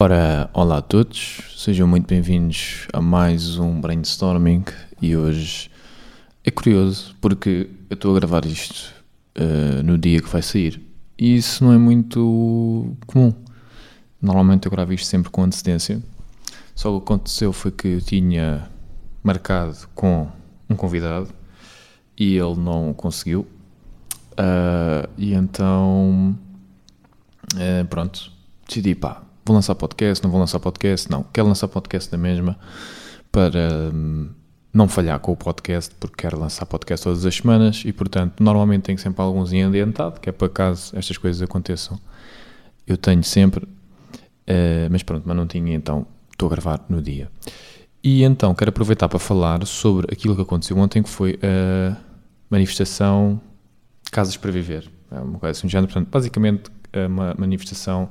Ora, 0.00 0.48
olá 0.54 0.78
a 0.78 0.80
todos, 0.80 1.40
sejam 1.56 1.88
muito 1.88 2.06
bem-vindos 2.06 2.86
a 2.92 3.00
mais 3.00 3.58
um 3.58 3.80
brainstorming. 3.80 4.64
E 5.02 5.16
hoje 5.16 5.68
é 6.44 6.52
curioso 6.52 7.16
porque 7.20 7.68
eu 7.90 7.94
estou 7.94 8.12
a 8.12 8.20
gravar 8.20 8.44
isto 8.46 8.94
uh, 9.36 9.82
no 9.82 9.98
dia 9.98 10.22
que 10.22 10.28
vai 10.28 10.40
sair. 10.40 10.80
E 11.18 11.34
isso 11.34 11.64
não 11.64 11.72
é 11.72 11.78
muito 11.78 12.96
comum. 13.08 13.34
Normalmente 14.22 14.66
eu 14.66 14.70
gravo 14.70 14.92
isto 14.92 15.08
sempre 15.08 15.32
com 15.32 15.42
antecedência, 15.42 16.00
só 16.76 16.94
o 16.94 17.00
que 17.00 17.06
aconteceu 17.06 17.52
foi 17.52 17.72
que 17.72 17.88
eu 17.88 18.00
tinha 18.00 18.70
marcado 19.20 19.76
com 19.96 20.28
um 20.70 20.76
convidado 20.76 21.28
e 22.16 22.36
ele 22.36 22.54
não 22.54 22.94
conseguiu. 22.94 23.40
Uh, 24.34 25.10
e 25.18 25.34
então 25.34 26.38
uh, 27.54 27.84
pronto, 27.88 28.30
decidi 28.64 28.94
pá 28.94 29.27
vou 29.48 29.54
lançar 29.56 29.74
podcast, 29.74 30.22
não 30.22 30.30
vou 30.30 30.38
lançar 30.38 30.60
podcast, 30.60 31.10
não, 31.10 31.22
quero 31.22 31.48
lançar 31.48 31.68
podcast 31.68 32.10
da 32.10 32.18
mesma 32.18 32.56
para 33.32 33.90
hum, 33.92 34.28
não 34.72 34.86
falhar 34.86 35.18
com 35.20 35.32
o 35.32 35.36
podcast, 35.36 35.94
porque 35.98 36.22
quero 36.22 36.38
lançar 36.38 36.66
podcast 36.66 37.04
todas 37.04 37.24
as 37.24 37.34
semanas 37.34 37.82
e, 37.84 37.92
portanto, 37.92 38.42
normalmente 38.42 38.82
tenho 38.82 38.98
sempre 38.98 39.22
alguns 39.22 39.52
em 39.52 39.64
adiantado, 39.64 40.20
que 40.20 40.28
é 40.28 40.32
para 40.32 40.48
caso 40.48 40.96
estas 40.96 41.16
coisas 41.16 41.40
aconteçam. 41.42 41.98
Eu 42.86 42.96
tenho 42.96 43.24
sempre, 43.24 43.64
uh, 43.64 44.88
mas 44.90 45.02
pronto, 45.02 45.24
mas 45.26 45.36
não 45.36 45.46
tinha, 45.46 45.74
então 45.74 46.06
estou 46.30 46.46
a 46.46 46.50
gravar 46.50 46.84
no 46.88 47.00
dia. 47.00 47.30
E 48.04 48.22
então 48.22 48.54
quero 48.54 48.68
aproveitar 48.68 49.08
para 49.08 49.18
falar 49.18 49.66
sobre 49.66 50.12
aquilo 50.12 50.36
que 50.36 50.42
aconteceu 50.42 50.76
ontem, 50.76 51.02
que 51.02 51.08
foi 51.08 51.38
a 51.42 51.96
manifestação 52.50 53.40
Casas 54.12 54.36
para 54.36 54.50
Viver. 54.50 54.88
É 55.10 55.20
uma 55.20 55.38
coisa 55.38 55.58
assim, 55.58 55.68
portanto, 55.68 56.08
basicamente 56.10 56.70
é 56.92 57.06
uma 57.06 57.34
manifestação 57.38 58.10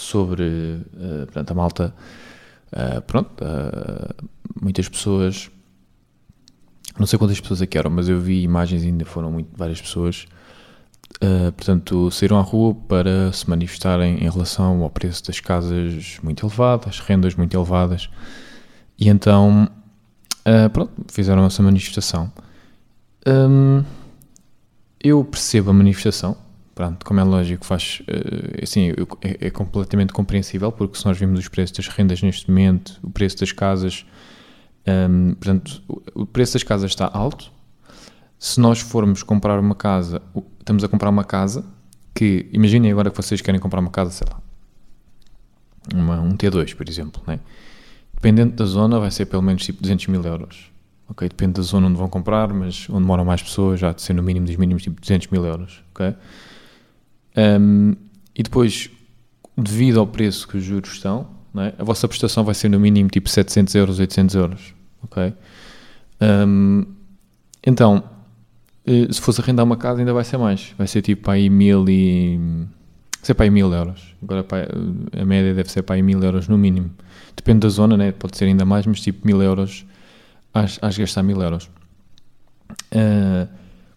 sobre 0.00 0.42
uh, 0.44 1.26
portanto, 1.26 1.50
a 1.50 1.54
malta. 1.54 1.94
Uh, 2.72 3.02
pronto, 3.02 3.30
uh, 3.42 4.28
muitas 4.60 4.88
pessoas, 4.88 5.50
não 6.98 7.06
sei 7.06 7.18
quantas 7.18 7.40
pessoas 7.40 7.60
aqui 7.62 7.76
eram, 7.76 7.90
mas 7.90 8.08
eu 8.08 8.20
vi 8.20 8.42
imagens 8.42 8.84
e 8.84 8.86
ainda 8.86 9.04
foram 9.04 9.30
muito, 9.30 9.50
várias 9.56 9.80
pessoas. 9.80 10.26
portanto, 11.56 12.10
saíram 12.10 12.38
à 12.38 12.42
rua 12.42 12.74
para 12.74 13.32
se 13.32 13.48
manifestarem 13.50 14.24
em 14.24 14.30
relação 14.30 14.82
ao 14.82 14.90
preço 14.90 15.26
das 15.26 15.40
casas 15.40 16.18
muito 16.22 16.46
elevado, 16.46 16.88
as 16.88 17.00
rendas 17.00 17.34
muito 17.34 17.56
elevadas, 17.56 18.08
e 18.96 19.08
então, 19.08 19.68
pronto, 20.72 20.92
fizeram 21.08 21.44
essa 21.44 21.62
manifestação. 21.62 22.32
Um, 23.26 23.82
eu 25.02 25.24
percebo 25.24 25.70
a 25.70 25.72
manifestação, 25.72 26.36
pronto, 26.80 27.04
como 27.04 27.20
é 27.20 27.22
lógico, 27.22 27.66
faz, 27.66 28.00
eh, 28.06 28.62
assim, 28.62 28.88
é, 29.20 29.48
é, 29.48 29.50
completamente 29.50 30.14
compreensível, 30.14 30.72
porque 30.72 30.96
se 30.96 31.04
nós 31.04 31.18
vimos 31.18 31.38
os 31.38 31.46
preços 31.46 31.76
das 31.76 31.88
rendas 31.88 32.22
neste 32.22 32.48
momento, 32.48 32.98
o 33.02 33.10
preço 33.10 33.36
das 33.38 33.52
casas, 33.52 34.06
um, 34.86 34.90
ehm, 34.90 35.34
portanto, 35.34 35.82
o 36.14 36.24
preço 36.24 36.54
das 36.54 36.62
casas 36.62 36.90
está 36.90 37.10
alto. 37.12 37.52
Se 38.38 38.58
nós 38.58 38.80
formos 38.80 39.22
comprar 39.22 39.60
uma 39.60 39.74
casa, 39.74 40.22
estamos 40.58 40.82
a 40.82 40.88
comprar 40.88 41.10
uma 41.10 41.22
casa 41.22 41.66
que, 42.14 42.48
imaginem 42.50 42.90
agora 42.90 43.10
que 43.10 43.16
vocês 43.18 43.42
querem 43.42 43.60
comprar 43.60 43.80
uma 43.80 43.90
casa, 43.90 44.10
sei 44.12 44.26
lá, 44.30 44.40
uma, 45.94 46.18
um 46.18 46.34
T2, 46.34 46.74
por 46.74 46.88
exemplo, 46.88 47.22
né? 47.26 47.40
dependendo 48.14 48.56
da 48.56 48.64
zona, 48.64 48.98
vai 48.98 49.10
ser 49.10 49.26
pelo 49.26 49.42
menos 49.42 49.66
tipo 49.66 49.82
200 49.82 50.06
mil 50.06 50.22
euros. 50.22 50.70
Ok, 51.10 51.28
depende 51.28 51.54
da 51.54 51.62
zona 51.62 51.88
onde 51.88 51.98
vão 51.98 52.08
comprar, 52.08 52.50
mas 52.54 52.88
onde 52.88 53.06
moram 53.06 53.24
mais 53.24 53.42
pessoas, 53.42 53.78
já 53.78 53.92
de 53.92 54.00
ser 54.00 54.14
no 54.14 54.22
mínimo 54.22 54.46
dos 54.46 54.56
mínimos, 54.56 54.82
tipo 54.82 54.98
200 54.98 55.28
mil 55.28 55.44
euros. 55.44 55.84
Ok? 55.90 56.14
Um, 57.36 57.94
e 58.34 58.42
depois, 58.42 58.90
devido 59.56 60.00
ao 60.00 60.06
preço 60.06 60.46
que 60.48 60.56
os 60.56 60.64
juros 60.64 60.92
estão, 60.92 61.28
é? 61.56 61.74
a 61.78 61.84
vossa 61.84 62.06
prestação 62.06 62.44
vai 62.44 62.54
ser 62.54 62.68
no 62.68 62.78
mínimo 62.78 63.08
tipo 63.08 63.28
700 63.28 63.74
euros, 63.74 63.98
800 63.98 64.34
euros. 64.36 64.74
Ok? 65.02 65.32
Um, 66.20 66.86
então, 67.66 68.04
eh, 68.86 69.08
se 69.10 69.20
fosse 69.20 69.40
arrendar 69.40 69.64
uma 69.64 69.76
casa, 69.76 70.00
ainda 70.00 70.12
vai 70.12 70.24
ser 70.24 70.36
mais. 70.36 70.74
Vai 70.78 70.86
ser 70.86 71.02
tipo 71.02 71.30
aí 71.30 71.50
mil 71.50 71.88
e. 71.88 72.38
ser 73.22 73.34
para 73.34 73.44
aí 73.44 73.50
mil 73.50 73.72
euros. 73.72 74.14
Agora 74.22 74.46
a 75.20 75.24
média 75.24 75.54
deve 75.54 75.70
ser 75.70 75.82
para 75.82 75.96
aí 75.96 76.02
mil 76.02 76.22
euros 76.22 76.48
no 76.48 76.56
mínimo. 76.56 76.90
Depende 77.36 77.60
da 77.60 77.68
zona, 77.68 77.96
né? 77.96 78.12
pode 78.12 78.36
ser 78.36 78.44
ainda 78.46 78.64
mais, 78.64 78.86
mas 78.86 79.00
tipo 79.00 79.26
mil 79.26 79.42
euros. 79.42 79.84
Has 80.52 80.98
gastar 80.98 81.22
mil 81.22 81.40
euros. 81.40 81.70
Uh, 82.92 83.48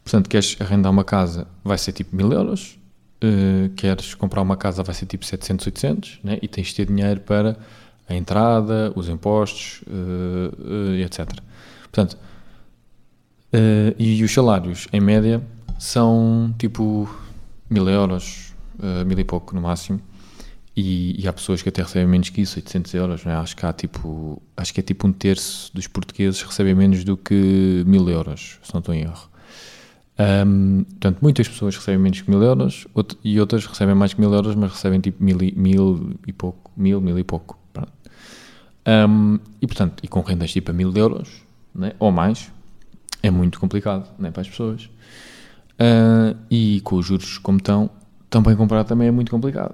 portanto, 0.03 0.29
queres 0.29 0.55
arrendar 0.59 0.91
uma 0.91 1.03
casa, 1.03 1.47
vai 1.63 1.77
ser 1.77 1.93
tipo 1.93 2.15
mil 2.15 2.31
euros 2.31 2.77
uh, 3.23 3.69
queres 3.75 4.13
comprar 4.13 4.41
uma 4.41 4.57
casa 4.57 4.83
vai 4.83 4.93
ser 4.93 5.05
tipo 5.05 5.25
700, 5.25 5.65
800, 5.67 6.19
né? 6.23 6.39
e 6.41 6.47
tens 6.47 6.67
de 6.67 6.75
ter 6.75 6.85
dinheiro 6.85 7.21
para 7.21 7.57
a 8.07 8.13
entrada, 8.13 8.91
os 8.95 9.07
impostos, 9.09 9.81
uh, 9.87 10.91
uh, 10.91 10.95
etc. 10.95 11.29
Portanto, 11.83 12.17
e 13.99 14.23
os 14.23 14.33
salários, 14.33 14.87
em 14.91 14.99
média, 14.99 15.39
são 15.77 16.53
tipo 16.57 17.07
mil 17.69 17.87
euros, 17.87 18.55
mil 19.05 19.19
e 19.19 19.23
pouco 19.23 19.53
no 19.53 19.61
máximo, 19.61 20.01
e, 20.75 21.21
e, 21.21 21.27
há 21.27 21.33
pessoas 21.33 21.61
que 21.61 21.69
até 21.69 21.83
recebem 21.83 22.07
menos 22.07 22.29
que 22.29 22.41
isso, 22.41 22.57
800 22.57 22.91
euros, 22.95 23.25
é? 23.27 23.31
acho 23.33 23.55
que 23.55 23.63
há 23.63 23.71
tipo, 23.71 24.41
acho 24.57 24.73
que 24.73 24.79
é 24.79 24.83
tipo 24.83 25.07
um 25.07 25.13
terço 25.13 25.71
dos 25.71 25.85
portugueses 25.85 26.41
recebem 26.41 26.73
menos 26.73 27.03
do 27.03 27.15
que 27.15 27.83
mil 27.85 28.09
euros, 28.09 28.57
se 28.63 28.73
não 28.73 28.79
estou 28.79 28.95
em 28.95 29.01
erro. 29.01 29.29
Um, 30.19 30.83
portanto, 30.83 31.17
muitas 31.21 31.47
pessoas 31.47 31.75
recebem 31.75 31.99
menos 31.99 32.21
que 32.21 32.29
mil 32.29 32.41
euros 32.41 32.85
e 33.23 33.39
outras 33.39 33.65
recebem 33.65 33.95
mais 33.95 34.13
que 34.13 34.21
mil 34.21 34.31
euros, 34.33 34.55
mas 34.55 34.71
recebem 34.71 34.99
tipo 34.99 35.23
mil 35.23 35.41
e, 35.41 35.53
mil 35.55 36.15
e 36.27 36.33
pouco, 36.33 36.71
mil, 36.77 37.01
mil 37.01 37.17
e 37.17 37.23
pouco. 37.23 37.57
Um, 38.85 39.39
e 39.61 39.65
portanto, 39.65 40.03
e 40.03 40.07
com 40.07 40.21
rendas 40.21 40.51
tipo 40.51 40.71
a 40.71 40.73
mil 40.73 40.93
euros 40.93 41.29
né, 41.73 41.93
ou 41.99 42.11
mais, 42.11 42.51
é 43.21 43.31
muito 43.31 43.59
complicado 43.59 44.09
né, 44.19 44.29
para 44.29 44.41
as 44.41 44.49
pessoas. 44.49 44.89
Uh, 45.73 46.37
e 46.51 46.81
com 46.81 46.97
os 46.97 47.05
juros 47.05 47.37
como 47.37 47.57
estão, 47.57 47.89
também 48.29 48.55
comprar 48.55 48.83
também 48.83 49.07
é 49.07 49.11
muito 49.11 49.31
complicado. 49.31 49.73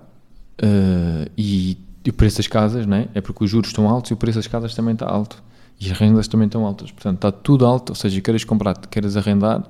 Uh, 0.61 1.29
e, 1.37 1.77
e, 2.05 2.09
o 2.09 2.13
preço 2.13 2.37
das 2.37 2.47
casas 2.47 2.85
né, 2.85 3.07
é 3.13 3.21
porque 3.21 3.43
os 3.43 3.49
juros 3.49 3.69
estão 3.69 3.89
altos 3.89 4.11
e 4.11 4.13
o 4.13 4.17
preço 4.17 4.37
das 4.37 4.47
casas 4.47 4.73
também 4.75 4.93
está 4.93 5.07
alto. 5.07 5.41
E 5.81 5.89
as 5.89 5.97
rendas 5.97 6.27
também 6.27 6.45
estão 6.45 6.65
altas. 6.65 6.91
Portanto, 6.91 7.15
está 7.15 7.31
tudo 7.31 7.65
alto, 7.65 7.91
ou 7.91 7.95
seja, 7.95 8.19
queres 8.21 8.43
comprar, 8.43 8.75
queres 8.87 9.15
arrendar 9.17 9.63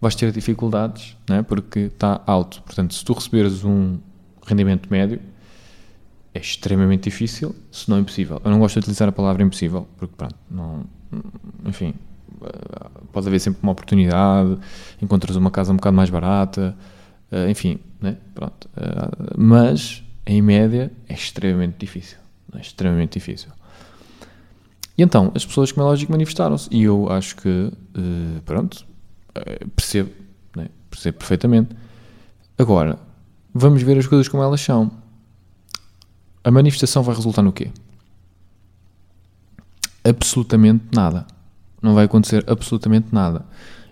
vais 0.00 0.14
ter 0.14 0.32
dificuldades, 0.32 1.16
né? 1.28 1.42
porque 1.42 1.80
está 1.80 2.22
alto. 2.26 2.62
Portanto, 2.62 2.94
se 2.94 3.04
tu 3.04 3.12
receberes 3.12 3.64
um 3.64 3.98
rendimento 4.46 4.90
médio, 4.90 5.20
é 6.34 6.38
extremamente 6.38 7.04
difícil, 7.04 7.54
se 7.70 7.90
não 7.90 7.98
impossível. 7.98 8.40
Eu 8.44 8.50
não 8.50 8.58
gosto 8.58 8.74
de 8.74 8.80
utilizar 8.80 9.08
a 9.08 9.12
palavra 9.12 9.42
impossível, 9.42 9.86
porque 9.96 10.14
pronto, 10.16 10.36
não, 10.50 10.84
enfim, 11.66 11.94
pode 13.12 13.26
haver 13.26 13.40
sempre 13.40 13.60
uma 13.62 13.72
oportunidade, 13.72 14.56
encontras 15.02 15.36
uma 15.36 15.50
casa 15.50 15.72
um 15.72 15.76
bocado 15.76 15.96
mais 15.96 16.08
barata, 16.08 16.76
eh, 17.30 17.50
enfim, 17.50 17.78
né? 18.00 18.16
pronto. 18.34 18.68
Eh, 18.76 19.34
mas, 19.36 20.02
em 20.26 20.40
média, 20.40 20.92
é 21.08 21.14
extremamente 21.14 21.76
difícil. 21.78 22.18
É 22.54 22.60
extremamente 22.60 23.14
difícil. 23.18 23.50
E 24.96 25.02
então, 25.02 25.32
as 25.34 25.46
pessoas, 25.46 25.72
como 25.72 25.86
é 25.86 25.88
lógico, 25.88 26.12
manifestaram-se. 26.12 26.68
E 26.70 26.82
eu 26.82 27.10
acho 27.10 27.36
que, 27.36 27.48
eh, 27.94 28.40
pronto, 28.44 28.84
eh, 28.84 28.89
percebo, 29.74 30.10
né? 30.56 30.68
percebo 30.90 31.18
perfeitamente. 31.18 31.74
Agora, 32.58 32.98
vamos 33.54 33.82
ver 33.82 33.98
as 33.98 34.06
coisas 34.06 34.28
como 34.28 34.42
elas 34.42 34.60
são. 34.60 34.90
A 36.42 36.50
manifestação 36.50 37.02
vai 37.02 37.14
resultar 37.14 37.42
no 37.42 37.52
quê? 37.52 37.70
Absolutamente 40.04 40.84
nada. 40.94 41.26
Não 41.82 41.94
vai 41.94 42.04
acontecer 42.04 42.44
absolutamente 42.46 43.08
nada. 43.12 43.44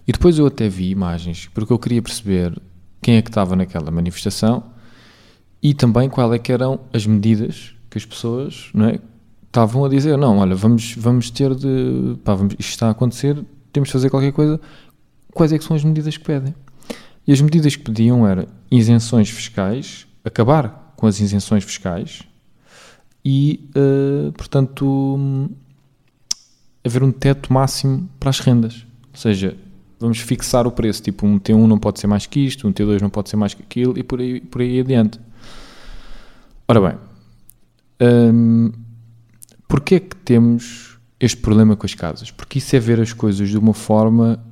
E 0.07 0.13
depois 0.13 0.39
eu 0.39 0.47
até 0.47 0.69
vi 0.69 0.91
imagens, 0.91 1.49
porque 1.53 1.73
eu 1.73 1.79
queria 1.79 2.01
perceber 2.01 2.61
quem 3.03 3.17
é 3.17 3.23
que 3.23 3.31
estava 3.31 3.55
naquela 3.55 3.91
manifestação 3.91 4.65
e 5.63 5.75
também 5.75 6.09
qual 6.09 6.33
é 6.33 6.39
que 6.39 6.53
eram 6.53 6.81
as 6.93 7.07
medidas 7.07 7.75
que 7.91 7.99
as 7.99 8.05
pessoas 8.05 8.71
não 8.75 8.87
é, 8.87 9.01
estavam 9.47 9.85
a 9.85 9.89
dizer. 9.89 10.17
Não, 10.17 10.39
olha, 10.39 10.55
vamos, 10.55 10.95
vamos 10.97 11.31
ter 11.31 11.55
de... 11.55 12.17
Pá, 12.25 12.35
vamos, 12.35 12.55
isto 12.59 12.71
está 12.71 12.89
a 12.89 12.91
acontecer, 12.91 13.45
temos 13.73 13.89
de 13.89 13.93
fazer 13.93 14.11
qualquer 14.11 14.33
coisa 14.33 14.61
quais 15.33 15.53
é 15.53 15.59
que 15.59 15.65
são 15.65 15.77
as 15.77 15.85
medidas 15.85 16.17
que 16.17 16.25
pedem. 16.25 16.55
E 17.27 17.33
as 17.33 17.41
medidas 17.41 17.77
que 17.77 17.83
pediam 17.83 18.27
eram 18.27 18.47
isenções 18.71 19.29
fiscais, 19.29 20.07
acabar 20.25 20.95
com 20.97 21.07
as 21.07 21.21
isenções 21.21 21.65
fiscais 21.65 22.23
e, 23.25 23.69
uh, 23.77 24.33
portanto, 24.33 25.51
haver 26.85 27.03
um 27.03 27.13
teto 27.13 27.53
máximo 27.53 28.09
para 28.19 28.31
as 28.31 28.41
rendas. 28.41 28.87
Ou 29.13 29.19
seja, 29.19 29.57
vamos 29.99 30.19
fixar 30.19 30.67
o 30.67 30.71
preço, 30.71 31.03
tipo 31.03 31.27
um 31.27 31.39
T1 31.39 31.67
não 31.67 31.79
pode 31.79 32.01
ser 32.01 32.07
mais 32.07 32.27
que 32.27 32.41
isto, 32.41 32.67
um 32.67 32.73
T2 32.73 33.01
não 33.01 33.11
pode 33.11 33.29
ser 33.29 33.37
mais 33.37 33.55
que 33.55 33.63
aquilo 33.63 33.99
e 33.99 34.03
por 34.03 34.21
aí, 34.21 34.41
por 34.41 34.61
aí 34.61 34.81
adiante. 34.81 35.21
Ora 36.67 36.81
bem, 36.81 36.99
um, 38.01 38.73
porquê 39.67 39.97
é 39.97 40.01
que 40.01 40.17
temos 40.17 40.99
este 41.19 41.39
problema 41.39 41.77
com 41.77 41.87
as 41.87 41.95
casas? 41.95 42.31
Porque 42.31 42.59
isso 42.59 42.75
é 42.77 42.79
ver 42.79 43.01
as 43.01 43.13
coisas 43.13 43.49
de 43.49 43.59
uma 43.59 43.75
forma 43.75 44.43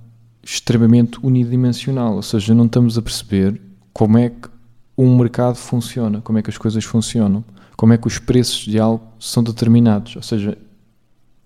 extremamente 0.46 1.18
unidimensional, 1.24 2.14
ou 2.14 2.22
seja, 2.22 2.54
não 2.54 2.66
estamos 2.66 2.96
a 2.96 3.02
perceber 3.02 3.60
como 3.92 4.16
é 4.16 4.30
que 4.30 4.48
um 4.96 5.16
mercado 5.16 5.56
funciona, 5.56 6.20
como 6.20 6.38
é 6.38 6.42
que 6.42 6.48
as 6.48 6.56
coisas 6.56 6.84
funcionam, 6.84 7.44
como 7.76 7.92
é 7.92 7.98
que 7.98 8.06
os 8.06 8.20
preços 8.20 8.64
de 8.64 8.78
algo 8.78 9.04
são 9.18 9.42
determinados. 9.42 10.14
Ou 10.14 10.22
seja, 10.22 10.56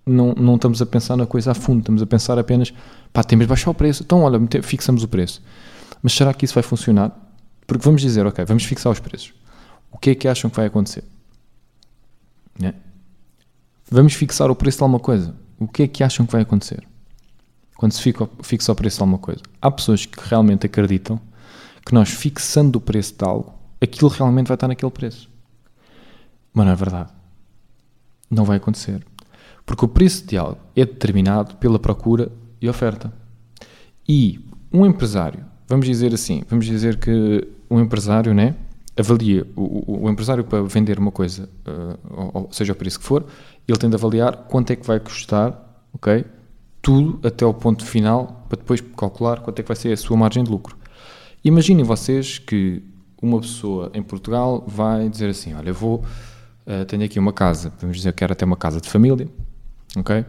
não, 0.05 0.35
não 0.35 0.57
estamos 0.57 0.83
a 0.83 0.87
pensar 0.87 1.17
na 1.17 1.25
coisa 1.25 1.53
a 1.53 1.55
fundo, 1.55 1.81
estamos 1.81 2.03
a 2.03 2.07
pensar 2.07 2.39
apenas, 2.39 2.75
pá, 3.11 3.25
temos 3.25 3.45
de 3.45 3.49
baixar 3.49 3.71
o 3.71 3.75
preço, 3.75 4.03
então 4.03 4.21
olha, 4.23 4.39
fixamos 4.63 5.03
o 5.03 5.09
preço. 5.09 5.43
Mas 6.03 6.13
será 6.13 6.35
que 6.35 6.45
isso 6.45 6.55
vai 6.55 6.63
funcionar? 6.63 7.11
Porque 7.67 7.83
vamos 7.83 8.03
dizer, 8.03 8.27
ok, 8.27 8.45
vamos 8.45 8.65
fixar 8.65 8.93
os 8.93 9.01
preços. 9.01 9.33
O 9.91 9.97
que 9.97 10.11
é 10.11 10.15
que 10.15 10.29
acham 10.29 10.51
que 10.51 10.57
vai 10.57 10.67
acontecer? 10.67 11.05
Né? 12.59 12.75
Vamos 13.91 14.13
fixar 14.13 14.51
o 14.51 14.55
preço 14.55 14.77
de 14.77 14.83
alguma 14.83 15.01
coisa. 15.01 15.35
O 15.59 15.67
que 15.67 15.85
é 15.85 15.89
que 15.89 16.05
acham 16.05 16.27
que 16.27 16.33
vai 16.33 16.43
acontecer? 16.43 16.87
Quando 17.81 17.93
se 17.93 18.03
fica, 18.03 18.29
fixa 18.43 18.73
o 18.73 18.75
preço 18.75 18.99
de 18.99 19.03
alguma 19.05 19.17
coisa. 19.17 19.41
Há 19.59 19.71
pessoas 19.71 20.05
que 20.05 20.21
realmente 20.29 20.67
acreditam 20.67 21.19
que 21.83 21.95
nós 21.95 22.11
fixando 22.11 22.77
o 22.77 22.81
preço 22.81 23.15
de 23.17 23.25
algo, 23.25 23.55
aquilo 23.81 24.11
realmente 24.11 24.49
vai 24.49 24.55
estar 24.55 24.69
naquele 24.69 24.91
preço. 24.91 25.31
Mas 26.53 26.67
não 26.67 26.75
é 26.75 26.77
verdade. 26.77 27.11
Não 28.31 28.45
vai 28.45 28.59
acontecer. 28.59 29.03
Porque 29.65 29.83
o 29.83 29.89
preço 29.89 30.27
de 30.27 30.37
algo 30.37 30.59
é 30.77 30.85
determinado 30.85 31.57
pela 31.57 31.79
procura 31.79 32.31
e 32.61 32.69
oferta. 32.69 33.11
E 34.07 34.45
um 34.71 34.85
empresário, 34.85 35.43
vamos 35.67 35.87
dizer 35.87 36.13
assim, 36.13 36.43
vamos 36.51 36.67
dizer 36.67 36.99
que 36.99 37.49
um 37.71 37.81
empresário, 37.81 38.35
né, 38.35 38.57
avalia, 38.95 39.47
o, 39.57 40.05
o, 40.05 40.11
empresário 40.11 40.45
para 40.45 40.63
vender 40.65 40.99
uma 40.99 41.11
coisa, 41.11 41.49
uh, 41.67 42.31
ou, 42.35 42.49
seja 42.53 42.75
o 42.75 42.77
preço 42.77 42.99
que 42.99 43.07
for, 43.07 43.25
ele 43.67 43.79
tem 43.79 43.89
de 43.89 43.97
avaliar 43.97 44.37
quanto 44.51 44.71
é 44.71 44.77
que 44.77 44.87
vai 44.87 45.01
custar, 45.01 45.59
ok? 45.95 46.27
Tudo 46.83 47.27
até 47.27 47.45
ao 47.45 47.53
ponto 47.53 47.85
final, 47.85 48.45
para 48.49 48.59
depois 48.59 48.81
calcular 48.81 49.41
quanto 49.41 49.59
é 49.59 49.63
que 49.63 49.69
vai 49.69 49.77
ser 49.77 49.93
a 49.93 49.97
sua 49.97 50.17
margem 50.17 50.43
de 50.43 50.51
lucro. 50.51 50.77
Imaginem 51.45 51.85
vocês 51.85 52.39
que 52.39 52.83
uma 53.21 53.41
pessoa 53.41 53.91
em 53.95 54.03
Portugal 54.03 54.65
vai 54.67 55.09
dizer 55.09 55.29
assim, 55.29 55.55
olha, 55.55 55.71
eu 55.71 55.75
vou 55.75 56.05
uh, 56.67 56.85
tenho 56.87 57.05
aqui 57.05 57.19
uma 57.19 57.33
casa, 57.33 57.73
vamos 57.81 57.97
dizer 57.99 58.13
que 58.13 58.25
era 58.25 58.33
até 58.33 58.45
uma 58.45 58.57
casa 58.57 58.81
de 58.81 58.89
família, 58.89 59.29
ok? 59.97 60.25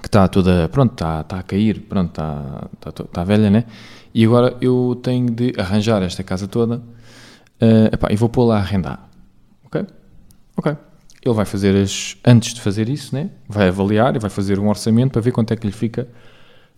Que 0.00 0.06
está 0.06 0.28
toda, 0.28 0.68
pronto, 0.68 0.92
está, 0.92 1.20
está 1.20 1.38
a 1.38 1.42
cair, 1.42 1.80
pronto, 1.80 2.10
está, 2.10 2.68
está, 2.74 3.02
está 3.02 3.24
velha, 3.24 3.50
né? 3.50 3.64
E 4.14 4.24
agora 4.24 4.56
eu 4.60 4.98
tenho 5.02 5.30
de 5.30 5.54
arranjar 5.58 6.02
esta 6.02 6.22
casa 6.22 6.46
toda 6.46 6.76
uh, 6.76 7.86
epá, 7.92 8.08
e 8.10 8.16
vou 8.16 8.28
pô-la 8.28 8.56
a 8.56 8.58
arrendar, 8.58 9.08
ok? 9.64 9.86
Ok. 10.56 10.76
Ele 11.24 11.34
vai 11.34 11.44
fazer 11.44 11.76
as, 11.76 12.16
antes 12.24 12.54
de 12.54 12.60
fazer 12.60 12.88
isso, 12.88 13.14
né? 13.14 13.30
Vai 13.48 13.68
avaliar 13.68 14.16
e 14.16 14.18
vai 14.18 14.30
fazer 14.30 14.58
um 14.58 14.68
orçamento 14.68 15.12
para 15.12 15.20
ver 15.20 15.30
quanto 15.32 15.52
é 15.52 15.56
que 15.56 15.66
lhe 15.66 15.72
fica, 15.72 16.08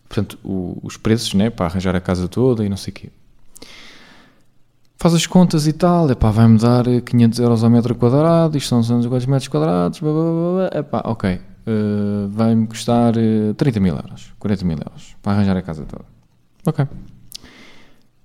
portanto, 0.09 0.39
o, 0.45 0.79
os 0.83 0.97
preços, 0.97 1.33
né? 1.35 1.51
Para 1.51 1.67
arranjar 1.67 1.97
a 1.97 2.01
casa 2.01 2.29
toda 2.29 2.65
e 2.65 2.69
não 2.69 2.77
sei 2.77 2.91
o 2.91 2.95
quê 2.95 3.11
faz 5.05 5.15
as 5.15 5.27
contas 5.27 5.67
e 5.67 5.73
tal, 5.75 6.11
epá, 6.11 6.31
vai-me 6.31 6.59
dar 6.59 6.85
500 7.03 7.39
euros 7.39 7.63
ao 7.63 7.69
metro 7.69 7.95
quadrado, 7.95 8.57
isto 8.57 8.69
são 8.71 8.81
200 8.81 9.27
metros 9.27 9.49
quadrados, 9.49 10.01
blá, 10.01 10.11
blá, 10.11 10.23
blá, 10.23 10.81
epá, 10.81 11.03
ok, 11.05 11.35
uh, 11.35 12.29
vai-me 12.31 12.67
custar 12.67 13.15
uh, 13.15 13.53
30 13.53 13.81
mil 13.81 13.95
euros, 13.95 14.33
40 14.39 14.65
mil 14.65 14.79
euros, 14.79 15.15
para 15.21 15.33
arranjar 15.33 15.59
a 15.59 15.63
casa 15.63 15.85
toda. 15.85 16.07
Ok. 16.67 16.87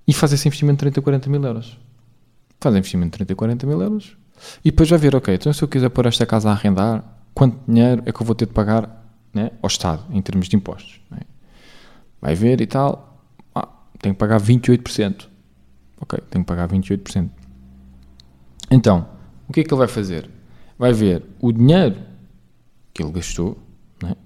E 0.08 0.12
faz 0.14 0.32
esse 0.32 0.48
investimento 0.48 0.76
de 0.76 0.90
30, 0.90 1.02
40 1.02 1.28
mil 1.28 1.44
euros. 1.44 1.78
Faz 2.58 2.74
investimento 2.74 3.10
de 3.10 3.26
30, 3.26 3.34
40 3.34 3.66
mil 3.66 3.82
euros. 3.82 4.16
E 4.64 4.70
depois 4.70 4.88
vai 4.88 4.98
ver, 4.98 5.14
ok, 5.14 5.34
então 5.34 5.52
se 5.52 5.62
eu 5.62 5.68
quiser 5.68 5.88
pôr 5.90 6.06
esta 6.06 6.26
casa 6.26 6.48
a 6.50 6.52
arrendar, 6.52 7.04
quanto 7.34 7.58
dinheiro 7.66 8.02
é 8.06 8.12
que 8.12 8.20
eu 8.20 8.26
vou 8.26 8.34
ter 8.34 8.46
de 8.46 8.52
pagar 8.52 9.04
né, 9.32 9.50
ao 9.62 9.68
Estado, 9.68 10.04
em 10.10 10.20
termos 10.20 10.48
de 10.48 10.56
impostos? 10.56 11.00
Né? 11.10 11.20
Vai 12.20 12.34
ver 12.34 12.60
e 12.60 12.66
tal, 12.66 13.22
ah, 13.54 13.68
tenho 13.98 14.14
que 14.14 14.18
pagar 14.18 14.40
28%. 14.40 15.28
Ok, 16.00 16.18
tenho 16.30 16.44
que 16.44 16.48
pagar 16.48 16.68
28%. 16.68 17.30
Então, 18.70 19.06
o 19.48 19.52
que 19.52 19.60
é 19.60 19.64
que 19.64 19.72
ele 19.72 19.78
vai 19.78 19.88
fazer? 19.88 20.30
Vai 20.78 20.92
ver 20.92 21.24
o 21.40 21.52
dinheiro 21.52 21.96
que 22.94 23.02
ele 23.02 23.12
gastou, 23.12 23.58
né? 24.02 24.16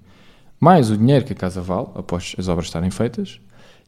mais 0.59 0.89
o 0.89 0.97
dinheiro 0.97 1.25
que 1.25 1.33
a 1.33 1.35
casa 1.35 1.61
vale, 1.61 1.87
após 1.95 2.35
as 2.37 2.47
obras 2.47 2.67
estarem 2.67 2.91
feitas, 2.91 3.39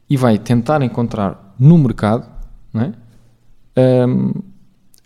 e 0.09 0.17
vai 0.17 0.37
tentar 0.37 0.81
encontrar 0.81 1.55
no 1.59 1.77
mercado 1.77 2.29
né? 2.73 2.93
um, 4.07 4.33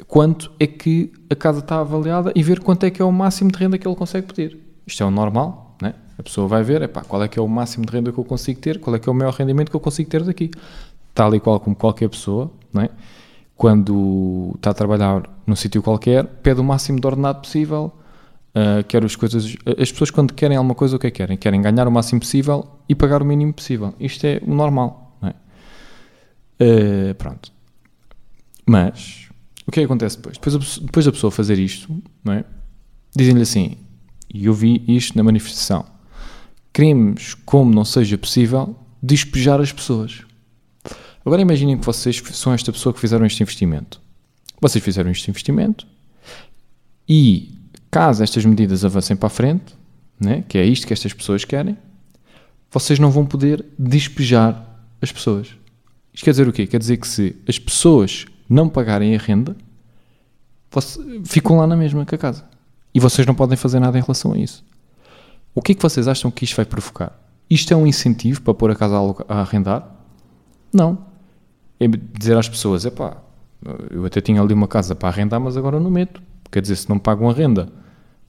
quanto 0.08 0.52
é 0.60 0.68
que 0.68 1.12
a 1.30 1.36
casa 1.36 1.60
está 1.60 1.80
avaliada 1.80 2.32
e 2.36 2.44
ver 2.44 2.60
quanto 2.60 2.86
é 2.86 2.90
que 2.90 3.02
é 3.02 3.06
o 3.06 3.12
máximo 3.12 3.52
de 3.52 3.58
renda 3.58 3.78
que 3.78 3.88
ele 3.88 3.96
consegue 3.96 4.28
pedir. 4.28 4.58
Isto 4.86 5.04
é 5.04 5.06
o 5.06 5.12
normal, 5.12 5.76
né? 5.82 5.94
a 6.18 6.24
pessoa 6.24 6.48
vai 6.48 6.64
ver 6.64 6.82
epá, 6.82 7.02
qual 7.02 7.24
é 7.24 7.28
que 7.28 7.40
é 7.40 7.42
o 7.42 7.48
máximo 7.48 7.86
de 7.86 7.92
renda 7.92 8.12
que 8.12 8.18
eu 8.18 8.24
consigo 8.24 8.60
ter, 8.60 8.80
qual 8.80 8.96
é 8.96 9.00
que 9.00 9.08
é 9.08 9.12
o 9.12 9.16
maior 9.16 9.34
rendimento 9.34 9.70
que 9.70 9.76
eu 9.76 9.80
consigo 9.80 10.10
ter 10.10 10.24
daqui 10.24 10.52
tal 11.14 11.34
e 11.36 11.40
qual 11.40 11.60
como 11.60 11.76
qualquer 11.76 12.10
pessoa, 12.10 12.52
não 12.74 12.82
é? 12.82 12.90
quando 13.62 14.54
está 14.56 14.72
a 14.72 14.74
trabalhar 14.74 15.30
num 15.46 15.56
sítio 15.56 15.84
qualquer, 15.84 16.26
pede 16.26 16.60
o 16.60 16.64
máximo 16.64 17.00
de 17.00 17.06
ordenado 17.06 17.42
possível, 17.42 17.94
uh, 18.56 18.84
quer 18.88 19.06
as 19.06 19.16
coisas... 19.16 19.56
As 19.80 19.92
pessoas 19.92 20.10
quando 20.10 20.34
querem 20.34 20.58
alguma 20.58 20.74
coisa, 20.74 20.96
o 20.96 21.00
que 21.00 21.06
é 21.06 21.12
que 21.12 21.18
querem? 21.18 21.38
Querem 21.38 21.62
ganhar 21.62 21.88
o 21.88 21.92
máximo 21.92 22.22
possível 22.22 22.68
e 22.90 22.96
pagar 22.96 23.22
o 23.22 23.26
mínimo 23.26 23.54
possível. 23.54 23.94
Isto 24.00 24.26
é 24.26 24.42
o 24.44 24.52
normal, 24.52 25.16
não 25.22 25.30
é? 25.30 25.34
Uh, 26.60 27.14
pronto. 27.14 27.52
Mas, 28.66 29.30
o 29.72 29.74
que 29.74 29.80
é 29.80 29.84
que 29.84 29.86
acontece 29.86 30.18
depois? 30.18 30.38
Depois, 30.38 30.78
depois 30.80 31.06
da 31.06 31.12
pessoa 31.14 31.32
fazer 31.32 31.58
isto, 31.58 32.04
não 32.22 32.34
é? 32.34 32.44
Dizem-lhe 33.16 33.42
assim, 33.42 33.78
e 34.34 34.46
eu 34.46 34.54
vi 34.54 34.84
isto 34.86 35.18
na 35.18 35.24
manifestação, 35.24 35.86
queremos, 36.74 37.36
como 37.46 37.74
não 37.74 37.86
seja 37.86 38.18
possível, 38.18 38.76
despejar 39.02 39.62
as 39.62 39.72
pessoas. 39.72 40.26
Agora 41.26 41.42
imaginem 41.42 41.78
que 41.78 41.86
vocês 41.86 42.22
são 42.34 42.54
esta 42.54 42.70
pessoa 42.74 42.94
que 42.94 43.00
fizeram 43.00 43.26
este 43.26 43.42
investimento. 43.42 44.02
Vocês 44.60 44.84
fizeram 44.84 45.10
este 45.10 45.30
investimento 45.32 45.88
e, 47.08 47.58
caso 47.90 48.24
estas 48.24 48.44
medidas 48.44 48.84
avancem 48.84 49.16
para 49.16 49.28
a 49.28 49.30
frente, 49.30 49.74
né, 50.20 50.44
que 50.50 50.58
é 50.58 50.66
isto 50.66 50.86
que 50.86 50.92
estas 50.92 51.14
pessoas 51.14 51.46
querem, 51.46 51.78
vocês 52.70 53.00
não 53.00 53.10
vão 53.10 53.26
poder 53.26 53.66
despejar 53.80 54.86
as 55.02 55.14
pessoas. 55.14 55.48
Isto 56.14 56.26
quer 56.26 56.32
dizer 56.32 56.48
o 56.50 56.52
quê? 56.52 56.68
Quer 56.68 56.80
dizer 56.80 56.98
que 56.98 57.08
se 57.08 57.38
as 57.48 57.58
pessoas 57.58 58.26
não 58.52 58.70
pagarem 58.70 59.16
a 59.16 59.20
renda, 59.20 59.56
ficam 61.24 61.58
lá 61.58 61.66
na 61.66 61.76
mesma 61.76 62.06
que 62.06 62.16
a 62.16 62.18
casa. 62.18 62.46
E 62.94 63.00
vocês 63.00 63.26
não 63.26 63.34
podem 63.34 63.58
fazer 63.58 63.80
nada 63.80 63.98
em 63.98 64.02
relação 64.02 64.34
a 64.34 64.38
isso. 64.38 64.64
O 65.56 65.62
que 65.62 65.72
é 65.72 65.76
que 65.76 65.82
vocês 65.82 66.08
acham 66.08 66.30
que 66.30 66.44
isto 66.44 66.56
vai 66.56 66.66
provocar? 66.66 67.18
Isto 67.50 67.74
é 67.74 67.76
um 67.76 67.88
incentivo 67.88 68.42
para 68.42 68.54
pôr 68.54 68.72
a 68.72 68.76
casa 68.76 68.96
a 69.28 69.42
arrendar? 69.42 69.90
Não 70.72 71.12
é 71.82 71.88
dizer 71.88 72.38
às 72.38 72.48
pessoas: 72.48 72.86
é 72.86 72.92
pá, 72.92 73.18
eu 73.90 74.06
até 74.06 74.22
tinha 74.22 74.40
ali 74.42 74.54
uma 74.54 74.68
casa 74.68 74.94
para 74.94 75.10
arrendar, 75.10 75.40
mas 75.40 75.58
agora 75.58 75.80
não 75.80 75.90
meto. 75.90 76.22
Quer 76.52 76.62
dizer, 76.62 76.76
se 76.76 76.90
não 76.90 77.00
pagam 77.00 77.30
a 77.30 77.34
renda, 77.34 77.70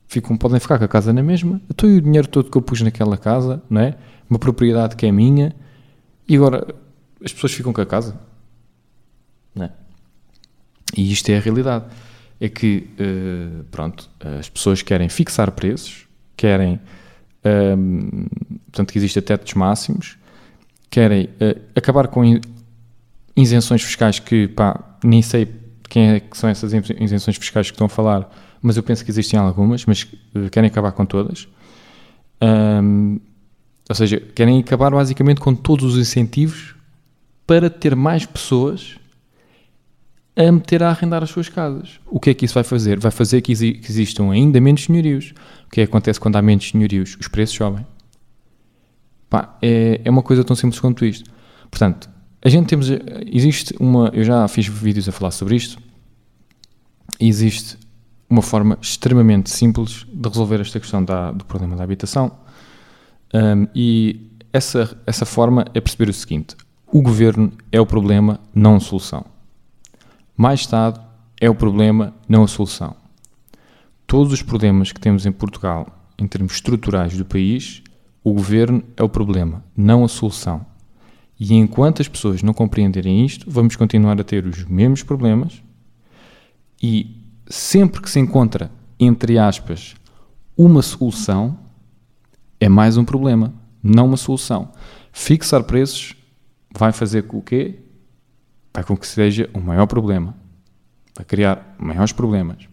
ficam, 0.07 0.37
podem 0.37 0.59
ficar 0.59 0.79
com 0.79 0.85
a 0.85 0.89
casa 0.89 1.13
na 1.13 1.23
mesma. 1.23 1.61
Eu 1.69 1.73
estou 1.73 1.91
o 1.91 2.01
dinheiro 2.01 2.29
todo 2.29 2.51
que 2.51 2.57
eu 2.57 2.63
pus 2.63 2.81
naquela 2.81 3.19
casa, 3.19 3.63
não 3.69 3.81
é? 3.81 3.97
Uma 4.31 4.39
propriedade 4.39 4.97
que 4.97 5.05
é 5.05 5.13
minha, 5.13 5.55
e 6.27 6.37
agora 6.37 6.75
as 7.23 7.33
pessoas 7.33 7.53
ficam 7.53 7.73
com 7.73 7.81
a 7.81 7.87
casa. 7.87 8.19
Não 9.55 9.67
é? 9.67 9.73
E 10.97 11.13
isto 11.13 11.29
é 11.31 11.37
a 11.37 11.41
realidade. 11.41 11.85
É 12.41 12.49
que, 12.49 12.89
uh, 12.99 13.65
pronto, 13.71 14.11
as 14.39 14.49
pessoas 14.49 14.83
querem 14.83 15.09
fixar 15.09 15.53
preços, 15.53 16.07
querem, 16.37 16.81
ehm, 17.45 18.27
portanto, 18.65 18.93
que 18.93 18.99
exista 18.99 19.23
tetos 19.23 19.55
máximos, 19.55 20.19
querem 20.91 21.27
uh, 21.27 21.61
acabar 21.77 22.09
com 22.09 22.41
isenções 23.37 23.83
fiscais 23.83 24.19
que, 24.19 24.49
pá, 24.49 24.99
nem 25.05 25.23
sei 25.23 25.49
quem 25.89 26.11
é 26.11 26.21
que 26.21 26.37
são 26.37 26.51
essas 26.51 26.73
isenções 26.73 27.37
fiscais 27.37 27.71
que 27.71 27.75
estão 27.75 27.87
a 27.87 27.89
falar, 27.89 28.29
mas 28.61 28.77
eu 28.77 28.83
penso 28.83 29.05
que 29.05 29.11
existem 29.11 29.39
algumas, 29.39 29.87
mas 29.87 30.03
uh, 30.35 30.51
querem 30.51 30.69
acabar 30.69 30.93
com 30.93 31.07
todas. 31.07 31.47
Um, 32.43 33.21
ou 33.89 33.95
seja, 33.95 34.21
querem 34.35 34.59
acabar 34.61 34.91
basicamente 34.91 35.41
com 35.41 35.55
todos 35.55 35.95
os 35.95 35.99
incentivos 35.99 36.75
para 37.47 37.69
ter 37.69 37.95
mais 37.95 38.25
pessoas 38.25 38.97
a 40.37 40.51
meter 40.51 40.83
a 40.83 40.91
arrendar 40.91 41.23
as 41.23 41.31
suas 41.31 41.49
casas. 41.49 42.01
O 42.07 42.19
que 42.19 42.31
é 42.31 42.35
que 42.35 42.45
isso 42.45 42.55
vai 42.55 42.65
fazer? 42.65 42.99
Vai 42.99 43.11
fazer 43.11 43.41
que, 43.43 43.53
exi 43.53 43.73
que 43.75 43.91
existam 43.91 44.31
ainda 44.31 44.61
menos 44.61 44.85
senhorios. 44.85 45.35
O 45.67 45.71
que, 45.71 45.81
é 45.81 45.87
que 45.87 45.91
acontece 45.91 46.19
quando 46.19 46.37
há 46.37 46.43
menos 46.43 46.71
senhorios? 46.71 47.17
Os 47.21 47.29
preços 47.29 47.57
sobem. 47.57 47.87
Pá, 49.29 49.57
é, 49.61 50.01
é 50.05 50.11
uma 50.11 50.23
coisa 50.23 50.43
tão 50.43 50.57
simples 50.57 50.81
quanto 50.81 51.05
isto. 51.05 51.31
Portanto, 51.71 52.09
a 52.45 52.49
gente 52.49 52.67
temos. 52.67 52.89
Existe 53.27 53.75
uma. 53.79 54.11
Eu 54.13 54.25
já 54.25 54.47
fiz 54.49 54.67
vídeos 54.67 55.09
a 55.09 55.13
falar 55.13 55.31
sobre 55.31 55.57
isto. 55.57 55.79
Existe 57.21 57.79
uma 58.29 58.43
forma 58.43 58.79
extremamente 58.81 59.51
simples 59.51 60.07
de 60.13 60.29
resolver 60.29 60.61
esta 60.61 60.81
questão 60.81 61.05
da, 61.05 61.31
do 61.31 61.45
problema 61.45 61.77
da 61.77 61.85
habitação. 61.85 62.33
Um, 63.35 63.67
e 63.75 64.31
essa, 64.53 64.99
essa 65.07 65.25
forma 65.25 65.67
é 65.75 65.81
perceber 65.81 66.11
o 66.11 66.13
seguinte: 66.13 66.57
o 66.87 67.01
governo 67.01 67.53
é 67.71 67.81
o 67.81 67.87
problema, 67.87 68.41
não 68.55 68.77
a 68.77 68.81
solução. 68.81 69.32
Mais 70.43 70.59
Estado 70.59 71.01
é 71.41 71.49
o 71.49 71.55
problema, 71.55 72.13
não 72.29 72.43
a 72.43 72.49
solução. 72.49 72.97
Todos 74.09 74.33
os 74.33 74.43
problemas 74.43 74.91
que 74.91 74.99
temos 74.99 75.25
em 75.25 75.31
Portugal, 75.31 75.87
em 76.19 76.27
termos 76.27 76.55
estruturais 76.55 77.17
do 77.17 77.25
país, 77.25 77.81
o 78.25 78.33
governo 78.33 78.83
é 78.97 79.05
o 79.05 79.09
problema, 79.09 79.63
não 79.77 80.03
a 80.03 80.09
solução. 80.09 80.67
E 81.39 81.55
enquanto 81.55 82.03
as 82.03 82.09
pessoas 82.09 82.43
não 82.43 82.53
compreenderem 82.53 83.25
isto, 83.25 83.49
vamos 83.49 83.77
continuar 83.77 84.21
a 84.21 84.25
ter 84.25 84.45
os 84.45 84.65
mesmos 84.65 85.05
problemas 85.05 85.63
e 86.83 87.25
sempre 87.47 88.03
que 88.03 88.11
se 88.11 88.19
encontra, 88.19 88.69
entre 88.99 89.39
aspas, 89.39 89.95
uma 90.57 90.83
solução, 90.83 91.57
é 92.59 92.69
mais 92.69 92.97
um 92.97 93.05
problema, 93.05 93.55
não 93.81 94.07
uma 94.07 94.17
solução. 94.17 94.73
Fixar 95.13 95.63
preços 95.63 96.17
vai 96.77 96.91
fazer 96.91 97.29
com 97.29 97.39
o 97.39 97.43
quê? 97.43 97.79
Vai 98.75 98.85
com 98.85 98.97
que 98.97 99.07
seja 99.07 99.49
um 99.55 99.61
maior 99.61 99.87
problema. 99.87 100.35
Vai 101.15 101.25
criar 101.25 101.75
maiores 101.79 102.13
problemas. 102.13 102.69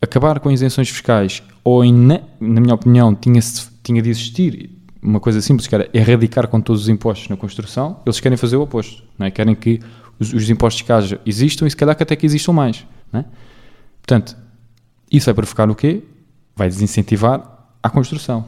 Acabar 0.00 0.40
com 0.40 0.50
isenções 0.50 0.88
fiscais, 0.88 1.42
ou, 1.62 1.84
na, 1.84 2.20
na 2.40 2.60
minha 2.60 2.74
opinião, 2.74 3.14
tinha, 3.14 3.40
tinha 3.82 4.02
de 4.02 4.10
existir 4.10 4.70
uma 5.04 5.20
coisa 5.20 5.40
simples, 5.42 5.66
que 5.66 5.74
era 5.74 5.88
erradicar 5.92 6.48
com 6.48 6.60
todos 6.60 6.82
os 6.82 6.88
impostos 6.88 7.28
na 7.28 7.36
construção, 7.36 8.00
eles 8.06 8.18
querem 8.20 8.38
fazer 8.38 8.56
o 8.56 8.62
oposto. 8.62 9.02
Não 9.18 9.26
é? 9.26 9.30
Querem 9.30 9.54
que 9.54 9.80
os, 10.18 10.32
os 10.32 10.48
impostos 10.48 10.78
de 10.78 10.84
casa 10.84 11.20
existam 11.26 11.66
e 11.66 11.70
se 11.70 11.76
calhar 11.76 11.94
que 11.94 12.02
até 12.02 12.16
que 12.16 12.24
existam 12.24 12.52
mais. 12.52 12.86
Não 13.12 13.20
é? 13.20 13.24
Portanto, 14.00 14.36
isso 15.12 15.26
vai 15.26 15.34
provocar 15.34 15.70
o 15.70 15.74
quê? 15.74 16.02
Vai 16.56 16.68
desincentivar 16.68 17.68
a 17.82 17.90
construção. 17.90 18.46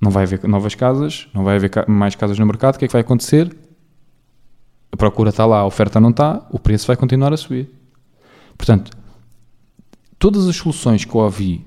Não 0.00 0.10
vai 0.10 0.24
haver 0.24 0.46
novas 0.46 0.74
casas, 0.74 1.28
não 1.32 1.44
vai 1.44 1.56
haver 1.56 1.70
mais 1.88 2.14
casas 2.14 2.38
no 2.38 2.46
mercado. 2.46 2.76
O 2.76 2.78
que 2.78 2.84
é 2.84 2.88
que 2.88 2.92
vai 2.92 3.02
acontecer? 3.02 3.54
A 4.92 4.96
procura 4.96 5.30
está 5.30 5.46
lá, 5.46 5.58
a 5.58 5.66
oferta 5.66 6.00
não 6.00 6.10
está, 6.10 6.46
o 6.50 6.58
preço 6.58 6.86
vai 6.86 6.96
continuar 6.96 7.32
a 7.32 7.36
subir. 7.36 7.70
Portanto, 8.56 8.90
todas 10.18 10.48
as 10.48 10.56
soluções 10.56 11.04
que 11.04 11.14
eu 11.14 11.20
ouvi 11.20 11.64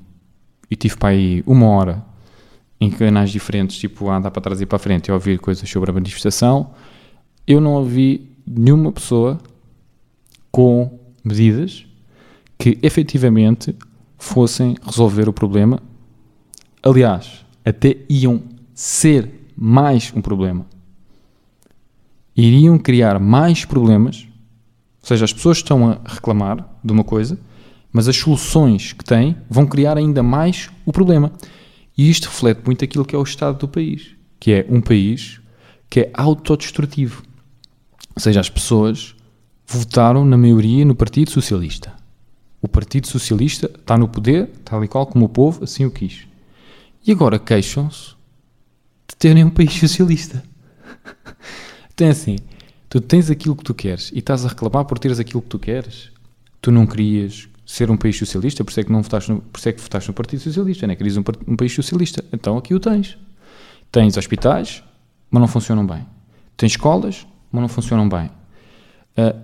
e 0.69 0.75
tive 0.75 0.97
para 0.97 1.09
aí 1.09 1.43
uma 1.45 1.67
hora 1.67 2.03
em 2.79 2.89
canais 2.89 3.31
diferentes, 3.31 3.77
tipo 3.77 4.09
andar 4.09 4.31
para 4.31 4.41
trás 4.41 4.61
e 4.61 4.65
para 4.65 4.77
frente 4.77 5.07
e 5.07 5.11
ouvir 5.11 5.39
coisas 5.39 5.67
sobre 5.69 5.89
a 5.89 5.93
manifestação, 5.93 6.71
eu 7.47 7.61
não 7.61 7.73
ouvi 7.73 8.29
nenhuma 8.45 8.91
pessoa 8.91 9.39
com 10.51 10.99
medidas 11.23 11.85
que 12.57 12.77
efetivamente 12.81 13.75
fossem 14.17 14.75
resolver 14.85 15.27
o 15.27 15.33
problema. 15.33 15.81
Aliás, 16.81 17.45
até 17.65 17.97
iam 18.09 18.43
ser 18.73 19.47
mais 19.55 20.11
um 20.15 20.21
problema. 20.21 20.65
Iriam 22.35 22.77
criar 22.77 23.19
mais 23.19 23.63
problemas, 23.65 24.27
ou 25.01 25.07
seja, 25.07 25.25
as 25.25 25.33
pessoas 25.33 25.57
estão 25.57 25.89
a 25.89 25.99
reclamar 26.05 26.67
de 26.83 26.91
uma 26.91 27.03
coisa, 27.03 27.37
mas 27.91 28.07
as 28.07 28.15
soluções 28.15 28.93
que 28.93 29.03
têm 29.03 29.37
vão 29.49 29.67
criar 29.67 29.97
ainda 29.97 30.23
mais 30.23 30.69
o 30.85 30.91
problema. 30.91 31.31
E 31.95 32.09
isto 32.09 32.25
reflete 32.25 32.61
muito 32.65 32.83
aquilo 32.83 33.05
que 33.05 33.15
é 33.15 33.19
o 33.19 33.23
estado 33.23 33.59
do 33.59 33.67
país, 33.67 34.15
que 34.39 34.51
é 34.51 34.65
um 34.67 34.81
país 34.81 35.39
que 35.89 35.99
é 35.99 36.11
autodestrutivo. 36.13 37.21
Ou 38.15 38.21
seja, 38.21 38.39
as 38.39 38.49
pessoas 38.49 39.15
votaram 39.67 40.25
na 40.25 40.37
maioria 40.37 40.83
no 40.83 40.95
Partido 40.95 41.29
Socialista. 41.29 41.93
O 42.59 42.67
Partido 42.67 43.07
Socialista 43.07 43.67
está 43.67 43.95
no 43.97 44.07
poder, 44.07 44.49
tal 44.65 44.83
e 44.83 44.87
qual 44.87 45.05
como 45.05 45.25
o 45.25 45.29
povo 45.29 45.63
assim 45.63 45.85
o 45.85 45.91
quis. 45.91 46.25
E 47.05 47.11
agora 47.11 47.37
queixam-se 47.37 48.15
de 49.07 49.15
terem 49.17 49.43
um 49.43 49.49
país 49.49 49.73
socialista. 49.73 50.43
Então 51.93 52.07
é 52.07 52.09
assim, 52.09 52.37
tu 52.89 52.99
tens 52.99 53.29
aquilo 53.29 53.55
que 53.55 53.63
tu 53.63 53.73
queres 53.73 54.11
e 54.11 54.19
estás 54.19 54.45
a 54.45 54.49
reclamar 54.49 54.85
por 54.85 54.97
teres 54.99 55.19
aquilo 55.19 55.41
que 55.41 55.49
tu 55.49 55.59
queres. 55.59 56.11
Tu 56.61 56.71
não 56.71 56.85
querias 56.85 57.47
ser 57.65 57.89
um 57.91 57.97
país 57.97 58.17
socialista, 58.17 58.63
por 58.63 58.71
isso 58.71 58.79
é 58.79 58.83
que, 58.83 58.91
não 58.91 59.01
votaste 59.01 59.31
no, 59.31 59.41
por 59.41 59.57
isso 59.57 59.69
é 59.69 59.73
que 59.73 59.81
votaste 59.81 60.09
no 60.09 60.13
Partido 60.13 60.41
Socialista, 60.41 60.87
não 60.87 60.93
é? 60.93 60.95
Querias 60.95 61.17
um, 61.17 61.23
um 61.47 61.55
país 61.55 61.73
socialista. 61.73 62.23
Então 62.31 62.57
aqui 62.57 62.73
o 62.73 62.79
tens. 62.79 63.17
Tens 63.91 64.17
hospitais, 64.17 64.83
mas 65.29 65.41
não 65.41 65.47
funcionam 65.47 65.85
bem. 65.85 66.05
Tens 66.57 66.73
escolas, 66.73 67.27
mas 67.51 67.61
não 67.61 67.69
funcionam 67.69 68.09
bem. 68.09 68.29
Uh, 69.17 69.39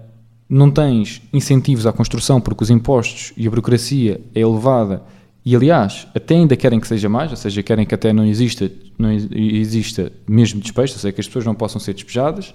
não 0.49 0.71
tens 0.71 1.21
incentivos 1.31 1.85
à 1.85 1.93
construção 1.93 2.41
porque 2.41 2.63
os 2.63 2.71
impostos 2.71 3.31
e 3.37 3.45
a 3.45 3.49
burocracia 3.49 4.19
é 4.33 4.39
elevada 4.39 5.03
e, 5.45 5.55
aliás, 5.55 6.07
até 6.13 6.35
ainda 6.35 6.55
querem 6.55 6.79
que 6.79 6.87
seja 6.87 7.07
mais, 7.07 7.31
ou 7.31 7.37
seja, 7.37 7.63
querem 7.63 7.85
que 7.85 7.95
até 7.95 8.11
não 8.11 8.25
exista, 8.25 8.69
não 8.97 9.11
exista 9.11 10.11
mesmo 10.27 10.59
despejo, 10.59 10.93
ou 10.93 10.99
seja, 10.99 11.11
que 11.13 11.21
as 11.21 11.27
pessoas 11.27 11.45
não 11.45 11.55
possam 11.55 11.79
ser 11.79 11.93
despejadas. 11.93 12.53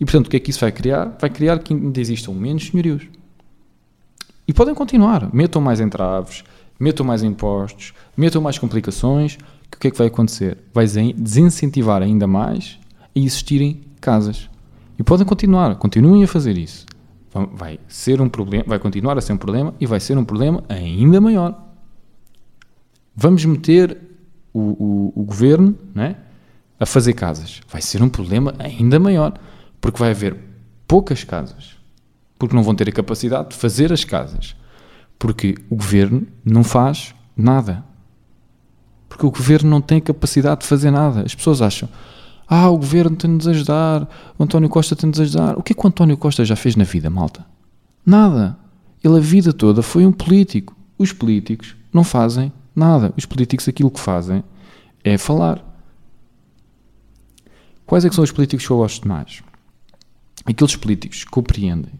E, 0.00 0.04
portanto, 0.04 0.28
o 0.28 0.30
que 0.30 0.36
é 0.36 0.40
que 0.40 0.50
isso 0.50 0.60
vai 0.60 0.72
criar? 0.72 1.16
Vai 1.20 1.28
criar 1.28 1.58
que 1.58 1.74
ainda 1.74 2.00
existam 2.00 2.32
menos 2.32 2.68
senhorios. 2.68 3.02
E 4.46 4.52
podem 4.52 4.74
continuar. 4.74 5.28
Metam 5.34 5.60
mais 5.60 5.80
entraves, 5.80 6.42
metam 6.78 7.04
mais 7.04 7.22
impostos, 7.22 7.92
metam 8.16 8.40
mais 8.40 8.58
complicações. 8.58 9.36
Que 9.70 9.76
o 9.76 9.80
que 9.80 9.88
é 9.88 9.90
que 9.90 9.98
vai 9.98 10.06
acontecer? 10.06 10.58
Vai 10.72 10.86
desincentivar 10.86 12.02
ainda 12.02 12.26
mais 12.26 12.78
a 13.14 13.18
existirem 13.18 13.82
casas. 14.00 14.48
E 14.98 15.02
podem 15.02 15.26
continuar, 15.26 15.76
continuem 15.76 16.24
a 16.24 16.26
fazer 16.26 16.58
isso. 16.58 16.86
Vai 17.52 17.78
ser 17.86 18.20
um 18.20 18.28
problema, 18.28 18.64
vai 18.66 18.78
continuar 18.78 19.16
a 19.16 19.20
ser 19.20 19.32
um 19.32 19.36
problema 19.36 19.74
e 19.80 19.86
vai 19.86 20.00
ser 20.00 20.18
um 20.18 20.24
problema 20.24 20.64
ainda 20.68 21.20
maior. 21.20 21.69
Vamos 23.22 23.44
meter 23.44 23.98
o, 24.50 24.60
o, 24.60 25.12
o 25.14 25.24
governo 25.24 25.76
né, 25.94 26.16
a 26.80 26.86
fazer 26.86 27.12
casas. 27.12 27.60
Vai 27.68 27.82
ser 27.82 28.02
um 28.02 28.08
problema 28.08 28.54
ainda 28.58 28.98
maior, 28.98 29.34
porque 29.78 29.98
vai 29.98 30.12
haver 30.12 30.38
poucas 30.88 31.22
casas, 31.22 31.76
porque 32.38 32.56
não 32.56 32.62
vão 32.62 32.74
ter 32.74 32.88
a 32.88 32.92
capacidade 32.92 33.50
de 33.50 33.56
fazer 33.56 33.92
as 33.92 34.04
casas, 34.04 34.56
porque 35.18 35.54
o 35.68 35.76
governo 35.76 36.26
não 36.42 36.64
faz 36.64 37.14
nada. 37.36 37.84
Porque 39.06 39.26
o 39.26 39.30
governo 39.30 39.68
não 39.68 39.82
tem 39.82 40.00
capacidade 40.00 40.62
de 40.62 40.66
fazer 40.66 40.90
nada. 40.90 41.20
As 41.20 41.34
pessoas 41.34 41.60
acham, 41.60 41.90
ah, 42.48 42.70
o 42.70 42.78
governo 42.78 43.16
tem-nos 43.16 43.46
a 43.46 43.50
ajudar, 43.50 44.08
o 44.38 44.44
António 44.44 44.70
Costa 44.70 44.96
tem-nos 44.96 45.20
a 45.20 45.24
ajudar. 45.24 45.58
O 45.58 45.62
que 45.62 45.74
é 45.74 45.76
que 45.76 45.84
o 45.84 45.88
António 45.88 46.16
Costa 46.16 46.42
já 46.42 46.56
fez 46.56 46.74
na 46.74 46.84
vida, 46.84 47.10
malta? 47.10 47.44
Nada. 48.06 48.56
Ele 49.04 49.18
a 49.18 49.20
vida 49.20 49.52
toda 49.52 49.82
foi 49.82 50.06
um 50.06 50.12
político. 50.12 50.74
Os 50.96 51.12
políticos 51.12 51.76
não 51.92 52.02
fazem 52.02 52.50
nada. 52.80 53.14
Os 53.16 53.26
políticos 53.26 53.68
aquilo 53.68 53.90
que 53.90 54.00
fazem 54.00 54.42
é 55.04 55.16
falar. 55.16 55.64
Quais 57.86 58.04
é 58.04 58.08
que 58.08 58.14
são 58.14 58.24
os 58.24 58.32
políticos 58.32 58.66
que 58.66 58.72
eu 58.72 58.78
gosto 58.78 59.06
mais? 59.06 59.42
Aqueles 60.44 60.76
políticos 60.76 61.24
que 61.24 61.30
compreendem 61.30 61.92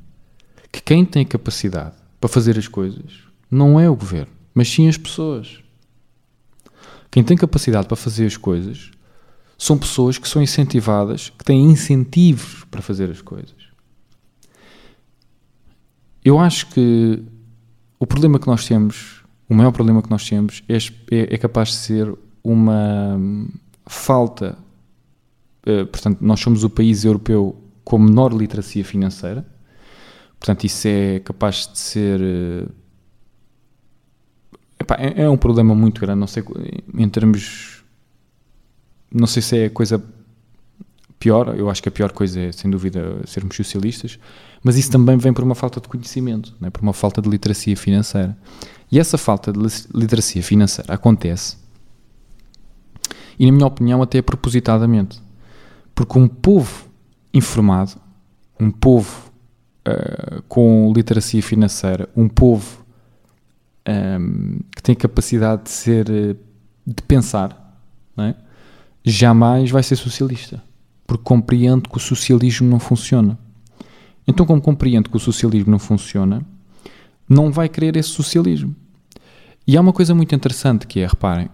que 0.73 0.81
quem 0.81 1.05
tem 1.05 1.25
capacidade 1.25 1.97
para 2.21 2.31
fazer 2.31 2.59
as 2.59 2.69
coisas 2.69 3.25
não 3.51 3.79
é 3.79 3.91
o 3.91 3.97
governo, 3.97 4.33
mas 4.55 4.69
sim 4.69 4.89
as 4.89 4.97
pessoas. 4.97 5.61
Quem 7.11 7.25
tem 7.25 7.37
capacidade 7.37 7.89
para 7.89 7.97
fazer 7.97 8.27
as 8.27 8.37
coisas 8.37 8.91
são 9.59 9.77
pessoas 9.77 10.17
que 10.17 10.29
são 10.29 10.41
incentivadas, 10.41 11.31
que 11.31 11.45
têm 11.45 11.65
incentivos 11.65 12.65
para 12.71 12.81
fazer 12.81 13.11
as 13.11 13.21
coisas. 13.21 13.55
Eu 16.25 16.39
acho 16.39 16.67
que 16.69 17.23
o 17.99 18.07
problema 18.07 18.39
que 18.39 18.47
nós 18.47 18.67
temos, 18.67 19.20
o 19.51 19.55
maior 19.55 19.73
problema 19.73 20.01
que 20.01 20.11
nós 20.11 20.27
temos, 20.27 20.63
é, 20.69 20.77
é, 21.15 21.35
é 21.35 21.39
capaz 21.39 21.69
de 21.69 21.75
ser 21.75 22.15
uma 22.43 23.21
falta. 23.87 24.57
Uh, 25.67 25.85
portanto, 25.87 26.19
nós 26.23 26.41
somos 26.41 26.65
o 26.65 26.71
país 26.71 27.05
europeu 27.05 27.55
com 27.85 27.99
menor 27.99 28.33
literacia 28.33 28.85
financeira. 28.85 29.45
Portanto, 30.39 30.65
isso 30.65 30.89
é 30.89 31.21
capaz 31.21 31.69
de 31.71 31.79
ser. 31.79 32.21
Uh, 32.21 32.73
epá, 34.79 34.95
é, 34.95 35.23
é, 35.23 35.29
um 35.29 35.37
problema 35.37 35.75
muito 35.75 36.01
grande. 36.01 36.21
Não 36.21 36.27
sei 36.27 36.43
em 36.95 37.09
termos 37.09 37.81
não 39.13 39.27
sei 39.27 39.43
se 39.43 39.59
é 39.59 39.65
a 39.67 39.71
coisa 39.71 40.03
pior, 41.19 41.55
eu 41.59 41.69
acho 41.69 41.83
que 41.83 41.89
a 41.89 41.93
pior 41.93 42.13
coisa 42.13 42.41
é, 42.41 42.53
sem 42.53 42.71
dúvida, 42.71 43.21
sermos 43.27 43.57
socialistas, 43.57 44.19
mas 44.63 44.77
isso 44.77 44.91
também 44.91 45.17
vem 45.17 45.33
por 45.33 45.43
uma 45.43 45.55
falta 45.55 45.81
de 45.81 45.89
conhecimento, 45.89 46.55
né? 46.61 46.71
por 46.71 46.83
uma 46.83 46.93
falta 46.93 47.23
de 47.23 47.29
literacia 47.29 47.77
financeira. 47.77 48.37
E 48.93 48.99
essa 48.99 49.17
falta 49.17 49.53
de 49.53 49.59
literacia 49.95 50.43
financeira 50.43 50.93
acontece, 50.93 51.57
e 53.39 53.47
na 53.47 53.53
minha 53.53 53.67
opinião, 53.67 54.03
até 54.03 54.21
propositadamente, 54.21 55.19
porque 55.95 56.19
um 56.19 56.29
povo 56.29 56.87
informado, 57.33 57.93
um 58.59 58.71
povo 58.71 59.31
uh, 59.89 60.43
com 60.43 60.93
literacia 60.95 61.43
financeira, 61.43 62.07
um 62.15 62.29
povo 62.29 62.85
um, 63.89 63.91
ehm, 63.91 64.59
que 64.77 64.83
tem 64.83 64.95
capacidade 64.95 65.63
de 65.65 65.71
ser, 65.71 66.05
de 66.87 67.03
pensar, 67.09 67.81
é? 68.19 68.35
jamais 69.03 69.71
vai 69.71 69.83
ser 69.83 69.97
socialista, 69.97 70.63
porque 71.07 71.25
compreende 71.25 71.89
que 71.89 71.97
o 71.97 72.01
socialismo 72.01 72.69
não 72.69 72.79
funciona. 72.79 73.39
Então, 74.31 74.47
como 74.47 74.61
compreende 74.61 75.09
que 75.09 75.17
o 75.17 75.21
socialismo 75.21 75.71
não 75.71 75.79
funciona, 75.79 76.45
não 77.29 77.51
vai 77.51 77.69
querer 77.69 77.97
esse 77.97 78.11
socialismo. 78.11 78.75
E 79.67 79.77
há 79.77 79.81
uma 79.81 79.93
coisa 79.93 80.15
muito 80.15 80.35
interessante 80.35 80.87
que 80.87 81.01
é, 81.01 81.07
reparem, 81.07 81.49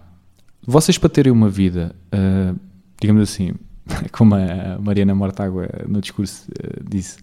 vocês 0.65 0.97
para 0.97 1.09
terem 1.09 1.31
uma 1.31 1.49
vida, 1.49 1.95
uh, 2.13 2.59
digamos 2.99 3.23
assim, 3.23 3.53
como 4.11 4.35
a 4.35 4.77
Mariana 4.79 5.15
Mortágua 5.15 5.67
no 5.87 6.01
discurso 6.01 6.49
uh, 6.51 6.83
disse, 6.89 7.17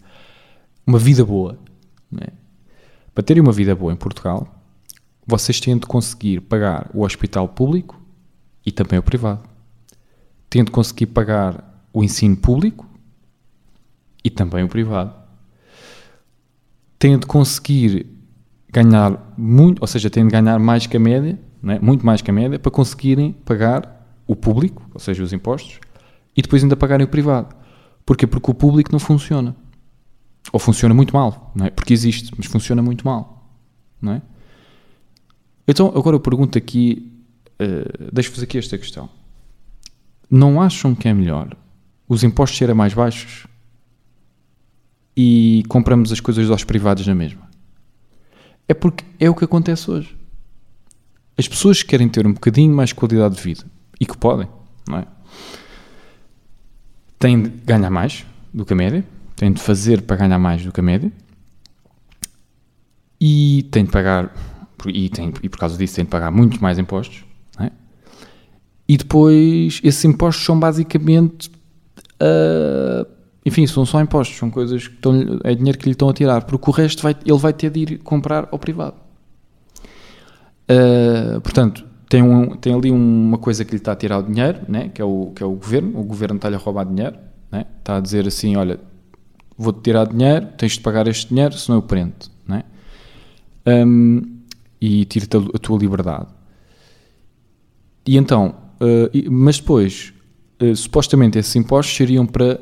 uma 0.85 0.99
vida 0.99 1.23
boa, 1.25 1.57
né? 2.11 2.27
para 3.13 3.23
terem 3.23 3.41
uma 3.41 3.51
vida 3.51 3.75
boa 3.75 3.93
em 3.93 3.95
Portugal, 3.95 4.61
vocês 5.25 5.59
têm 5.59 5.77
de 5.77 5.85
conseguir 5.85 6.41
pagar 6.41 6.89
o 6.93 7.03
hospital 7.03 7.47
público 7.47 7.99
e 8.65 8.71
também 8.71 8.99
o 8.99 9.03
privado 9.03 9.55
tendo 10.55 10.71
conseguir 10.71 11.07
pagar 11.07 11.85
o 11.91 12.01
ensino 12.01 12.37
público 12.37 12.87
e 14.23 14.29
também 14.29 14.63
o 14.63 14.69
privado, 14.69 15.13
tendo 16.97 17.27
conseguir 17.27 18.07
ganhar 18.71 19.33
muito, 19.37 19.79
ou 19.81 19.87
seja, 19.87 20.09
têm 20.09 20.25
de 20.25 20.31
ganhar 20.31 20.59
mais 20.59 20.85
que 20.85 20.97
a 20.97 20.99
média, 20.99 21.39
né? 21.61 21.79
muito 21.81 22.05
mais 22.05 22.21
que 22.21 22.29
a 22.29 22.33
média, 22.33 22.59
para 22.59 22.71
conseguirem 22.71 23.31
pagar 23.31 24.05
o 24.27 24.35
público, 24.35 24.87
ou 24.93 24.99
seja, 24.99 25.23
os 25.23 25.31
impostos, 25.31 25.79
e 26.35 26.41
depois 26.41 26.63
ainda 26.63 26.75
pagarem 26.75 27.05
o 27.05 27.09
privado. 27.09 27.55
Porquê? 28.05 28.27
Porque 28.27 28.51
o 28.51 28.53
público 28.53 28.91
não 28.91 28.99
funciona. 28.99 29.55
Ou 30.51 30.59
funciona 30.59 30.93
muito 30.93 31.13
mal, 31.13 31.51
não 31.55 31.65
é? 31.65 31.69
Porque 31.69 31.93
existe, 31.93 32.31
mas 32.37 32.45
funciona 32.45 32.81
muito 32.81 33.05
mal, 33.05 33.49
não 34.01 34.13
é? 34.13 34.21
Então, 35.67 35.91
agora 35.95 36.15
eu 36.15 36.19
pergunto 36.19 36.57
aqui, 36.57 37.11
uh, 37.59 38.11
deixo-vos 38.11 38.43
aqui 38.43 38.57
esta 38.57 38.77
questão. 38.77 39.09
Não 40.29 40.61
acham 40.61 40.93
que 40.93 41.07
é 41.07 41.13
melhor 41.13 41.55
os 42.07 42.23
impostos 42.23 42.57
serem 42.57 42.75
mais 42.75 42.93
baixos 42.93 43.47
e 45.15 45.63
compramos 45.67 46.11
as 46.11 46.19
coisas 46.19 46.49
aos 46.49 46.63
privados 46.63 47.05
na 47.07 47.15
mesma? 47.15 47.41
É 48.67 48.73
porque 48.73 49.03
é 49.19 49.29
o 49.29 49.35
que 49.35 49.45
acontece 49.45 49.89
hoje. 49.89 50.15
As 51.37 51.47
pessoas 51.47 51.83
querem 51.83 52.09
ter 52.09 52.25
um 52.25 52.33
bocadinho 52.33 52.73
mais 52.73 52.93
qualidade 52.93 53.35
de 53.35 53.41
vida 53.41 53.65
e 53.99 54.05
que 54.05 54.17
podem, 54.17 54.47
não 54.87 54.99
é? 54.99 55.07
Têm 57.19 57.43
de 57.43 57.49
ganhar 57.49 57.89
mais 57.89 58.25
do 58.53 58.65
que 58.65 58.73
a 58.73 58.75
média, 58.75 59.05
têm 59.35 59.51
de 59.51 59.61
fazer 59.61 60.01
para 60.01 60.17
ganhar 60.17 60.39
mais 60.39 60.63
do 60.63 60.71
que 60.71 60.79
a 60.79 60.83
média 60.83 61.11
e 63.19 63.67
têm 63.71 63.85
de 63.85 63.91
pagar 63.91 64.33
e, 64.87 65.09
tem, 65.09 65.33
e 65.41 65.49
por 65.49 65.57
causa 65.57 65.77
disso 65.77 65.95
têm 65.95 66.05
de 66.05 66.11
pagar 66.11 66.31
muito 66.31 66.61
mais 66.61 66.77
impostos. 66.77 67.23
É? 67.59 67.71
E 68.87 68.97
depois, 68.97 69.79
esses 69.83 70.03
impostos 70.05 70.45
são 70.45 70.59
basicamente. 70.59 71.49
Uh, 72.21 73.14
enfim, 73.45 73.67
são 73.67 73.85
só 73.85 74.01
impostos, 74.01 74.37
são 74.37 74.49
coisas 74.49 74.87
que 74.87 74.95
estão, 74.95 75.39
é 75.43 75.53
dinheiro 75.53 75.77
que 75.77 75.85
lhe 75.85 75.91
estão 75.91 76.09
a 76.09 76.13
tirar, 76.13 76.43
porque 76.45 76.69
o 76.69 76.73
resto 76.73 77.03
vai, 77.03 77.15
ele 77.23 77.37
vai 77.37 77.53
ter 77.53 77.69
de 77.69 77.79
ir 77.81 77.97
comprar 77.99 78.49
ao 78.51 78.57
privado. 78.57 78.95
Uh, 80.67 81.39
portanto, 81.41 81.85
tem, 82.09 82.23
um, 82.23 82.55
tem 82.55 82.73
ali 82.73 82.89
uma 82.89 83.37
coisa 83.37 83.63
que 83.63 83.71
lhe 83.71 83.77
está 83.77 83.91
a 83.91 83.95
tirar 83.95 84.19
o 84.19 84.23
dinheiro, 84.23 84.59
né? 84.67 84.89
que, 84.89 84.99
é 85.01 85.05
o, 85.05 85.31
que 85.35 85.43
é 85.43 85.45
o 85.45 85.51
governo. 85.51 85.99
O 85.99 86.03
governo 86.03 86.37
está-lhe 86.37 86.55
a 86.55 86.57
roubar 86.57 86.85
dinheiro, 86.85 87.17
né? 87.51 87.65
está 87.79 87.97
a 87.97 87.99
dizer 87.99 88.25
assim: 88.25 88.55
olha, 88.55 88.79
vou-te 89.55 89.81
tirar 89.81 90.07
dinheiro, 90.07 90.47
tens 90.57 90.73
de 90.73 90.79
pagar 90.79 91.07
este 91.07 91.29
dinheiro, 91.29 91.53
senão 91.53 91.79
eu 91.79 91.83
prendo. 91.83 92.13
Né? 92.47 92.63
Um, 93.67 94.39
e 94.81 95.05
tira-te 95.05 95.37
a, 95.37 95.59
tua 95.59 95.77
liberdade. 95.77 96.27
E 98.07 98.17
então, 98.17 98.55
uh, 98.81 99.31
mas 99.31 99.59
depois, 99.59 100.13
uh, 100.61 100.75
supostamente 100.75 101.37
esses 101.37 101.55
impostos 101.55 101.95
seriam 101.95 102.25
para 102.25 102.59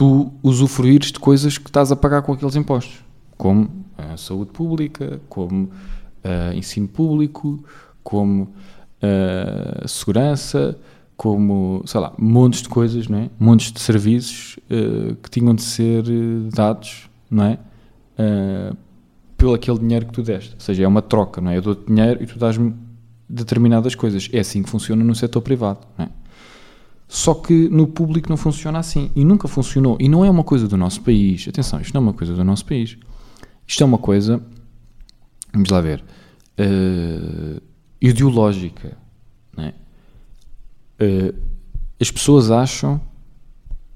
tu 0.00 0.32
usufruires 0.42 1.12
de 1.12 1.18
coisas 1.18 1.58
que 1.58 1.68
estás 1.68 1.92
a 1.92 1.96
pagar 1.96 2.22
com 2.22 2.32
aqueles 2.32 2.56
impostos, 2.56 3.04
como 3.36 3.70
a 3.98 4.16
saúde 4.16 4.50
pública, 4.50 5.20
como 5.28 5.64
uh, 5.64 6.54
ensino 6.54 6.88
público, 6.88 7.62
como 8.02 8.48
segurança, 9.86 10.78
como, 11.16 11.82
sei 11.86 12.00
lá, 12.00 12.14
montes 12.18 12.62
de 12.62 12.68
coisas, 12.70 13.08
não 13.08 13.18
é? 13.18 13.30
montes 13.38 13.72
de 13.72 13.80
serviços 13.80 14.58
que 15.22 15.30
tinham 15.30 15.54
de 15.54 15.62
ser 15.62 16.02
dados, 16.54 17.08
não 17.30 17.44
é? 17.44 17.58
pelo 19.38 19.54
aquele 19.54 19.78
dinheiro 19.78 20.04
que 20.04 20.12
tu 20.12 20.22
deste. 20.22 20.54
Ou 20.54 20.60
seja, 20.60 20.84
é 20.84 20.86
uma 20.86 21.00
troca, 21.00 21.40
não 21.40 21.50
é? 21.50 21.56
Eu 21.56 21.62
dou-te 21.62 21.86
dinheiro 21.86 22.22
e 22.22 22.26
tu 22.26 22.38
dás-me 22.38 22.74
determinadas 23.26 23.94
coisas. 23.94 24.28
É 24.34 24.40
assim 24.40 24.62
que 24.62 24.68
funciona 24.68 25.02
no 25.02 25.14
setor 25.14 25.40
privado, 25.40 25.80
não 25.96 26.04
é? 26.04 26.08
Só 27.12 27.34
que 27.34 27.68
no 27.68 27.88
público 27.88 28.28
não 28.30 28.36
funciona 28.36 28.78
assim. 28.78 29.10
E 29.16 29.24
nunca 29.24 29.48
funcionou. 29.48 29.96
E 29.98 30.08
não 30.08 30.24
é 30.24 30.30
uma 30.30 30.44
coisa 30.44 30.68
do 30.68 30.76
nosso 30.76 31.00
país. 31.00 31.44
Atenção, 31.48 31.80
isto 31.80 31.92
não 31.92 32.02
é 32.02 32.04
uma 32.04 32.12
coisa 32.12 32.32
do 32.32 32.44
nosso 32.44 32.64
país. 32.64 32.96
Isto 33.66 33.82
é 33.82 33.84
uma 33.84 33.98
coisa, 33.98 34.40
vamos 35.52 35.70
lá 35.70 35.80
ver, 35.80 36.04
uh, 36.56 37.60
ideológica. 38.00 38.96
Não 39.56 39.64
é? 39.64 39.74
Uh, 41.00 41.34
as 42.00 42.12
pessoas 42.12 42.48
acham 42.48 43.00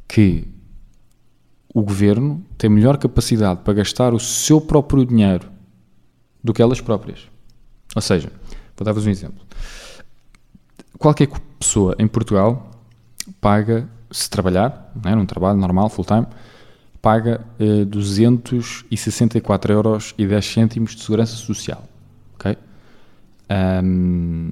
que 0.08 0.48
o 1.72 1.82
governo 1.82 2.44
tem 2.58 2.68
melhor 2.68 2.98
capacidade 2.98 3.60
para 3.60 3.74
gastar 3.74 4.12
o 4.12 4.18
seu 4.18 4.60
próprio 4.60 5.06
dinheiro 5.06 5.48
do 6.42 6.52
que 6.52 6.60
elas 6.60 6.80
próprias. 6.80 7.28
Ou 7.94 8.02
seja, 8.02 8.32
vou 8.76 8.84
dar-vos 8.84 9.06
um 9.06 9.10
exemplo. 9.10 9.40
Qualquer 10.98 11.28
pessoa 11.60 11.94
em 11.96 12.08
Portugal 12.08 12.73
paga, 13.40 13.88
se 14.10 14.28
trabalhar, 14.28 14.92
né, 15.02 15.14
num 15.14 15.26
trabalho 15.26 15.58
normal, 15.58 15.88
full-time, 15.88 16.26
paga 17.00 17.44
eh, 17.58 17.84
264 17.84 19.72
euros 19.72 20.14
e 20.16 20.26
10 20.26 20.46
cêntimos 20.46 20.94
de 20.94 21.02
segurança 21.02 21.34
social. 21.34 21.86
ok? 22.34 22.56
Um, 23.84 24.50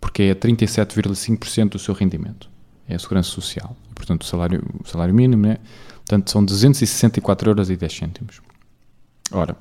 porque 0.00 0.24
é 0.24 0.34
37,5% 0.34 1.70
do 1.70 1.78
seu 1.78 1.94
rendimento. 1.94 2.50
É 2.86 2.94
a 2.94 2.98
segurança 2.98 3.30
social. 3.30 3.76
portanto, 3.94 4.22
o 4.22 4.24
salário, 4.24 4.62
o 4.82 4.88
salário 4.88 5.14
mínimo, 5.14 5.42
né? 5.42 5.58
Portanto, 5.96 6.30
são 6.30 6.44
264 6.44 7.50
euros 7.50 7.68
e 7.70 7.76
10 7.76 7.92
cêntimos. 7.92 8.40
Ora, 9.30 9.56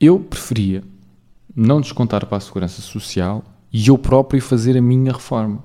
eu 0.00 0.18
preferia 0.18 0.82
não 1.54 1.80
descontar 1.80 2.26
para 2.26 2.38
a 2.38 2.40
Segurança 2.40 2.80
Social 2.80 3.44
e 3.72 3.88
eu 3.88 3.98
próprio 3.98 4.40
fazer 4.40 4.76
a 4.76 4.82
minha 4.82 5.12
reforma. 5.12 5.62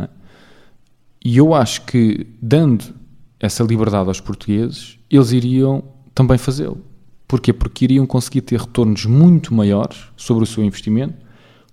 É? 0.00 0.08
E 1.24 1.36
eu 1.36 1.54
acho 1.54 1.82
que, 1.82 2.26
dando 2.40 2.84
essa 3.38 3.62
liberdade 3.62 4.08
aos 4.08 4.20
portugueses, 4.20 4.98
eles 5.10 5.32
iriam 5.32 5.84
também 6.14 6.38
fazê-lo. 6.38 6.80
Porquê? 7.26 7.52
Porque 7.52 7.84
iriam 7.84 8.06
conseguir 8.06 8.42
ter 8.42 8.60
retornos 8.60 9.06
muito 9.06 9.54
maiores 9.54 9.98
sobre 10.16 10.44
o 10.44 10.46
seu 10.46 10.62
investimento 10.62 11.14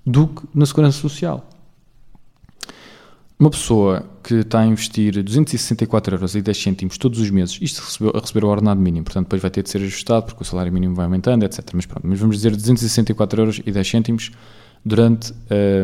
do 0.05 0.27
que 0.27 0.43
na 0.53 0.65
Segurança 0.65 0.99
Social. 0.99 1.47
Uma 3.39 3.49
pessoa 3.49 4.05
que 4.21 4.35
está 4.35 4.59
a 4.59 4.65
investir 4.65 5.23
264 5.23 6.15
euros 6.15 6.35
e 6.35 6.41
10 6.41 6.61
cêntimos 6.61 6.97
todos 6.97 7.19
os 7.19 7.29
meses, 7.29 7.57
isto 7.61 7.81
recebeu, 7.81 8.11
receber 8.11 8.43
o 8.43 8.49
ordenado 8.49 8.81
mínimo, 8.81 9.05
portanto 9.05 9.25
depois 9.27 9.41
vai 9.41 9.49
ter 9.49 9.63
de 9.63 9.69
ser 9.69 9.77
ajustado 9.77 10.25
porque 10.25 10.43
o 10.43 10.45
salário 10.45 10.73
mínimo 10.73 10.93
vai 10.93 11.05
aumentando, 11.05 11.45
etc. 11.45 11.63
Mas 11.73 11.85
pronto, 11.85 12.05
mas 12.05 12.19
vamos 12.19 12.35
dizer 12.35 12.51
264 12.51 13.41
euros 13.41 13.61
e 13.65 13.71
10 13.71 13.87
cêntimos 13.87 14.31
durante 14.83 15.33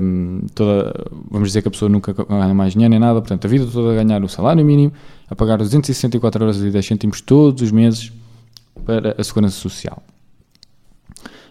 um, 0.02 0.42
toda, 0.54 0.94
vamos 1.30 1.50
dizer 1.50 1.62
que 1.62 1.68
a 1.68 1.72
pessoa 1.72 1.90
nunca 1.90 2.14
ganha 2.14 2.54
mais 2.54 2.74
dinheiro 2.74 2.92
nem 2.92 3.00
nada, 3.00 3.20
portanto 3.20 3.46
a 3.46 3.48
vida 3.48 3.68
toda 3.72 3.92
a 3.92 4.04
ganhar 4.04 4.24
o 4.24 4.30
salário 4.30 4.66
mínimo, 4.66 4.94
a 5.30 5.36
pagar 5.36 5.58
264 5.58 6.44
euros 6.44 6.62
e 6.62 6.72
10 6.72 6.86
cêntimos 6.86 7.22
todos 7.22 7.62
os 7.62 7.72
meses 7.72 8.12
para 8.86 9.16
a 9.20 9.24
segurança 9.24 9.56
social. 9.56 10.02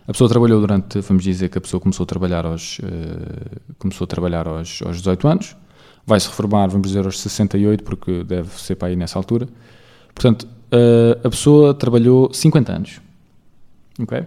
A 0.06 0.12
pessoa 0.12 0.28
trabalhou 0.28 0.60
durante, 0.60 1.00
vamos 1.00 1.22
dizer 1.22 1.48
que 1.48 1.56
a 1.56 1.60
pessoa 1.60 1.80
começou 1.80 2.04
a 2.04 2.06
trabalhar 2.06 2.44
aos, 2.44 2.78
uh, 2.78 3.74
começou 3.78 4.04
a 4.04 4.08
trabalhar 4.08 4.46
aos, 4.46 4.82
aos 4.82 4.98
18 4.98 5.28
anos, 5.28 5.56
vai 6.06 6.20
se 6.20 6.28
reformar, 6.28 6.68
vamos 6.68 6.88
dizer, 6.88 7.04
aos 7.04 7.18
68, 7.20 7.82
porque 7.82 8.22
deve 8.24 8.50
ser 8.60 8.74
para 8.74 8.88
aí 8.88 8.96
nessa 8.96 9.18
altura. 9.18 9.48
Portanto, 10.14 10.46
a 11.24 11.30
pessoa 11.30 11.72
trabalhou 11.72 12.32
50 12.32 12.72
anos. 12.72 13.00
Ok? 13.98 14.24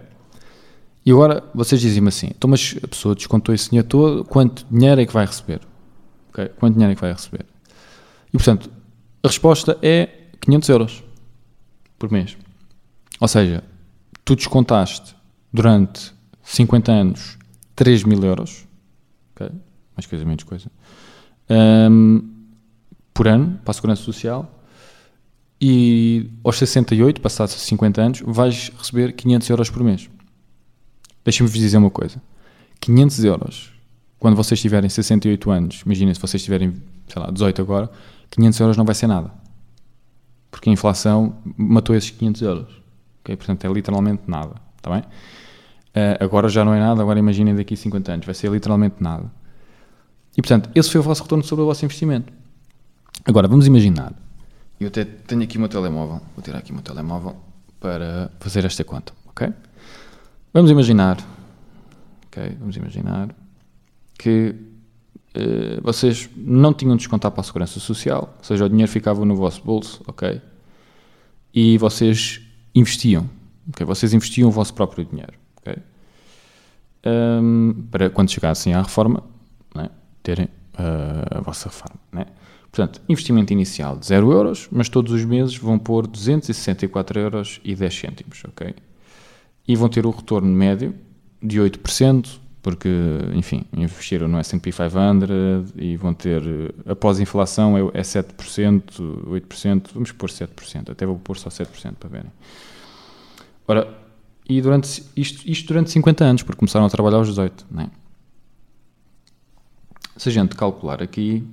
E 1.08 1.10
agora 1.10 1.42
vocês 1.54 1.80
dizem-me 1.80 2.08
assim: 2.08 2.26
então, 2.26 2.50
mas 2.50 2.76
a 2.82 2.86
pessoa 2.86 3.14
descontou 3.14 3.54
esse 3.54 3.70
dinheiro 3.70 3.88
todo, 3.88 4.26
quanto 4.26 4.66
dinheiro 4.70 5.00
é 5.00 5.06
que 5.06 5.12
vai 5.14 5.24
receber? 5.24 5.62
Ok? 6.28 6.48
Quanto 6.58 6.74
dinheiro 6.74 6.92
é 6.92 6.94
que 6.94 7.00
vai 7.00 7.10
receber? 7.14 7.46
E 8.28 8.32
portanto, 8.32 8.70
a 9.22 9.26
resposta 9.26 9.78
é 9.80 10.10
500 10.38 10.68
euros 10.68 11.04
por 11.98 12.12
mês. 12.12 12.36
Ou 13.18 13.26
seja, 13.26 13.64
tu 14.22 14.36
descontaste 14.36 15.16
durante 15.50 16.12
50 16.42 16.92
anos 16.92 17.38
3 17.74 18.04
mil 18.04 18.22
euros, 18.22 18.66
ok? 19.34 19.50
Mais 19.96 20.04
coisa, 20.04 20.26
menos 20.26 20.44
coisa 20.44 20.70
um, 21.90 22.22
por 23.14 23.26
ano 23.26 23.58
para 23.64 23.70
a 23.70 23.74
Segurança 23.74 24.02
Social 24.02 24.46
e 25.58 26.28
aos 26.44 26.58
68, 26.58 27.18
passados 27.22 27.54
50 27.54 28.02
anos, 28.02 28.22
vais 28.26 28.70
receber 28.76 29.14
500 29.14 29.48
euros 29.48 29.70
por 29.70 29.82
mês. 29.82 30.10
Deixem-me 31.28 31.50
vos 31.50 31.58
dizer 31.58 31.76
uma 31.76 31.90
coisa: 31.90 32.22
500 32.80 33.24
euros, 33.24 33.72
quando 34.18 34.34
vocês 34.34 34.58
tiverem 34.62 34.88
68 34.88 35.50
anos, 35.50 35.82
imaginem 35.84 36.14
se 36.14 36.20
vocês 36.20 36.42
tiverem, 36.42 36.72
sei 37.06 37.20
lá, 37.20 37.30
18 37.30 37.60
agora, 37.60 37.90
500 38.30 38.60
euros 38.60 38.76
não 38.78 38.86
vai 38.86 38.94
ser 38.94 39.08
nada. 39.08 39.30
Porque 40.50 40.70
a 40.70 40.72
inflação 40.72 41.36
matou 41.54 41.94
esses 41.94 42.08
500 42.08 42.40
euros. 42.40 42.82
Okay? 43.20 43.36
Portanto, 43.36 43.62
é 43.66 43.70
literalmente 43.70 44.22
nada. 44.26 44.54
Está 44.78 44.90
bem? 44.90 45.00
Uh, 45.00 46.24
agora 46.24 46.48
já 46.48 46.64
não 46.64 46.72
é 46.72 46.80
nada, 46.80 47.02
agora 47.02 47.18
imaginem 47.18 47.54
daqui 47.54 47.74
a 47.74 47.76
50 47.76 48.10
anos, 48.10 48.24
vai 48.24 48.34
ser 48.34 48.50
literalmente 48.50 48.96
nada. 48.98 49.30
E 50.34 50.40
portanto, 50.40 50.70
esse 50.74 50.90
foi 50.90 50.98
o 50.98 51.04
vosso 51.04 51.24
retorno 51.24 51.44
sobre 51.44 51.62
o 51.62 51.66
vosso 51.66 51.84
investimento. 51.84 52.32
Agora, 53.26 53.46
vamos 53.46 53.66
imaginar. 53.66 54.14
Eu 54.80 54.88
até 54.88 55.04
tenho 55.04 55.42
aqui 55.42 55.58
o 55.58 55.60
meu 55.60 55.68
telemóvel. 55.68 56.22
Vou 56.34 56.42
tirar 56.42 56.60
aqui 56.60 56.70
o 56.70 56.74
meu 56.74 56.82
telemóvel 56.82 57.36
para 57.78 58.30
fazer 58.40 58.64
esta 58.64 58.82
conta, 58.82 59.12
ok? 59.26 59.52
Vamos 60.52 60.70
imaginar. 60.70 61.18
Ok, 62.26 62.56
vamos 62.58 62.76
imaginar 62.76 63.34
que 64.18 64.54
uh, 65.36 65.82
vocês 65.82 66.28
não 66.36 66.72
tinham 66.74 66.96
de 66.96 66.98
descontar 66.98 67.30
para 67.30 67.40
a 67.40 67.44
segurança 67.44 67.80
social, 67.80 68.34
ou 68.38 68.44
seja, 68.44 68.64
o 68.64 68.68
dinheiro 68.68 68.90
ficava 68.90 69.24
no 69.24 69.36
vosso 69.36 69.62
bolso, 69.62 70.02
ok? 70.06 70.40
E 71.54 71.78
vocês 71.78 72.40
investiam 72.74 73.28
Okay? 73.70 73.84
Vocês 73.84 74.12
investiam 74.14 74.48
o 74.48 74.52
vosso 74.52 74.74
próprio 74.74 75.04
dinheiro. 75.04 75.34
Okay? 75.60 75.82
Um, 77.06 77.86
para 77.90 78.10
quando 78.10 78.30
chegassem 78.30 78.74
à 78.74 78.82
reforma, 78.82 79.22
né, 79.74 79.90
terem 80.22 80.46
uh, 80.46 81.38
a 81.38 81.40
vossa 81.40 81.68
reforma. 81.68 82.00
Né? 82.12 82.26
Portanto, 82.70 83.00
investimento 83.08 83.52
inicial 83.52 83.96
de 83.96 84.06
0 84.06 84.32
euros, 84.32 84.68
mas 84.70 84.88
todos 84.88 85.12
os 85.12 85.24
meses 85.24 85.56
vão 85.56 85.78
pôr 85.78 86.06
264 86.06 87.20
euros 87.20 87.60
e 87.64 87.74
10 87.74 87.94
cêntimos. 87.94 88.42
Okay? 88.48 88.74
E 89.68 89.76
vão 89.76 89.88
ter 89.88 90.06
o 90.06 90.10
retorno 90.10 90.48
médio 90.48 90.94
de 91.42 91.60
8%, 91.60 92.40
porque, 92.62 92.88
enfim, 93.34 93.64
investiram 93.72 94.26
no 94.26 94.38
S&P 94.38 94.72
500 94.72 95.72
e 95.76 95.96
vão 95.96 96.12
ter, 96.12 96.42
após 96.86 97.18
a 97.18 97.22
inflação, 97.22 97.76
é 97.94 98.02
7%, 98.02 99.00
8%, 99.26 99.86
vamos 99.94 100.12
pôr 100.12 100.28
7%, 100.28 100.90
até 100.90 101.06
vou 101.06 101.18
pôr 101.18 101.36
só 101.36 101.48
7% 101.50 101.94
para 101.94 102.08
verem. 102.08 102.32
Ora, 103.66 103.96
e 104.48 104.60
durante, 104.60 105.04
isto, 105.14 105.48
isto 105.48 105.68
durante 105.68 105.90
50 105.90 106.24
anos, 106.24 106.42
porque 106.42 106.58
começaram 106.58 106.86
a 106.86 106.90
trabalhar 106.90 107.18
aos 107.18 107.28
18, 107.28 107.66
não 107.70 107.82
é? 107.82 107.90
Se 110.16 110.30
a 110.30 110.32
gente 110.32 110.56
calcular 110.56 111.02
aqui, 111.02 111.44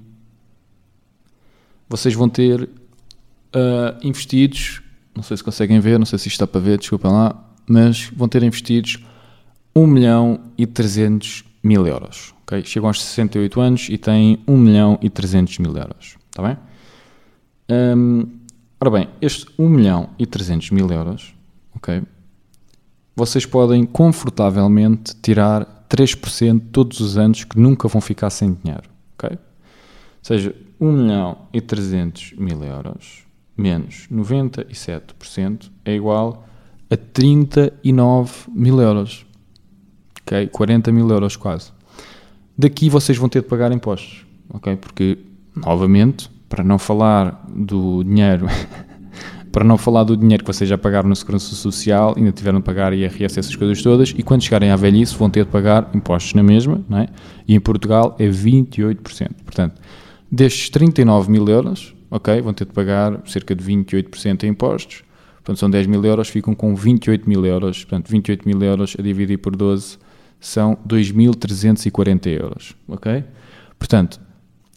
vocês 1.88 2.16
vão 2.16 2.28
ter 2.28 2.64
uh, 2.64 2.70
investidos, 4.02 4.82
não 5.14 5.22
sei 5.22 5.38
se 5.38 5.44
conseguem 5.44 5.80
ver, 5.80 6.00
não 6.00 6.06
sei 6.06 6.18
se 6.18 6.28
isto 6.28 6.36
está 6.36 6.48
para 6.48 6.60
ver, 6.60 6.80
desculpem 6.80 7.12
lá, 7.12 7.45
mas 7.68 8.12
vão 8.16 8.28
ter 8.28 8.44
investidos 8.44 9.04
1 9.76 9.88
milhão 9.88 10.40
e 10.58 10.66
300 10.66 11.44
mil 11.64 11.86
euros. 11.86 12.34
Okay? 12.44 12.64
Chegam 12.64 12.88
aos 12.88 13.02
68 13.04 13.62
anos 13.62 13.88
e 13.90 13.98
têm 13.98 14.40
1 14.48 14.58
milhão 14.58 15.00
e 15.02 15.10
300 15.10 15.60
mil 15.60 15.76
euros. 15.76 16.18
Está 16.30 16.44
bem? 16.44 16.58
Um, 17.70 18.28
ora 18.80 18.90
bem, 18.92 19.10
este 19.22 19.48
1 19.58 19.70
milhão 19.70 20.10
e 20.20 20.26
300 20.26 20.72
mil 20.72 20.92
euros, 20.92 21.34
ok? 21.76 22.04
Vocês 23.16 23.46
podem 23.46 23.86
confortavelmente 23.86 25.16
tirar 25.22 25.86
3% 25.90 26.62
todos 26.72 27.00
os 27.00 27.18
anos 27.18 27.44
que 27.44 27.60
nunca 27.60 27.88
vão 27.88 28.02
ficar 28.02 28.30
sem 28.30 28.54
dinheiro, 28.54 28.90
ok? 29.18 29.30
Ou 29.32 29.40
seja, 30.22 30.56
1 30.80 30.92
milhão 30.92 31.38
e 31.54 31.62
300 31.62 32.34
mil 32.38 32.64
euros 32.64 33.26
menos 33.58 34.08
97% 34.12 35.72
é 35.86 35.96
igual 35.96 36.46
a 36.54 36.55
39 36.98 38.32
mil 38.54 38.82
euros 38.82 39.26
ok? 40.26 40.48
40 40.48 40.92
mil 40.92 41.10
euros 41.10 41.36
quase. 41.36 41.72
Daqui 42.58 42.90
vocês 42.90 43.18
vão 43.18 43.30
ter 43.30 43.42
de 43.42 43.48
pagar 43.48 43.72
impostos, 43.72 44.26
ok? 44.50 44.76
Porque, 44.78 45.20
novamente, 45.56 46.30
para 46.50 46.64
não 46.64 46.80
falar 46.80 47.46
do 47.54 48.04
dinheiro, 48.04 48.48
para 49.52 49.64
não 49.64 49.78
falar 49.78 50.04
do 50.04 50.18
dinheiro 50.18 50.44
que 50.44 50.52
vocês 50.52 50.70
já 50.70 50.78
pagaram 50.78 51.08
na 51.08 51.16
Segurança 51.16 51.54
Social, 51.54 52.16
ainda 52.18 52.32
tiveram 52.32 52.60
de 52.60 52.66
pagar 52.66 52.94
IRS, 52.94 53.40
essas 53.40 53.56
coisas 53.56 53.82
todas, 53.82 54.14
e 54.18 54.24
quando 54.24 54.42
chegarem 54.42 54.72
à 54.72 54.76
velhice 54.76 55.16
vão 55.16 55.30
ter 55.30 55.46
de 55.46 55.52
pagar 55.52 55.90
impostos 55.94 56.34
na 56.34 56.44
mesma, 56.44 56.84
não 56.90 57.00
é? 57.00 57.08
E 57.48 57.54
em 57.54 57.60
Portugal 57.60 58.16
é 58.18 58.28
28%. 58.28 59.32
Portanto, 59.44 59.82
destes 60.32 60.70
39 60.70 61.30
mil 61.30 61.48
euros, 61.48 61.94
ok? 62.10 62.42
Vão 62.42 62.54
ter 62.54 62.66
de 62.66 62.72
pagar 62.72 63.22
cerca 63.26 63.54
de 63.54 63.64
28% 63.64 64.44
em 64.44 64.48
impostos. 64.48 65.04
Portanto, 65.46 65.60
são 65.60 65.70
10 65.70 65.86
mil 65.86 66.04
euros, 66.04 66.28
ficam 66.28 66.56
com 66.56 66.76
28 66.76 67.30
mil 67.30 67.46
euros. 67.46 67.84
Portanto, 67.84 68.10
28 68.10 68.48
mil 68.48 68.64
euros 68.64 68.96
a 68.98 69.02
dividir 69.04 69.38
por 69.38 69.56
12 69.56 70.00
são 70.40 70.76
2.340 70.88 72.28
euros, 72.42 72.76
ok? 72.88 73.24
Portanto, 73.78 74.20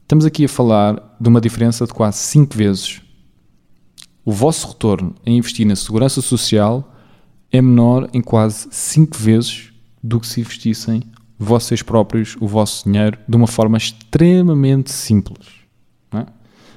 estamos 0.02 0.26
aqui 0.26 0.44
a 0.44 0.48
falar 0.48 1.16
de 1.18 1.26
uma 1.26 1.40
diferença 1.40 1.87
de 1.87 1.94
quase 1.94 2.18
5 2.18 2.54
vezes. 2.54 3.00
O 4.22 4.31
vosso 4.31 4.68
retorno 4.68 5.14
em 5.24 5.38
investir 5.38 5.66
na 5.66 5.74
segurança 5.74 6.20
social 6.20 6.94
é 7.50 7.62
menor 7.62 8.11
em 8.12 8.20
quase 8.20 8.68
5 8.70 9.16
vezes 9.16 9.72
do 10.04 10.20
que 10.20 10.26
se 10.26 10.42
investissem 10.42 11.02
vocês 11.38 11.81
próprios 11.81 12.37
o 12.40 12.46
vosso 12.46 12.85
dinheiro 12.85 13.18
de 13.26 13.37
uma 13.37 13.46
forma 13.46 13.78
extremamente 13.78 14.92
simples. 14.92 15.48
Não, 16.12 16.20
é? 16.20 16.26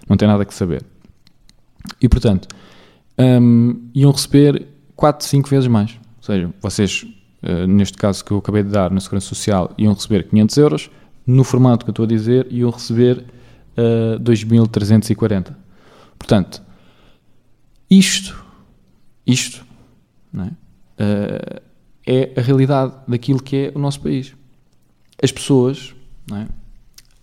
não 0.07 0.15
tem 0.15 0.29
nada 0.29 0.45
que 0.45 0.53
saber. 0.53 0.81
E 2.01 2.07
portanto, 2.07 2.47
um, 3.17 3.89
iam 3.93 4.11
receber 4.11 4.67
4, 4.95 5.25
5 5.27 5.49
vezes 5.49 5.67
mais. 5.67 5.91
Ou 6.17 6.23
seja, 6.23 6.53
vocês 6.61 7.05
uh, 7.43 7.67
neste 7.67 7.97
caso 7.97 8.23
que 8.23 8.31
eu 8.31 8.37
acabei 8.37 8.63
de 8.63 8.69
dar 8.69 8.91
na 8.91 8.99
Segurança 8.99 9.27
Social, 9.27 9.73
iam 9.77 9.93
receber 9.93 10.27
500 10.27 10.57
euros, 10.57 10.91
no 11.25 11.43
formato 11.43 11.85
que 11.85 11.89
eu 11.89 11.93
estou 11.93 12.05
a 12.05 12.07
dizer, 12.07 12.47
iam 12.51 12.69
receber 12.69 13.17
uh, 13.77 14.15
eh, 14.15 14.19
2.340. 14.19 15.55
Portanto, 16.17 16.61
isto, 17.89 18.43
isto 19.25 19.65
é? 20.35 20.41
Uh, 21.03 21.61
é? 22.05 22.31
a 22.37 22.41
realidade 22.41 22.93
daquilo 23.07 23.41
que 23.41 23.55
é 23.55 23.71
o 23.75 23.79
nosso 23.79 24.01
país. 24.01 24.35
As 25.21 25.31
pessoas 25.31 25.93
é? 26.31 26.43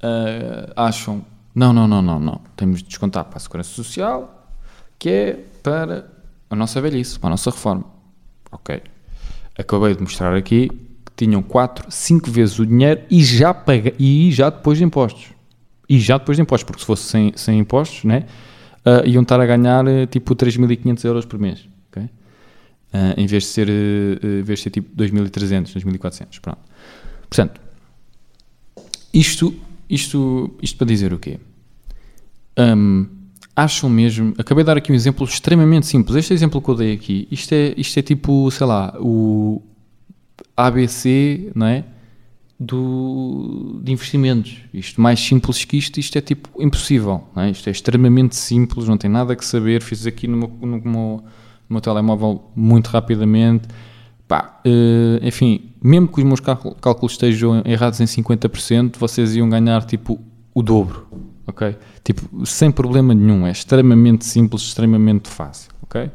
uh, 0.06 0.72
acham, 0.76 1.24
não, 1.54 1.72
não, 1.72 1.88
não, 1.88 2.00
não, 2.00 2.20
não, 2.20 2.40
temos 2.56 2.82
de 2.82 2.88
descontar 2.88 3.24
para 3.24 3.36
a 3.36 3.40
Segurança 3.40 3.70
Social, 3.70 4.48
que 4.98 5.08
é 5.08 5.44
para 5.62 6.10
a 6.50 6.56
nossa 6.56 6.80
velhice, 6.80 7.18
para 7.18 7.28
a 7.28 7.30
nossa 7.30 7.50
reforma. 7.50 7.84
Ok, 8.50 8.80
acabei 9.56 9.94
de 9.94 10.00
mostrar 10.00 10.34
aqui 10.34 10.68
que 11.04 11.12
tinham 11.16 11.42
4, 11.42 11.90
5 11.90 12.30
vezes 12.30 12.58
o 12.58 12.66
dinheiro 12.66 13.02
e 13.10 13.22
já, 13.22 13.52
paga, 13.52 13.92
e 13.98 14.30
já 14.32 14.50
depois 14.50 14.78
de 14.78 14.84
impostos. 14.84 15.32
E 15.88 15.98
já 15.98 16.18
depois 16.18 16.36
de 16.36 16.42
impostos, 16.42 16.64
porque 16.64 16.80
se 16.80 16.86
fosse 16.86 17.04
sem, 17.04 17.32
sem 17.36 17.58
impostos, 17.58 18.04
né, 18.04 18.24
uh, 18.84 19.06
iam 19.06 19.22
estar 19.22 19.40
a 19.40 19.46
ganhar 19.46 19.86
uh, 19.86 20.06
tipo 20.06 20.34
3.500 20.34 21.04
euros 21.04 21.24
por 21.26 21.38
mês. 21.38 21.68
Okay? 21.90 22.04
Uh, 22.04 23.14
em, 23.16 23.26
vez 23.26 23.44
de 23.44 23.48
ser, 23.48 23.68
em 23.68 24.42
vez 24.42 24.58
de 24.58 24.62
ser 24.64 24.70
tipo 24.70 24.94
2.300, 24.96 25.74
2.400. 25.74 26.40
Pronto. 26.40 26.60
Portanto, 27.28 27.60
isto, 29.12 29.54
isto, 29.88 30.56
isto 30.62 30.76
para 30.78 30.86
dizer 30.86 31.12
o 31.12 31.18
quê? 31.18 31.38
Um, 32.58 33.17
acham 33.58 33.90
mesmo. 33.90 34.34
Acabei 34.38 34.62
de 34.62 34.66
dar 34.66 34.76
aqui 34.76 34.92
um 34.92 34.94
exemplo 34.94 35.26
extremamente 35.26 35.84
simples. 35.86 36.16
Este 36.16 36.32
exemplo 36.32 36.62
que 36.62 36.68
eu 36.68 36.76
dei 36.76 36.92
aqui, 36.92 37.26
isto 37.28 37.52
é, 37.52 37.74
isto 37.76 37.98
é 37.98 38.02
tipo, 38.02 38.48
sei 38.52 38.64
lá, 38.64 38.94
o 39.00 39.60
ABC, 40.56 41.50
não 41.56 41.66
é? 41.66 41.84
Do, 42.60 43.80
de 43.82 43.90
investimentos. 43.90 44.58
Isto 44.72 45.00
mais 45.00 45.18
simples 45.18 45.64
que 45.64 45.76
isto, 45.76 45.98
isto 45.98 46.16
é 46.16 46.20
tipo 46.20 46.50
impossível. 46.62 47.24
Não 47.34 47.42
é? 47.42 47.50
Isto 47.50 47.68
é 47.68 47.72
extremamente 47.72 48.36
simples, 48.36 48.86
não 48.86 48.96
tem 48.96 49.10
nada 49.10 49.34
que 49.34 49.44
saber. 49.44 49.82
Fiz 49.82 50.06
aqui 50.06 50.28
no 50.28 50.36
meu, 50.36 50.48
no 50.60 50.68
meu, 50.68 50.82
no 50.84 51.24
meu 51.68 51.80
telemóvel 51.80 52.44
muito 52.54 52.88
rapidamente. 52.88 53.66
Pá, 54.28 54.60
uh, 54.64 55.26
enfim, 55.26 55.72
mesmo 55.82 56.06
que 56.06 56.20
os 56.20 56.24
meus 56.24 56.38
cálculos 56.38 57.12
estejam 57.12 57.62
errados 57.64 58.00
em 58.00 58.04
50%, 58.04 58.98
vocês 58.98 59.34
iam 59.34 59.48
ganhar 59.48 59.84
tipo 59.84 60.20
o 60.54 60.62
dobro 60.62 61.27
ok? 61.48 61.76
Tipo, 62.04 62.46
sem 62.46 62.70
problema 62.70 63.14
nenhum, 63.14 63.46
é 63.46 63.50
extremamente 63.50 64.24
simples, 64.26 64.62
extremamente 64.62 65.28
fácil, 65.28 65.72
ok? 65.82 66.10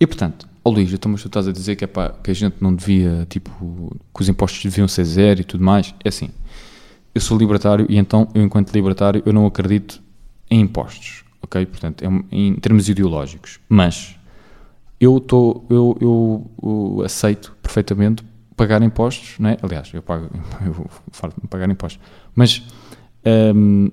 E 0.00 0.06
portanto, 0.06 0.48
ó 0.64 0.70
oh 0.70 0.72
Luís, 0.72 0.90
tu 0.98 1.08
estás 1.14 1.46
a 1.46 1.52
dizer 1.52 1.76
que, 1.76 1.84
é 1.84 1.86
pá, 1.86 2.08
que 2.22 2.30
a 2.30 2.34
gente 2.34 2.56
não 2.60 2.74
devia, 2.74 3.26
tipo, 3.28 3.94
que 4.14 4.22
os 4.22 4.28
impostos 4.28 4.64
deviam 4.64 4.88
ser 4.88 5.04
zero 5.04 5.42
e 5.42 5.44
tudo 5.44 5.62
mais, 5.62 5.94
é 6.02 6.08
assim, 6.08 6.30
eu 7.14 7.20
sou 7.20 7.38
libertário 7.38 7.86
e 7.88 7.98
então, 7.98 8.28
eu 8.34 8.42
enquanto 8.42 8.72
libertário, 8.72 9.22
eu 9.24 9.32
não 9.32 9.46
acredito 9.46 10.02
em 10.50 10.60
impostos, 10.60 11.22
ok? 11.42 11.66
Portanto, 11.66 12.02
é, 12.02 12.08
em 12.32 12.54
termos 12.54 12.88
ideológicos, 12.88 13.60
mas 13.68 14.16
eu, 14.98 15.20
tô, 15.20 15.62
eu, 15.68 15.96
eu, 16.00 16.50
eu 16.62 17.02
aceito 17.04 17.54
perfeitamente 17.62 18.24
pagar 18.56 18.82
impostos, 18.82 19.38
não 19.38 19.50
é? 19.50 19.58
Aliás, 19.62 19.92
eu 19.92 20.00
pago, 20.00 20.30
eu 20.64 20.86
falo 21.12 21.34
de 21.40 21.46
pagar 21.48 21.68
impostos, 21.68 22.00
mas 22.34 22.62
um, 23.54 23.90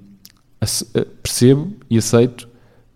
percebo 1.21 1.71
e 1.89 1.97
aceito 1.97 2.47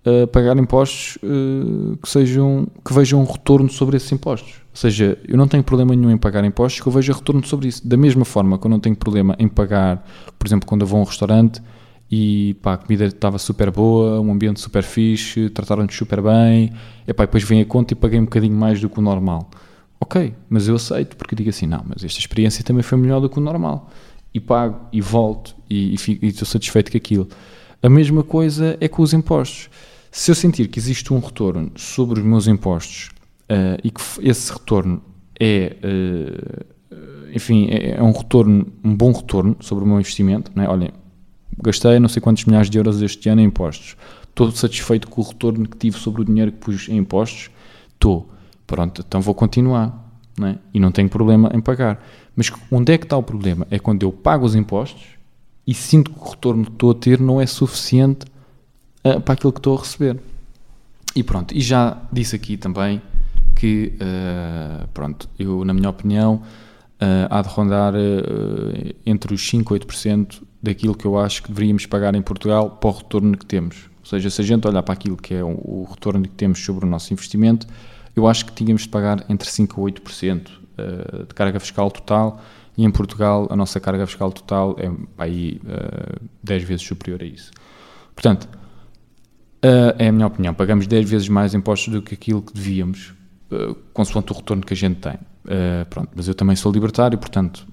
uh, 0.05 0.27
pagar 0.27 0.57
impostos 0.57 1.17
uh, 1.17 1.97
que 1.97 2.09
sejam 2.09 2.67
que 2.83 2.93
vejam 2.93 3.21
um 3.21 3.25
retorno 3.25 3.69
sobre 3.69 3.97
esses 3.97 4.11
impostos. 4.11 4.61
Ou 4.71 4.79
seja, 4.79 5.17
eu 5.27 5.37
não 5.37 5.47
tenho 5.47 5.63
problema 5.63 5.95
nenhum 5.95 6.11
em 6.11 6.17
pagar 6.17 6.45
impostos 6.45 6.81
que 6.81 6.87
eu 6.87 6.91
veja 6.91 7.13
retorno 7.13 7.45
sobre 7.45 7.67
isso. 7.67 7.87
Da 7.87 7.97
mesma 7.97 8.25
forma 8.25 8.57
que 8.57 8.65
eu 8.67 8.69
não 8.69 8.79
tenho 8.79 8.95
problema 8.95 9.35
em 9.39 9.47
pagar, 9.47 10.05
por 10.37 10.47
exemplo, 10.47 10.67
quando 10.67 10.81
eu 10.81 10.87
vou 10.87 10.99
a 10.99 11.01
um 11.01 11.05
restaurante 11.05 11.61
e 12.09 12.55
pá, 12.61 12.73
a 12.73 12.77
comida 12.77 13.05
estava 13.05 13.37
super 13.37 13.69
boa, 13.71 14.21
um 14.21 14.31
ambiente 14.31 14.59
super 14.59 14.83
fixe, 14.83 15.49
trataram-nos 15.49 15.95
super 15.95 16.21
bem, 16.21 16.71
e 17.07 17.13
pá, 17.13 17.25
depois 17.25 17.43
vem 17.43 17.61
a 17.61 17.65
conta 17.65 17.93
e 17.93 17.95
paguei 17.95 18.19
um 18.19 18.25
bocadinho 18.25 18.55
mais 18.55 18.79
do 18.79 18.89
que 18.89 18.99
o 18.99 19.01
normal. 19.01 19.49
Ok, 19.99 20.33
mas 20.47 20.67
eu 20.67 20.75
aceito, 20.75 21.17
porque 21.17 21.35
digo 21.35 21.49
assim, 21.49 21.65
não, 21.65 21.83
mas 21.85 22.03
esta 22.03 22.19
experiência 22.19 22.63
também 22.63 22.83
foi 22.83 22.97
melhor 22.97 23.19
do 23.19 23.29
que 23.29 23.39
o 23.39 23.41
normal. 23.41 23.89
E 24.37 24.39
pago, 24.39 24.87
e 24.93 25.01
volto, 25.01 25.55
e, 25.67 25.95
e, 25.95 26.19
e 26.21 26.27
estou 26.27 26.45
satisfeito 26.45 26.91
com 26.91 26.97
aquilo. 26.97 27.27
A 27.81 27.89
mesma 27.89 28.23
coisa 28.23 28.77
é 28.79 28.87
com 28.87 29.01
os 29.01 29.11
impostos. 29.11 29.67
Se 30.11 30.29
eu 30.29 30.35
sentir 30.35 30.67
que 30.67 30.77
existe 30.77 31.11
um 31.11 31.17
retorno 31.17 31.71
sobre 31.75 32.19
os 32.19 32.25
meus 32.25 32.47
impostos 32.47 33.09
uh, 33.49 33.81
e 33.83 33.89
que 33.89 33.99
esse 34.21 34.53
retorno 34.53 35.01
é, 35.39 35.75
uh, 35.83 36.65
enfim, 37.33 37.67
é, 37.71 37.97
é, 37.97 38.03
um 38.03 38.11
retorno, 38.11 38.67
um 38.83 38.95
bom 38.95 39.11
retorno 39.11 39.57
sobre 39.59 39.83
o 39.83 39.87
meu 39.87 39.99
investimento, 39.99 40.51
não 40.53 40.63
é? 40.63 40.69
olhem, 40.69 40.91
gastei 41.59 41.99
não 41.99 42.07
sei 42.07 42.21
quantos 42.21 42.45
milhares 42.45 42.69
de 42.69 42.77
euros 42.77 43.01
este 43.01 43.27
ano 43.27 43.41
em 43.41 43.45
impostos, 43.45 43.97
estou 44.29 44.51
satisfeito 44.51 45.07
com 45.07 45.19
o 45.19 45.23
retorno 45.23 45.67
que 45.67 45.77
tive 45.77 45.97
sobre 45.97 46.21
o 46.21 46.25
dinheiro 46.25 46.51
que 46.51 46.59
pus 46.59 46.87
em 46.89 46.97
impostos, 46.97 47.49
estou. 47.91 48.29
Pronto, 48.67 49.03
então 49.07 49.19
vou 49.19 49.33
continuar. 49.33 50.05
Não 50.37 50.49
é? 50.49 50.59
E 50.71 50.79
não 50.79 50.91
tenho 50.91 51.09
problema 51.09 51.49
em 51.53 51.59
pagar. 51.59 51.99
Mas 52.37 52.51
onde 52.71 52.93
é 52.93 52.97
que 52.99 53.05
está 53.05 53.17
o 53.17 53.23
problema? 53.23 53.65
É 53.71 53.79
quando 53.79 54.03
eu 54.03 54.11
pago 54.11 54.45
os 54.45 54.53
impostos 54.53 55.03
e 55.65 55.73
sinto 55.73 56.11
que 56.11 56.19
o 56.19 56.29
retorno 56.29 56.65
que 56.65 56.71
estou 56.71 56.91
a 56.91 56.93
ter 56.93 57.19
não 57.19 57.41
é 57.41 57.47
suficiente 57.47 58.27
uh, 59.03 59.19
para 59.19 59.33
aquilo 59.33 59.51
que 59.51 59.59
estou 59.59 59.75
a 59.75 59.81
receber. 59.81 60.19
E 61.15 61.23
pronto, 61.23 61.57
e 61.57 61.59
já 61.59 61.97
disse 62.13 62.35
aqui 62.35 62.55
também 62.55 63.01
que, 63.55 63.93
uh, 63.95 64.87
pronto, 64.93 65.27
eu, 65.39 65.65
na 65.65 65.73
minha 65.73 65.89
opinião, 65.89 66.35
uh, 66.35 67.27
há 67.27 67.41
de 67.41 67.49
rondar 67.49 67.95
uh, 67.95 68.95
entre 69.03 69.33
os 69.33 69.41
5% 69.41 69.61
e 69.61 69.79
8% 69.79 70.43
daquilo 70.61 70.93
que 70.93 71.05
eu 71.05 71.17
acho 71.17 71.41
que 71.41 71.49
deveríamos 71.49 71.87
pagar 71.87 72.13
em 72.13 72.21
Portugal 72.21 72.69
para 72.69 72.89
o 72.89 72.93
retorno 72.93 73.35
que 73.35 73.47
temos. 73.47 73.89
Ou 74.01 74.05
seja, 74.05 74.29
se 74.29 74.41
a 74.41 74.43
gente 74.43 74.67
olhar 74.67 74.83
para 74.83 74.93
aquilo 74.93 75.17
que 75.17 75.33
é 75.33 75.43
o, 75.43 75.47
o 75.47 75.87
retorno 75.89 76.21
que 76.21 76.29
temos 76.29 76.63
sobre 76.63 76.85
o 76.85 76.87
nosso 76.87 77.11
investimento, 77.11 77.65
eu 78.15 78.27
acho 78.27 78.45
que 78.45 78.53
tínhamos 78.53 78.83
de 78.83 78.89
pagar 78.89 79.25
entre 79.27 79.49
5% 79.49 79.71
a 79.71 79.75
8% 79.75 80.49
de 81.27 81.33
carga 81.33 81.59
fiscal 81.59 81.89
total 81.89 82.41
e 82.77 82.85
em 82.85 82.91
Portugal 82.91 83.47
a 83.49 83.55
nossa 83.55 83.79
carga 83.79 84.05
fiscal 84.05 84.31
total 84.31 84.75
é 84.79 84.91
aí 85.17 85.59
10 86.43 86.63
vezes 86.63 86.85
superior 86.85 87.21
a 87.21 87.25
isso. 87.25 87.51
Portanto, 88.13 88.47
uh, 89.63 89.93
é 89.97 90.07
a 90.07 90.11
minha 90.11 90.27
opinião, 90.27 90.53
pagamos 90.53 90.87
10 90.87 91.09
vezes 91.09 91.29
mais 91.29 91.53
impostos 91.53 91.93
do 91.93 92.01
que 92.01 92.13
aquilo 92.13 92.41
que 92.41 92.53
devíamos 92.53 93.13
consoante 93.93 94.31
o 94.31 94.35
retorno 94.35 94.61
que 94.65 94.73
a 94.73 94.77
gente 94.77 94.99
tem. 94.99 95.17
Pronto, 95.89 96.09
mas 96.13 96.27
eu 96.27 96.35
também 96.35 96.55
sou 96.55 96.69
libertário, 96.71 97.17
portanto, 97.17 97.65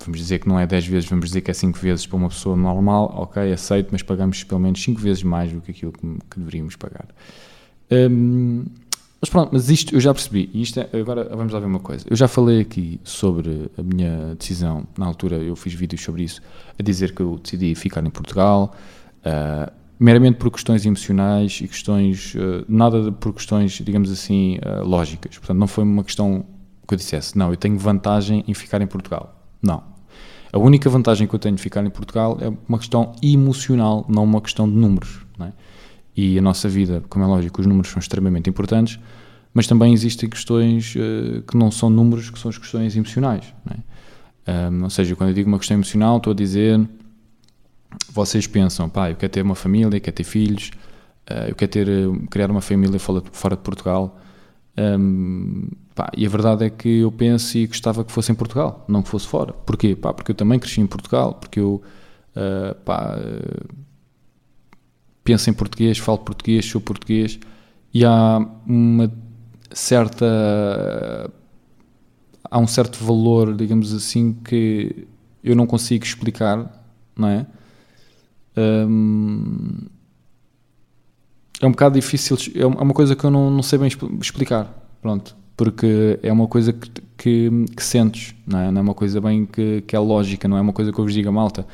vamos 0.00 0.18
dizer 0.18 0.38
que 0.38 0.48
não 0.48 0.58
é 0.58 0.66
10 0.66 0.86
vezes, 0.86 1.08
vamos 1.08 1.26
dizer 1.26 1.42
que 1.42 1.50
é 1.50 1.54
5 1.54 1.78
vezes 1.78 2.06
para 2.06 2.16
uma 2.16 2.28
pessoa 2.28 2.56
normal, 2.56 3.12
ok, 3.14 3.52
aceito, 3.52 3.88
mas 3.92 4.02
pagamos 4.02 4.42
pelo 4.44 4.60
menos 4.60 4.82
5 4.82 5.00
vezes 5.00 5.22
mais 5.22 5.52
do 5.52 5.60
que 5.60 5.70
aquilo 5.70 5.92
que, 5.92 6.38
deveríamos 6.38 6.76
pagar. 6.76 7.08
Um, 7.90 8.64
mas 9.26 9.30
pronto, 9.30 9.50
mas 9.52 9.68
isto 9.70 9.92
eu 9.92 10.00
já 10.00 10.14
percebi, 10.14 10.48
e 10.54 10.62
isto 10.62 10.78
é, 10.78 10.88
agora 10.92 11.28
vamos 11.34 11.52
lá 11.52 11.58
ver 11.58 11.66
uma 11.66 11.80
coisa. 11.80 12.06
Eu 12.08 12.14
já 12.14 12.28
falei 12.28 12.60
aqui 12.60 13.00
sobre 13.02 13.68
a 13.76 13.82
minha 13.82 14.36
decisão, 14.36 14.86
na 14.96 15.04
altura 15.04 15.36
eu 15.36 15.56
fiz 15.56 15.74
vídeos 15.74 16.00
sobre 16.00 16.22
isso, 16.22 16.40
a 16.78 16.82
dizer 16.82 17.12
que 17.12 17.22
eu 17.22 17.36
decidi 17.42 17.74
ficar 17.74 18.04
em 18.06 18.10
Portugal, 18.10 18.72
uh, 19.24 19.72
meramente 19.98 20.38
por 20.38 20.50
questões 20.52 20.86
emocionais 20.86 21.60
e 21.60 21.66
questões, 21.66 22.36
uh, 22.36 22.64
nada 22.68 23.10
por 23.10 23.32
questões, 23.32 23.72
digamos 23.72 24.12
assim, 24.12 24.58
uh, 24.58 24.86
lógicas. 24.86 25.38
Portanto, 25.38 25.58
não 25.58 25.66
foi 25.66 25.82
uma 25.82 26.04
questão 26.04 26.44
que 26.86 26.94
eu 26.94 26.98
dissesse, 26.98 27.36
não, 27.36 27.50
eu 27.50 27.56
tenho 27.56 27.76
vantagem 27.76 28.44
em 28.46 28.54
ficar 28.54 28.80
em 28.80 28.86
Portugal. 28.86 29.42
Não. 29.60 29.82
A 30.52 30.58
única 30.58 30.88
vantagem 30.88 31.26
que 31.26 31.34
eu 31.34 31.38
tenho 31.40 31.56
de 31.56 31.62
ficar 31.62 31.84
em 31.84 31.90
Portugal 31.90 32.38
é 32.40 32.48
uma 32.68 32.78
questão 32.78 33.10
emocional, 33.20 34.06
não 34.08 34.22
uma 34.22 34.40
questão 34.40 34.68
de 34.68 34.76
números. 34.76 35.26
É? 35.40 35.52
E 36.16 36.38
a 36.38 36.42
nossa 36.42 36.68
vida, 36.68 37.04
como 37.10 37.24
é 37.24 37.28
lógico, 37.28 37.60
os 37.60 37.66
números 37.66 37.90
são 37.90 38.00
extremamente 38.00 38.48
importantes, 38.48 38.98
mas 39.52 39.66
também 39.66 39.92
existem 39.92 40.28
questões 40.28 40.94
uh, 40.96 41.42
que 41.42 41.56
não 41.56 41.70
são 41.70 41.90
números, 41.90 42.30
que 42.30 42.38
são 42.38 42.48
as 42.48 42.56
questões 42.56 42.96
emocionais. 42.96 43.52
É? 44.46 44.70
Um, 44.70 44.84
ou 44.84 44.90
seja, 44.90 45.14
quando 45.14 45.30
eu 45.30 45.34
digo 45.34 45.48
uma 45.48 45.58
questão 45.58 45.76
emocional, 45.76 46.16
estou 46.16 46.32
a 46.32 46.36
dizer 46.36 46.80
vocês 48.10 48.46
pensam, 48.46 48.88
pá, 48.88 49.10
eu 49.10 49.16
quero 49.16 49.32
ter 49.32 49.42
uma 49.42 49.54
família, 49.54 50.00
quero 50.00 50.16
ter 50.16 50.24
filhos, 50.24 50.70
uh, 51.30 51.48
eu 51.48 51.54
quero 51.54 51.70
ter, 51.70 51.86
criar 52.30 52.50
uma 52.50 52.60
família 52.62 52.98
fora 52.98 53.56
de 53.56 53.62
Portugal. 53.62 54.18
Um, 54.78 55.68
pá, 55.94 56.10
e 56.16 56.24
a 56.24 56.28
verdade 56.28 56.64
é 56.64 56.70
que 56.70 57.00
eu 57.00 57.12
penso 57.12 57.58
e 57.58 57.66
gostava 57.66 58.04
que 58.04 58.12
fosse 58.12 58.32
em 58.32 58.34
Portugal, 58.34 58.84
não 58.88 59.02
que 59.02 59.08
fosse 59.08 59.26
fora. 59.26 59.52
Porquê? 59.52 59.94
Pá, 59.94 60.14
porque 60.14 60.30
eu 60.30 60.34
também 60.34 60.58
cresci 60.58 60.80
em 60.80 60.86
Portugal, 60.86 61.34
porque 61.34 61.60
eu 61.60 61.82
uh, 62.36 62.74
pá, 62.84 63.18
penso 65.26 65.50
em 65.50 65.52
português, 65.52 65.98
falo 65.98 66.18
português, 66.18 66.64
sou 66.64 66.80
português 66.80 67.38
e 67.92 68.04
há 68.04 68.38
uma 68.64 69.12
certa. 69.72 70.24
há 72.48 72.58
um 72.58 72.66
certo 72.66 73.04
valor, 73.04 73.54
digamos 73.54 73.92
assim, 73.92 74.32
que 74.44 75.06
eu 75.42 75.56
não 75.56 75.66
consigo 75.66 76.04
explicar, 76.04 76.70
não 77.16 77.28
é? 77.28 77.46
é 81.60 81.66
um 81.66 81.70
bocado 81.70 81.96
difícil, 81.96 82.36
é, 82.54 82.60
é 82.60 82.66
uma 82.66 82.94
coisa 82.94 83.14
que 83.16 83.24
eu 83.24 83.30
não, 83.30 83.50
não 83.50 83.62
sei 83.62 83.78
bem 83.78 83.88
explicar, 84.20 84.72
pronto, 85.02 85.36
porque 85.56 86.18
é 86.22 86.32
uma 86.32 86.46
coisa 86.46 86.72
que, 86.72 86.90
que, 87.18 87.50
que 87.76 87.82
sentes, 87.82 88.34
não 88.46 88.60
é? 88.60 88.70
não 88.70 88.78
é 88.78 88.82
uma 88.82 88.94
coisa 88.94 89.20
bem 89.20 89.44
que, 89.44 89.82
que 89.82 89.96
é 89.96 89.98
lógica, 89.98 90.46
não 90.48 90.56
é 90.56 90.60
uma 90.60 90.72
coisa 90.72 90.92
que 90.92 90.98
eu 90.98 91.04
vos 91.04 91.12
diga, 91.12 91.30
malta, 91.32 91.66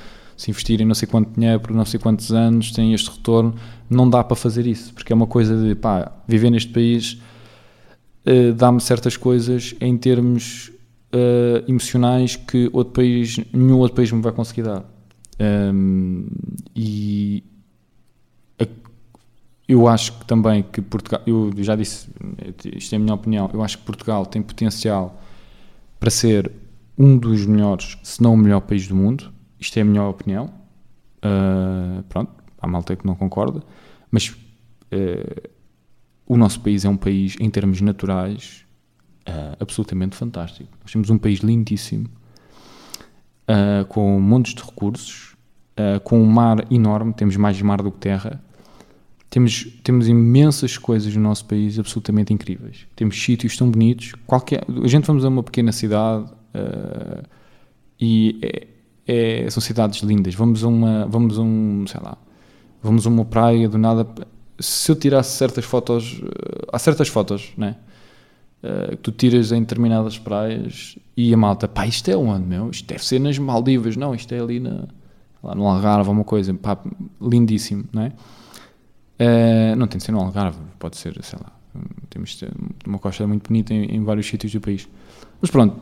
se 0.43 0.51
investirem 0.51 0.85
não 0.85 0.95
sei 0.95 1.07
quanto 1.07 1.31
dinheiro 1.39 1.61
por 1.61 1.73
não 1.73 1.85
sei 1.85 2.01
quantos 2.01 2.33
anos, 2.33 2.73
têm 2.73 2.93
este 2.93 3.09
retorno, 3.09 3.55
não 3.89 4.11
dá 4.11 4.25
para 4.25 4.35
fazer 4.35 4.67
isso, 4.67 4.93
porque 4.93 5.13
é 5.13 5.17
uma 5.17 5.27
coisa 5.27 5.57
de, 5.57 5.77
pá, 5.77 6.11
viver 6.27 6.51
neste 6.51 6.73
país 6.73 7.23
uh, 8.27 8.53
dá-me 8.53 8.81
certas 8.81 9.17
coisas 9.17 9.77
em 9.81 9.97
termos 9.97 10.73
uh, 11.15 11.65
emocionais 11.69 12.35
que 12.35 12.69
outro 12.73 12.93
país, 12.93 13.39
nenhum 13.53 13.79
outro 13.79 13.95
país 13.95 14.11
me 14.11 14.21
vai 14.21 14.33
conseguir 14.33 14.63
dar. 14.63 14.85
Um, 15.41 16.27
e 16.75 17.45
a, 18.59 18.67
eu 19.69 19.87
acho 19.87 20.19
que 20.19 20.25
também 20.25 20.65
que 20.65 20.83
Portugal, 20.83 21.23
eu 21.25 21.53
já 21.59 21.77
disse, 21.77 22.09
isto 22.75 22.93
é 22.93 22.97
a 22.97 22.99
minha 22.99 23.15
opinião, 23.15 23.49
eu 23.55 23.63
acho 23.63 23.79
que 23.79 23.85
Portugal 23.85 24.27
tem 24.27 24.43
potencial 24.43 25.23
para 26.01 26.11
ser 26.11 26.51
um 26.99 27.17
dos 27.17 27.47
melhores, 27.47 27.97
se 28.03 28.21
não 28.21 28.35
o 28.35 28.37
melhor 28.37 28.63
país 28.63 28.89
do 28.89 28.97
mundo. 28.97 29.33
Isto 29.62 29.79
é 29.79 29.83
a 29.83 29.85
minha 29.85 30.03
opinião. 30.03 30.53
Uh, 31.25 32.03
pronto, 32.09 32.33
há 32.61 32.66
malta 32.66 32.96
que 32.96 33.07
não 33.07 33.14
concorda, 33.14 33.62
mas 34.11 34.29
uh, 34.29 35.51
o 36.27 36.37
nosso 36.37 36.61
país 36.61 36.85
é 36.85 36.88
um 36.88 36.96
país, 36.96 37.37
em 37.38 37.48
termos 37.48 37.81
naturais, 37.81 38.64
uh, 39.29 39.57
absolutamente 39.61 40.16
fantástico. 40.16 40.68
Nós 40.81 40.90
temos 40.90 41.11
um 41.11 41.18
país 41.18 41.38
lindíssimo, 41.38 42.11
com 43.88 44.18
montes 44.18 44.55
de 44.55 44.62
recursos, 44.62 45.37
com 46.05 46.22
um 46.22 46.25
mar 46.25 46.64
enorme, 46.72 47.12
temos 47.12 47.37
mais 47.37 47.61
mar 47.61 47.83
do 47.83 47.92
que 47.92 47.98
terra. 47.98 48.42
Temos, 49.29 49.64
temos 49.85 50.09
imensas 50.09 50.79
coisas 50.79 51.14
no 51.14 51.22
nosso 51.22 51.44
país 51.44 51.79
absolutamente 51.79 52.33
incríveis. 52.33 52.87
Temos 52.96 53.22
sítios 53.22 53.55
tão 53.57 53.70
bonitos. 53.70 54.14
Qualquer, 54.27 54.64
a 54.83 54.88
gente 54.88 55.07
vamos 55.07 55.25
a 55.25 55.29
uma 55.29 55.42
pequena 55.42 55.70
cidade 55.70 56.31
e 58.01 58.38
é, 58.42 58.66
é, 59.07 59.49
são 59.51 59.61
cidades 59.61 60.03
lindas. 60.03 60.35
Vamos 60.35 60.62
a 60.65 60.69
uma, 60.69 61.07
vamos 61.07 61.38
a 61.38 61.43
um, 61.43 61.85
sei 61.87 62.01
lá, 62.03 62.17
vamos 62.83 63.07
a 63.07 63.11
uma 63.11 63.25
praia 63.25 63.69
do 63.69 63.79
nada. 63.79 64.07
Se 64.59 64.91
eu 64.91 64.97
tirasse 64.97 65.37
certas 65.37 65.65
fotos, 65.65 66.21
há 66.73 66.79
certas 66.79 67.09
fotos, 67.09 67.53
né? 67.57 67.77
Uh, 68.62 68.91
que 68.93 68.97
tu 68.99 69.11
tiras 69.11 69.51
em 69.51 69.61
determinadas 69.61 70.21
praias 70.21 70.97
e 71.17 71.35
a 71.35 71.37
malta, 71.37 71.67
pá, 71.67 71.85
isto 71.85 72.09
é 72.09 72.17
onde, 72.17 72.47
meu? 72.47 72.71
Isto 72.71 72.87
deve 72.87 73.05
ser 73.05 73.19
nas 73.19 73.37
Maldivas, 73.37 73.97
não, 73.97 74.15
isto 74.15 74.33
é 74.33 74.38
ali 74.38 74.61
na, 74.61 74.87
lá 75.43 75.53
no 75.53 75.67
Algarve, 75.67 76.09
uma 76.09 76.23
coisa, 76.23 76.55
pá, 76.55 76.79
lindíssimo, 77.21 77.85
não 77.93 78.03
é? 78.03 78.12
Uh, 79.19 79.77
não 79.77 79.88
tem 79.88 79.99
de 79.99 80.05
ser 80.05 80.12
no 80.12 80.21
Algarve, 80.21 80.61
pode 80.79 80.97
ser, 80.97 81.19
sei 81.25 81.41
lá, 81.43 81.51
temos 82.09 82.41
uma 82.87 83.01
costa 83.01 83.27
muito 83.27 83.49
bonita 83.49 83.75
em, 83.75 83.97
em 83.97 84.05
vários 84.05 84.29
sítios 84.29 84.53
do 84.53 84.61
país. 84.61 84.88
Mas 85.41 85.51
pronto, 85.51 85.75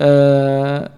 uh, 0.00 0.90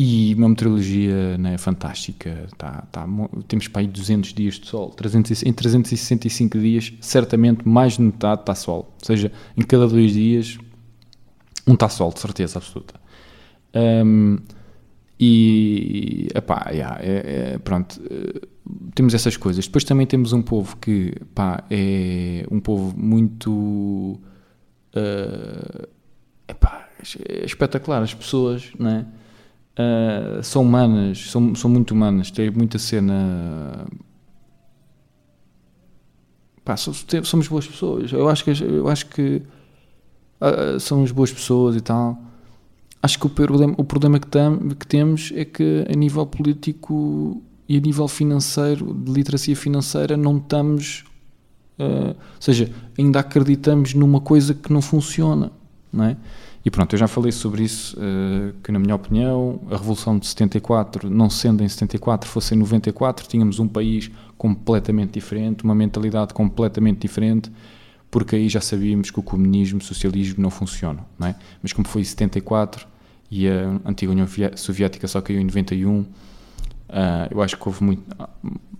e 0.00 0.32
uma 0.36 0.48
meteorologia 0.48 1.36
né, 1.38 1.58
fantástica, 1.58 2.46
tá, 2.56 2.86
tá, 2.92 3.04
temos 3.48 3.66
para 3.66 3.82
aí 3.82 3.88
200 3.88 4.32
dias 4.32 4.54
de 4.54 4.68
sol, 4.68 4.90
300, 4.90 5.42
em 5.42 5.52
365 5.52 6.56
dias, 6.56 6.92
certamente 7.00 7.66
mais 7.66 7.94
de 7.94 8.02
metade 8.02 8.42
está 8.42 8.54
sol, 8.54 8.94
ou 8.96 9.04
seja, 9.04 9.32
em 9.56 9.62
cada 9.62 9.88
dois 9.88 10.12
dias 10.12 10.56
um 11.66 11.74
está 11.74 11.88
sol, 11.88 12.12
de 12.12 12.20
certeza 12.20 12.58
absoluta. 12.60 12.94
Um, 13.74 14.38
e, 15.18 16.28
epá, 16.32 16.70
yeah, 16.70 16.96
é, 17.02 17.54
é, 17.54 17.58
pronto, 17.58 18.00
eh, 18.08 18.46
temos 18.94 19.14
essas 19.14 19.36
coisas. 19.36 19.66
Depois 19.66 19.82
também 19.82 20.06
temos 20.06 20.32
um 20.32 20.40
povo 20.40 20.76
que, 20.76 21.12
pá, 21.34 21.64
é 21.68 22.46
um 22.52 22.60
povo 22.60 22.96
muito, 22.96 23.50
uh, 24.94 25.88
epá, 26.46 26.88
é 27.28 27.44
espetacular. 27.44 28.00
As 28.00 28.14
pessoas, 28.14 28.70
né, 28.78 29.06
uh, 29.78 30.42
são 30.42 30.62
humanas, 30.62 31.30
são, 31.30 31.54
são 31.54 31.70
muito 31.70 31.92
humanas, 31.92 32.30
têm 32.30 32.50
muita 32.50 32.78
cena... 32.78 33.86
Pá, 36.64 36.76
somos 36.76 37.48
boas 37.48 37.66
pessoas. 37.66 38.12
Eu 38.12 38.28
acho 38.28 38.44
que, 38.44 38.50
eu 38.62 38.88
acho 38.88 39.06
que 39.06 39.42
uh, 40.40 40.78
somos 40.78 41.10
boas 41.10 41.32
pessoas 41.32 41.76
e 41.76 41.80
tal 41.80 42.18
acho 43.02 43.18
que 43.18 43.26
o 43.26 43.30
problema, 43.30 43.74
o 43.76 43.84
problema 43.84 44.18
que, 44.18 44.26
tam, 44.26 44.58
que 44.70 44.86
temos 44.86 45.32
é 45.34 45.44
que 45.44 45.86
a 45.88 45.94
nível 45.94 46.26
político 46.26 47.42
e 47.68 47.76
a 47.76 47.80
nível 47.80 48.08
financeiro, 48.08 48.94
de 48.94 49.12
literacia 49.12 49.54
financeira, 49.54 50.16
não 50.16 50.38
estamos. 50.38 51.04
Uh, 51.78 52.08
ou 52.08 52.40
seja, 52.40 52.70
ainda 52.98 53.20
acreditamos 53.20 53.94
numa 53.94 54.20
coisa 54.20 54.52
que 54.52 54.72
não 54.72 54.82
funciona, 54.82 55.52
não 55.92 56.04
é? 56.04 56.16
E 56.68 56.70
pronto, 56.70 56.92
eu 56.92 56.98
já 56.98 57.08
falei 57.08 57.32
sobre 57.32 57.62
isso, 57.62 57.96
uh, 57.96 58.52
que 58.62 58.70
na 58.70 58.78
minha 58.78 58.94
opinião, 58.94 59.58
a 59.70 59.76
Revolução 59.78 60.18
de 60.18 60.26
74, 60.26 61.08
não 61.08 61.30
sendo 61.30 61.64
em 61.64 61.68
74, 61.68 62.28
fosse 62.28 62.54
em 62.54 62.58
94, 62.58 63.26
tínhamos 63.26 63.58
um 63.58 63.66
país 63.66 64.10
completamente 64.36 65.12
diferente, 65.12 65.64
uma 65.64 65.74
mentalidade 65.74 66.34
completamente 66.34 66.98
diferente, 66.98 67.50
porque 68.10 68.36
aí 68.36 68.50
já 68.50 68.60
sabíamos 68.60 69.10
que 69.10 69.18
o 69.18 69.22
comunismo, 69.22 69.78
o 69.78 69.82
socialismo 69.82 70.42
não 70.42 70.50
funcionam, 70.50 71.06
não 71.18 71.28
é? 71.28 71.36
Mas 71.62 71.72
como 71.72 71.88
foi 71.88 72.02
em 72.02 72.04
74 72.04 72.86
e 73.30 73.48
a 73.48 73.80
antiga 73.86 74.12
União 74.12 74.28
Soviética 74.54 75.08
só 75.08 75.22
caiu 75.22 75.40
em 75.40 75.44
91, 75.44 76.00
uh, 76.00 76.06
eu 77.30 77.40
acho 77.40 77.56
que 77.56 77.66
houve 77.66 77.82
muito, 77.82 78.02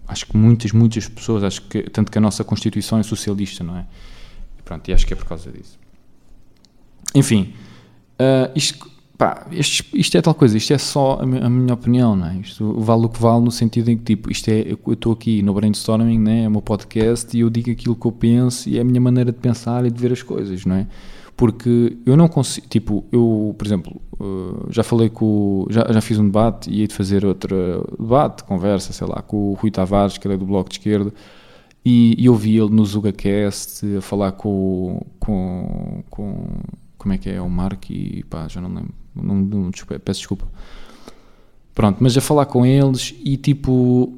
acho 0.06 0.26
que 0.26 0.36
muitas, 0.36 0.72
muitas 0.72 1.08
pessoas, 1.08 1.42
acho 1.42 1.62
que 1.62 1.84
tanto 1.84 2.12
que 2.12 2.18
a 2.18 2.20
nossa 2.20 2.44
Constituição 2.44 2.98
é 2.98 3.02
socialista, 3.02 3.64
não 3.64 3.78
é? 3.78 3.86
E 4.58 4.62
pronto, 4.62 4.86
e 4.90 4.92
acho 4.92 5.06
que 5.06 5.14
é 5.14 5.16
por 5.16 5.24
causa 5.24 5.50
disso. 5.50 5.78
Enfim, 7.14 7.54
uh, 8.20 8.50
isto, 8.54 8.90
pá, 9.16 9.46
isto, 9.50 9.84
isto, 9.96 10.16
é 10.16 10.22
tal 10.22 10.34
coisa, 10.34 10.56
isto 10.56 10.72
é 10.72 10.78
só 10.78 11.18
a, 11.20 11.22
a 11.22 11.50
minha 11.50 11.74
opinião, 11.74 12.14
não 12.14 12.26
é? 12.26 12.36
Isto 12.36 12.74
vale 12.80 13.06
o 13.06 13.08
que 13.08 13.20
vale 13.20 13.44
no 13.44 13.50
sentido 13.50 13.90
em 13.90 13.96
que, 13.96 14.04
tipo, 14.04 14.30
isto 14.30 14.48
é, 14.48 14.64
eu 14.70 14.92
estou 14.92 15.12
aqui 15.12 15.42
no 15.42 15.54
brainstorming, 15.54 16.18
né? 16.18 16.44
é 16.44 16.48
o 16.48 16.50
meu 16.50 16.62
podcast 16.62 17.36
e 17.36 17.40
eu 17.40 17.50
digo 17.50 17.70
aquilo 17.70 17.96
que 17.96 18.06
eu 18.06 18.12
penso 18.12 18.68
e 18.68 18.78
é 18.78 18.80
a 18.80 18.84
minha 18.84 19.00
maneira 19.00 19.32
de 19.32 19.38
pensar 19.38 19.84
e 19.84 19.90
de 19.90 20.00
ver 20.00 20.12
as 20.12 20.22
coisas, 20.22 20.64
não 20.64 20.76
é? 20.76 20.86
Porque 21.36 21.96
eu 22.04 22.16
não 22.16 22.26
consigo, 22.26 22.66
tipo, 22.66 23.04
eu, 23.12 23.54
por 23.56 23.64
exemplo, 23.64 24.00
uh, 24.18 24.66
já 24.70 24.82
falei 24.82 25.08
com, 25.08 25.66
já, 25.70 25.86
já 25.88 26.00
fiz 26.00 26.18
um 26.18 26.24
debate 26.24 26.68
e 26.68 26.80
hei 26.80 26.88
de 26.88 26.94
fazer 26.94 27.24
outro 27.24 27.84
debate, 27.98 28.42
conversa, 28.42 28.92
sei 28.92 29.06
lá, 29.06 29.22
com 29.22 29.52
o 29.52 29.54
Rui 29.54 29.70
Tavares, 29.70 30.18
que 30.18 30.26
ele 30.26 30.34
é 30.34 30.36
do 30.36 30.44
Bloco 30.44 30.68
de 30.68 30.78
Esquerda, 30.78 31.12
e, 31.84 32.16
e 32.18 32.26
eu 32.26 32.34
vi 32.34 32.58
ele 32.58 32.70
no 32.70 32.84
ZugaCast 32.84 33.96
a 33.96 34.00
falar 34.00 34.32
com, 34.32 35.00
com, 35.20 36.02
com 36.10 36.44
como 36.98 37.14
é 37.14 37.18
que 37.18 37.30
é, 37.30 37.40
o 37.40 37.48
Mark 37.48 37.88
e 37.90 38.24
pá, 38.24 38.48
já 38.48 38.60
não 38.60 38.68
lembro, 38.68 38.92
não, 39.14 39.36
não, 39.36 39.70
peço 40.04 40.20
desculpa. 40.20 40.46
Pronto, 41.72 41.98
mas 42.00 42.16
a 42.16 42.20
falar 42.20 42.46
com 42.46 42.66
eles 42.66 43.14
e 43.24 43.36
tipo, 43.36 44.12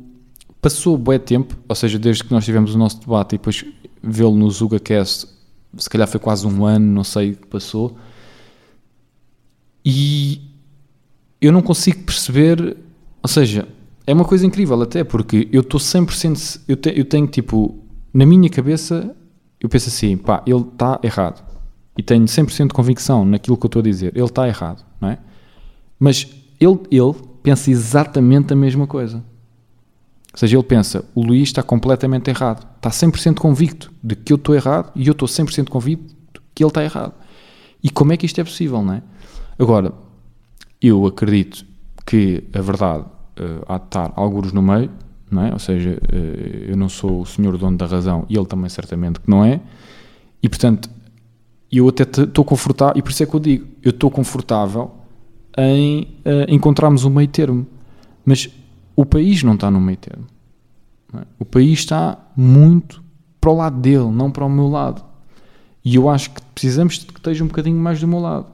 passou 0.62 0.96
bué 0.96 1.18
tempo, 1.18 1.56
ou 1.68 1.74
seja, 1.74 1.98
desde 1.98 2.24
que 2.24 2.32
nós 2.32 2.44
tivemos 2.44 2.74
o 2.74 2.78
nosso 2.78 2.98
debate 3.00 3.34
e 3.34 3.38
depois 3.38 3.64
vê-lo 4.02 4.34
no 4.34 4.50
ZugaCast, 4.50 5.28
se 5.76 5.90
calhar 5.90 6.08
foi 6.08 6.18
quase 6.18 6.46
um 6.46 6.64
ano, 6.64 6.86
não 6.86 7.04
sei 7.04 7.32
o 7.32 7.36
que 7.36 7.46
passou, 7.46 7.98
e 9.84 10.40
eu 11.38 11.52
não 11.52 11.60
consigo 11.60 12.02
perceber, 12.02 12.78
ou 13.22 13.28
seja, 13.28 13.68
é 14.06 14.14
uma 14.14 14.24
coisa 14.24 14.46
incrível 14.46 14.80
até, 14.80 15.04
porque 15.04 15.46
eu 15.52 15.60
estou 15.60 15.78
100%, 15.78 16.62
eu, 16.66 16.76
te, 16.76 16.98
eu 16.98 17.04
tenho 17.04 17.26
tipo, 17.26 17.78
na 18.12 18.24
minha 18.24 18.48
cabeça, 18.48 19.14
eu 19.60 19.68
penso 19.68 19.90
assim, 19.90 20.16
pá, 20.16 20.42
ele 20.46 20.60
está 20.60 20.98
errado 21.02 21.49
e 21.96 22.02
tenho 22.02 22.24
100% 22.24 22.68
de 22.68 22.74
convicção 22.74 23.24
naquilo 23.24 23.56
que 23.56 23.66
eu 23.66 23.68
estou 23.68 23.80
a 23.80 23.82
dizer, 23.82 24.12
ele 24.16 24.24
está 24.24 24.46
errado, 24.46 24.84
não 25.00 25.10
é? 25.10 25.18
Mas 25.98 26.26
ele, 26.58 26.78
ele 26.90 27.14
pensa 27.42 27.70
exatamente 27.70 28.52
a 28.52 28.56
mesma 28.56 28.86
coisa. 28.86 29.22
Ou 30.32 30.38
seja, 30.38 30.56
ele 30.56 30.62
pensa, 30.62 31.04
o 31.14 31.22
Luís 31.22 31.48
está 31.48 31.62
completamente 31.62 32.30
errado. 32.30 32.66
Está 32.76 32.90
100% 32.90 33.38
convicto 33.38 33.92
de 34.02 34.14
que 34.14 34.32
eu 34.32 34.36
estou 34.36 34.54
errado 34.54 34.92
e 34.94 35.06
eu 35.06 35.12
estou 35.12 35.28
100% 35.28 35.68
convicto 35.68 36.14
que 36.54 36.62
ele 36.62 36.70
está 36.70 36.84
errado. 36.84 37.14
E 37.82 37.90
como 37.90 38.12
é 38.12 38.16
que 38.16 38.26
isto 38.26 38.40
é 38.40 38.44
possível, 38.44 38.82
não 38.82 38.94
é? 38.94 39.02
Agora, 39.58 39.92
eu 40.80 41.04
acredito 41.06 41.64
que 42.06 42.44
a 42.52 42.60
verdade 42.60 43.04
uh, 43.04 43.64
há 43.66 43.78
de 43.78 43.84
estar 43.84 44.12
alguns 44.14 44.52
no 44.52 44.62
meio, 44.62 44.90
não 45.30 45.44
é? 45.44 45.52
Ou 45.52 45.58
seja, 45.58 45.98
uh, 46.12 46.70
eu 46.70 46.76
não 46.76 46.88
sou 46.88 47.22
o 47.22 47.26
senhor 47.26 47.56
dono 47.58 47.76
da 47.76 47.86
razão 47.86 48.24
e 48.28 48.36
ele 48.36 48.46
também 48.46 48.68
certamente 48.68 49.20
que 49.20 49.28
não 49.28 49.44
é. 49.44 49.60
E, 50.42 50.48
portanto, 50.48 50.88
e 51.70 51.78
eu 51.78 51.88
até 51.88 52.02
estou 52.02 52.44
confortável, 52.44 52.98
e 52.98 53.02
por 53.02 53.10
isso 53.10 53.22
é 53.22 53.26
que 53.26 53.34
eu 53.34 53.40
digo, 53.40 53.66
eu 53.82 53.90
estou 53.90 54.10
confortável 54.10 54.90
em 55.56 56.02
uh, 56.24 56.46
encontrarmos 56.48 57.04
um 57.04 57.10
meio 57.10 57.28
termo. 57.28 57.66
Mas 58.24 58.48
o 58.96 59.04
país 59.04 59.42
não 59.42 59.54
está 59.54 59.70
no 59.70 59.80
meio 59.80 59.98
termo. 59.98 60.26
É? 61.14 61.22
O 61.38 61.44
país 61.44 61.80
está 61.80 62.18
muito 62.36 63.02
para 63.40 63.50
o 63.50 63.56
lado 63.56 63.80
dele, 63.80 64.10
não 64.10 64.30
para 64.30 64.44
o 64.44 64.48
meu 64.48 64.68
lado. 64.68 65.02
E 65.84 65.96
eu 65.96 66.08
acho 66.08 66.30
que 66.30 66.42
precisamos 66.54 66.98
de 66.98 67.06
que 67.06 67.18
esteja 67.18 67.42
um 67.42 67.46
bocadinho 67.46 67.76
mais 67.76 68.00
do 68.00 68.06
meu 68.06 68.20
lado. 68.20 68.46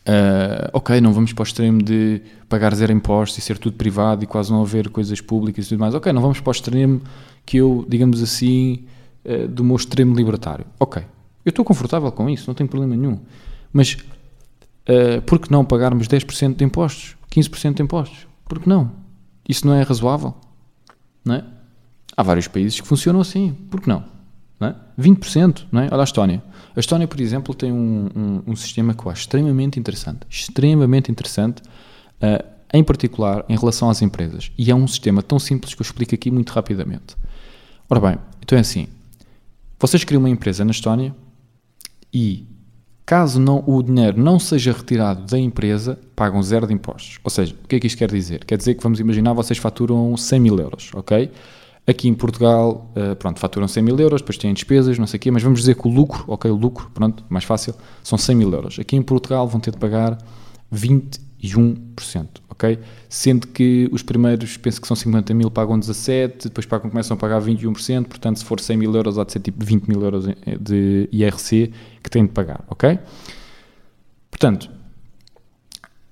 Uh, 0.00 0.70
ok, 0.72 1.00
não 1.00 1.12
vamos 1.12 1.32
para 1.32 1.42
o 1.42 1.46
extremo 1.46 1.82
de 1.82 2.22
pagar 2.48 2.74
zero 2.74 2.92
impostos 2.92 3.38
e 3.38 3.40
ser 3.42 3.58
tudo 3.58 3.76
privado 3.76 4.24
e 4.24 4.26
quase 4.26 4.50
não 4.50 4.62
haver 4.62 4.88
coisas 4.88 5.20
públicas 5.20 5.66
e 5.66 5.68
tudo 5.68 5.80
mais. 5.80 5.94
Ok, 5.94 6.12
não 6.12 6.22
vamos 6.22 6.40
para 6.40 6.50
o 6.50 6.52
extremo 6.52 7.02
que 7.44 7.58
eu, 7.58 7.86
digamos 7.88 8.22
assim, 8.22 8.84
uh, 9.24 9.46
do 9.46 9.62
meu 9.62 9.76
extremo 9.76 10.16
libertário. 10.16 10.64
Ok, 10.80 11.02
eu 11.48 11.50
estou 11.50 11.64
confortável 11.64 12.10
com 12.12 12.28
isso, 12.28 12.44
não 12.46 12.54
tenho 12.54 12.68
problema 12.68 12.96
nenhum. 12.96 13.18
Mas 13.72 13.96
uh, 14.88 15.22
por 15.22 15.38
que 15.38 15.50
não 15.50 15.64
pagarmos 15.64 16.06
10% 16.06 16.56
de 16.56 16.64
impostos? 16.64 17.16
15% 17.30 17.74
de 17.74 17.82
impostos? 17.82 18.26
Por 18.44 18.60
que 18.60 18.68
não? 18.68 18.92
Isso 19.48 19.66
não 19.66 19.74
é 19.74 19.82
razoável? 19.82 20.34
Não 21.24 21.36
é? 21.36 21.44
Há 22.16 22.22
vários 22.22 22.48
países 22.48 22.80
que 22.80 22.86
funcionam 22.86 23.20
assim. 23.20 23.52
Por 23.70 23.80
que 23.80 23.88
não? 23.88 24.04
não 24.58 24.68
é? 24.68 24.74
20%, 25.00 25.66
não 25.70 25.82
é? 25.82 25.88
Olha 25.90 26.00
a 26.00 26.04
Estónia. 26.04 26.42
A 26.74 26.80
Estónia, 26.80 27.06
por 27.06 27.20
exemplo, 27.20 27.54
tem 27.54 27.72
um, 27.72 28.08
um, 28.14 28.42
um 28.48 28.56
sistema 28.56 28.92
que 28.94 29.06
eu 29.06 29.10
acho 29.10 29.22
extremamente 29.22 29.78
interessante. 29.78 30.20
Extremamente 30.28 31.10
interessante, 31.10 31.62
uh, 31.62 32.44
em 32.72 32.82
particular 32.82 33.44
em 33.48 33.56
relação 33.56 33.88
às 33.88 34.02
empresas. 34.02 34.50
E 34.58 34.70
é 34.70 34.74
um 34.74 34.86
sistema 34.86 35.22
tão 35.22 35.38
simples 35.38 35.74
que 35.74 35.80
eu 35.80 35.84
explico 35.84 36.14
aqui 36.14 36.30
muito 36.30 36.50
rapidamente. 36.50 37.16
Ora 37.88 38.00
bem, 38.00 38.18
então 38.42 38.58
é 38.58 38.60
assim. 38.60 38.88
Vocês 39.78 40.02
criam 40.02 40.20
uma 40.20 40.28
empresa 40.28 40.64
na 40.64 40.72
Estónia, 40.72 41.14
e 42.12 42.46
caso 43.04 43.40
não, 43.40 43.64
o 43.66 43.82
dinheiro 43.82 44.20
não 44.20 44.38
seja 44.38 44.70
retirado 44.70 45.24
da 45.24 45.38
empresa, 45.38 45.98
pagam 46.14 46.42
zero 46.42 46.66
de 46.66 46.74
impostos. 46.74 47.18
Ou 47.24 47.30
seja, 47.30 47.54
o 47.64 47.66
que 47.66 47.76
é 47.76 47.80
que 47.80 47.86
isto 47.86 47.96
quer 47.96 48.10
dizer? 48.10 48.44
Quer 48.44 48.58
dizer 48.58 48.74
que 48.74 48.82
vamos 48.82 49.00
imaginar 49.00 49.32
vocês 49.32 49.58
faturam 49.58 50.14
100 50.16 50.40
mil 50.40 50.58
euros, 50.58 50.90
ok? 50.94 51.30
Aqui 51.86 52.06
em 52.06 52.12
Portugal, 52.12 52.92
uh, 52.94 53.16
pronto, 53.16 53.40
faturam 53.40 53.66
100 53.66 53.82
mil 53.82 53.98
euros, 53.98 54.20
depois 54.20 54.36
têm 54.36 54.52
despesas, 54.52 54.98
não 54.98 55.06
sei 55.06 55.16
o 55.16 55.20
quê, 55.20 55.30
mas 55.30 55.42
vamos 55.42 55.60
dizer 55.60 55.74
que 55.74 55.88
o 55.88 55.90
lucro, 55.90 56.22
ok, 56.28 56.50
o 56.50 56.54
lucro, 56.54 56.90
pronto, 56.92 57.24
mais 57.30 57.44
fácil, 57.44 57.74
são 58.04 58.18
100 58.18 58.36
mil 58.36 58.52
euros. 58.52 58.78
Aqui 58.78 58.94
em 58.94 59.00
Portugal 59.00 59.48
vão 59.48 59.58
ter 59.58 59.70
de 59.70 59.78
pagar 59.78 60.18
21%, 60.70 61.08
ok? 62.58 62.78
Sendo 63.08 63.46
que 63.46 63.88
os 63.92 64.02
primeiros, 64.02 64.56
penso 64.56 64.80
que 64.80 64.88
são 64.88 64.96
50 64.96 65.32
mil, 65.32 65.48
pagam 65.50 65.78
17, 65.78 66.48
depois 66.48 66.66
pagam, 66.66 66.90
começam 66.90 67.16
a 67.16 67.18
pagar 67.18 67.40
21%, 67.40 68.06
portanto, 68.06 68.40
se 68.40 68.44
for 68.44 68.58
100 68.58 68.76
mil 68.76 68.94
euros, 68.94 69.16
há 69.16 69.24
de 69.24 69.32
ser 69.32 69.38
tipo 69.38 69.64
20 69.64 69.86
mil 69.86 70.02
euros 70.02 70.26
de 70.60 71.08
IRC 71.12 71.72
que 72.02 72.10
têm 72.10 72.26
de 72.26 72.32
pagar, 72.32 72.64
ok? 72.68 72.98
Portanto, 74.28 74.68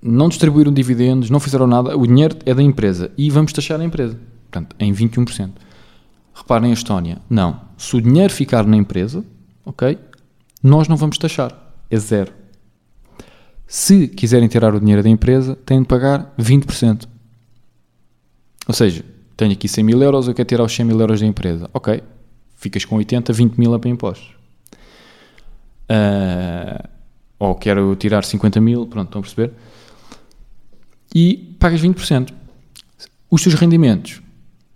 não 0.00 0.28
distribuíram 0.28 0.72
dividendos, 0.72 1.28
não 1.28 1.40
fizeram 1.40 1.66
nada, 1.66 1.96
o 1.96 2.06
dinheiro 2.06 2.36
é 2.46 2.54
da 2.54 2.62
empresa 2.62 3.10
e 3.18 3.28
vamos 3.28 3.52
taxar 3.52 3.80
a 3.80 3.84
empresa, 3.84 4.16
portanto, 4.48 4.76
em 4.78 4.92
21%. 4.92 5.50
Reparem 6.32 6.70
a 6.70 6.74
Estónia, 6.74 7.18
não. 7.28 7.60
Se 7.76 7.96
o 7.96 8.00
dinheiro 8.00 8.32
ficar 8.32 8.64
na 8.66 8.76
empresa, 8.76 9.24
ok, 9.64 9.98
nós 10.62 10.86
não 10.86 10.96
vamos 10.96 11.18
taxar, 11.18 11.52
é 11.90 11.98
zero. 11.98 12.32
Se 13.66 14.06
quiserem 14.08 14.48
tirar 14.48 14.74
o 14.74 14.80
dinheiro 14.80 15.02
da 15.02 15.08
empresa, 15.08 15.56
têm 15.56 15.82
de 15.82 15.88
pagar 15.88 16.32
20%. 16.38 17.08
Ou 18.68 18.74
seja, 18.74 19.04
tenho 19.36 19.52
aqui 19.52 19.68
100 19.68 19.84
mil 19.84 20.02
euros, 20.02 20.28
eu 20.28 20.34
quero 20.34 20.48
tirar 20.48 20.64
os 20.64 20.74
100 20.74 20.86
mil 20.86 21.00
euros 21.00 21.20
da 21.20 21.26
empresa. 21.26 21.68
Ok, 21.74 22.02
ficas 22.56 22.84
com 22.84 22.96
80, 22.96 23.32
20 23.32 23.56
mil 23.56 23.74
a 23.74 23.78
para 23.78 23.90
impostos. 23.90 24.34
Uh, 25.90 26.88
ou 27.38 27.54
quero 27.54 27.94
tirar 27.96 28.24
50 28.24 28.60
mil, 28.60 28.86
pronto, 28.86 29.08
estão 29.08 29.20
a 29.20 29.22
perceber? 29.22 29.52
E 31.14 31.56
pagas 31.58 31.80
20%. 31.80 32.32
Os 33.30 33.42
teus 33.42 33.54
rendimentos, 33.54 34.22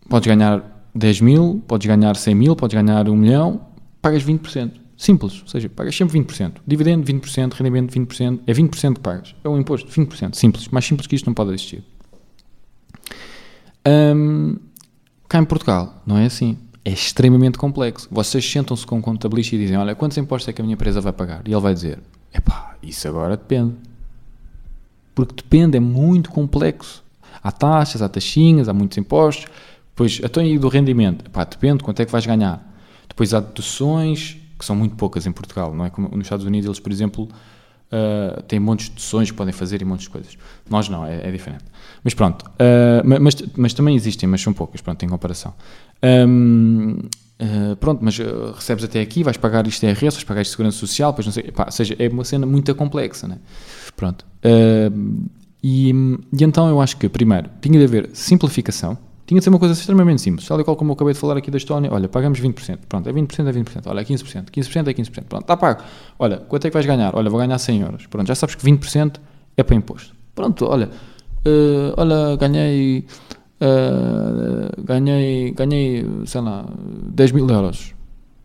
podes 0.08 0.26
ganhar 0.26 0.84
10 0.94 1.20
mil, 1.20 1.62
podes 1.66 1.86
ganhar 1.86 2.16
100 2.16 2.34
mil, 2.34 2.56
podes 2.56 2.74
ganhar 2.74 3.08
1 3.08 3.16
milhão, 3.16 3.66
pagas 4.02 4.24
20%. 4.24 4.72
Simples, 5.00 5.40
ou 5.40 5.48
seja, 5.48 5.66
pagas 5.66 5.96
sempre 5.96 6.20
20%. 6.20 6.56
Dividendo 6.66 7.10
20%, 7.10 7.54
rendimento 7.54 7.90
20%, 7.90 8.40
é 8.46 8.52
20% 8.52 8.96
que 8.96 9.00
pagas. 9.00 9.34
É 9.42 9.48
um 9.48 9.58
imposto, 9.58 9.88
20%. 9.90 10.34
Simples. 10.34 10.68
Mais 10.68 10.84
simples 10.84 11.06
que 11.06 11.16
isto 11.16 11.24
não 11.24 11.32
pode 11.32 11.54
existir. 11.54 11.82
Um, 13.88 14.56
cá 15.26 15.38
em 15.38 15.44
Portugal, 15.46 16.02
não 16.06 16.18
é 16.18 16.26
assim. 16.26 16.58
É 16.84 16.90
extremamente 16.90 17.56
complexo. 17.56 18.08
Vocês 18.10 18.44
sentam-se 18.44 18.86
com 18.86 18.98
um 18.98 19.00
contabilista 19.00 19.56
e 19.56 19.58
dizem: 19.58 19.78
Olha, 19.78 19.94
quantos 19.94 20.18
impostos 20.18 20.50
é 20.50 20.52
que 20.52 20.60
a 20.60 20.64
minha 20.64 20.74
empresa 20.74 21.00
vai 21.00 21.14
pagar? 21.14 21.48
E 21.48 21.50
ele 21.50 21.62
vai 21.62 21.72
dizer: 21.72 21.98
Epá, 22.30 22.76
isso 22.82 23.08
agora 23.08 23.38
depende. 23.38 23.76
Porque 25.14 25.34
depende, 25.34 25.78
é 25.78 25.80
muito 25.80 26.28
complexo. 26.28 27.02
Há 27.42 27.50
taxas, 27.50 28.02
há 28.02 28.08
taxinhas, 28.10 28.68
há 28.68 28.74
muitos 28.74 28.98
impostos. 28.98 29.46
Depois, 29.92 30.20
até 30.22 30.42
aí 30.42 30.58
do 30.58 30.68
rendimento, 30.68 31.24
epá, 31.24 31.42
depende 31.44 31.82
quanto 31.82 32.00
é 32.02 32.04
que 32.04 32.12
vais 32.12 32.26
ganhar. 32.26 32.62
Depois 33.08 33.32
há 33.32 33.40
deduções, 33.40 34.39
que 34.60 34.64
são 34.66 34.76
muito 34.76 34.94
poucas 34.94 35.26
em 35.26 35.32
Portugal, 35.32 35.74
não 35.74 35.86
é? 35.86 35.90
Como 35.90 36.08
nos 36.08 36.26
Estados 36.26 36.46
Unidos, 36.46 36.66
eles, 36.66 36.78
por 36.78 36.92
exemplo, 36.92 37.24
uh, 37.24 38.42
têm 38.42 38.60
montes 38.60 38.86
de 38.86 38.92
deduções 38.92 39.30
que 39.30 39.36
podem 39.36 39.52
fazer 39.52 39.82
e 39.82 39.84
montes 39.84 40.04
de 40.04 40.10
coisas. 40.10 40.36
Nós 40.68 40.88
não, 40.88 41.04
é, 41.04 41.28
é 41.28 41.30
diferente. 41.30 41.64
Mas 42.04 42.14
pronto, 42.14 42.44
uh, 42.44 43.20
mas, 43.20 43.34
mas, 43.56 43.74
também 43.74 43.96
existem, 43.96 44.28
mas 44.28 44.40
são 44.40 44.52
poucas, 44.52 44.80
pronto, 44.80 45.02
em 45.04 45.08
comparação. 45.08 45.54
Um, 46.02 46.98
uh, 47.40 47.76
pronto, 47.76 48.04
mas 48.04 48.18
recebes 48.54 48.84
até 48.84 49.00
aqui, 49.00 49.24
vais 49.24 49.38
pagar 49.38 49.66
isto 49.66 49.82
IRS, 49.84 50.16
vais 50.16 50.24
pagar 50.24 50.42
isto 50.42 50.50
de 50.50 50.56
Segurança 50.56 50.78
Social, 50.78 51.10
depois 51.12 51.26
não 51.26 51.32
sei, 51.32 51.44
pá, 51.50 51.64
ou 51.64 51.72
seja, 51.72 51.96
é 51.98 52.08
uma 52.08 52.24
cena 52.24 52.46
muito 52.46 52.72
complexa, 52.74 53.26
né? 53.26 53.38
Pronto. 53.96 54.24
E, 55.62 55.90
e 55.90 56.44
então 56.44 56.68
eu 56.68 56.80
acho 56.80 56.96
que, 56.96 57.08
primeiro, 57.08 57.50
tinha 57.60 57.78
de 57.78 57.84
haver 57.84 58.10
simplificação, 58.12 58.96
Tinha 59.30 59.38
de 59.38 59.44
ser 59.44 59.50
uma 59.50 59.60
coisa 59.60 59.74
extremamente 59.74 60.20
simples. 60.20 60.48
Tal 60.48 60.60
e 60.60 60.64
qual 60.64 60.74
como 60.74 60.90
eu 60.90 60.94
acabei 60.94 61.14
de 61.14 61.20
falar 61.20 61.36
aqui 61.36 61.52
da 61.52 61.56
Estónia, 61.56 61.88
olha, 61.92 62.08
pagamos 62.08 62.40
20%. 62.40 62.80
Pronto, 62.88 63.08
é 63.08 63.12
20%, 63.12 63.46
é 63.46 63.52
20%. 63.52 63.82
Olha, 63.86 64.00
é 64.00 64.04
15%. 64.04 64.50
15% 64.50 64.88
é 64.88 64.92
15%. 64.92 65.24
Pronto, 65.28 65.42
está 65.42 65.56
pago. 65.56 65.84
Olha, 66.18 66.38
quanto 66.38 66.66
é 66.66 66.68
que 66.68 66.74
vais 66.74 66.84
ganhar? 66.84 67.14
Olha, 67.14 67.30
vou 67.30 67.38
ganhar 67.38 67.56
100 67.56 67.80
euros. 67.80 68.06
Pronto, 68.06 68.26
já 68.26 68.34
sabes 68.34 68.56
que 68.56 68.66
20% 68.66 69.20
é 69.56 69.62
para 69.62 69.76
imposto. 69.76 70.16
Pronto, 70.34 70.66
olha, 70.66 70.90
uh, 71.46 71.94
olha, 71.96 72.34
ganhei, 72.38 73.06
uh, 73.60 74.82
ganhei, 74.82 75.52
ganhei, 75.52 76.04
sei 76.26 76.40
lá, 76.40 76.66
10 77.14 77.30
mil 77.30 77.48
euros. 77.48 77.94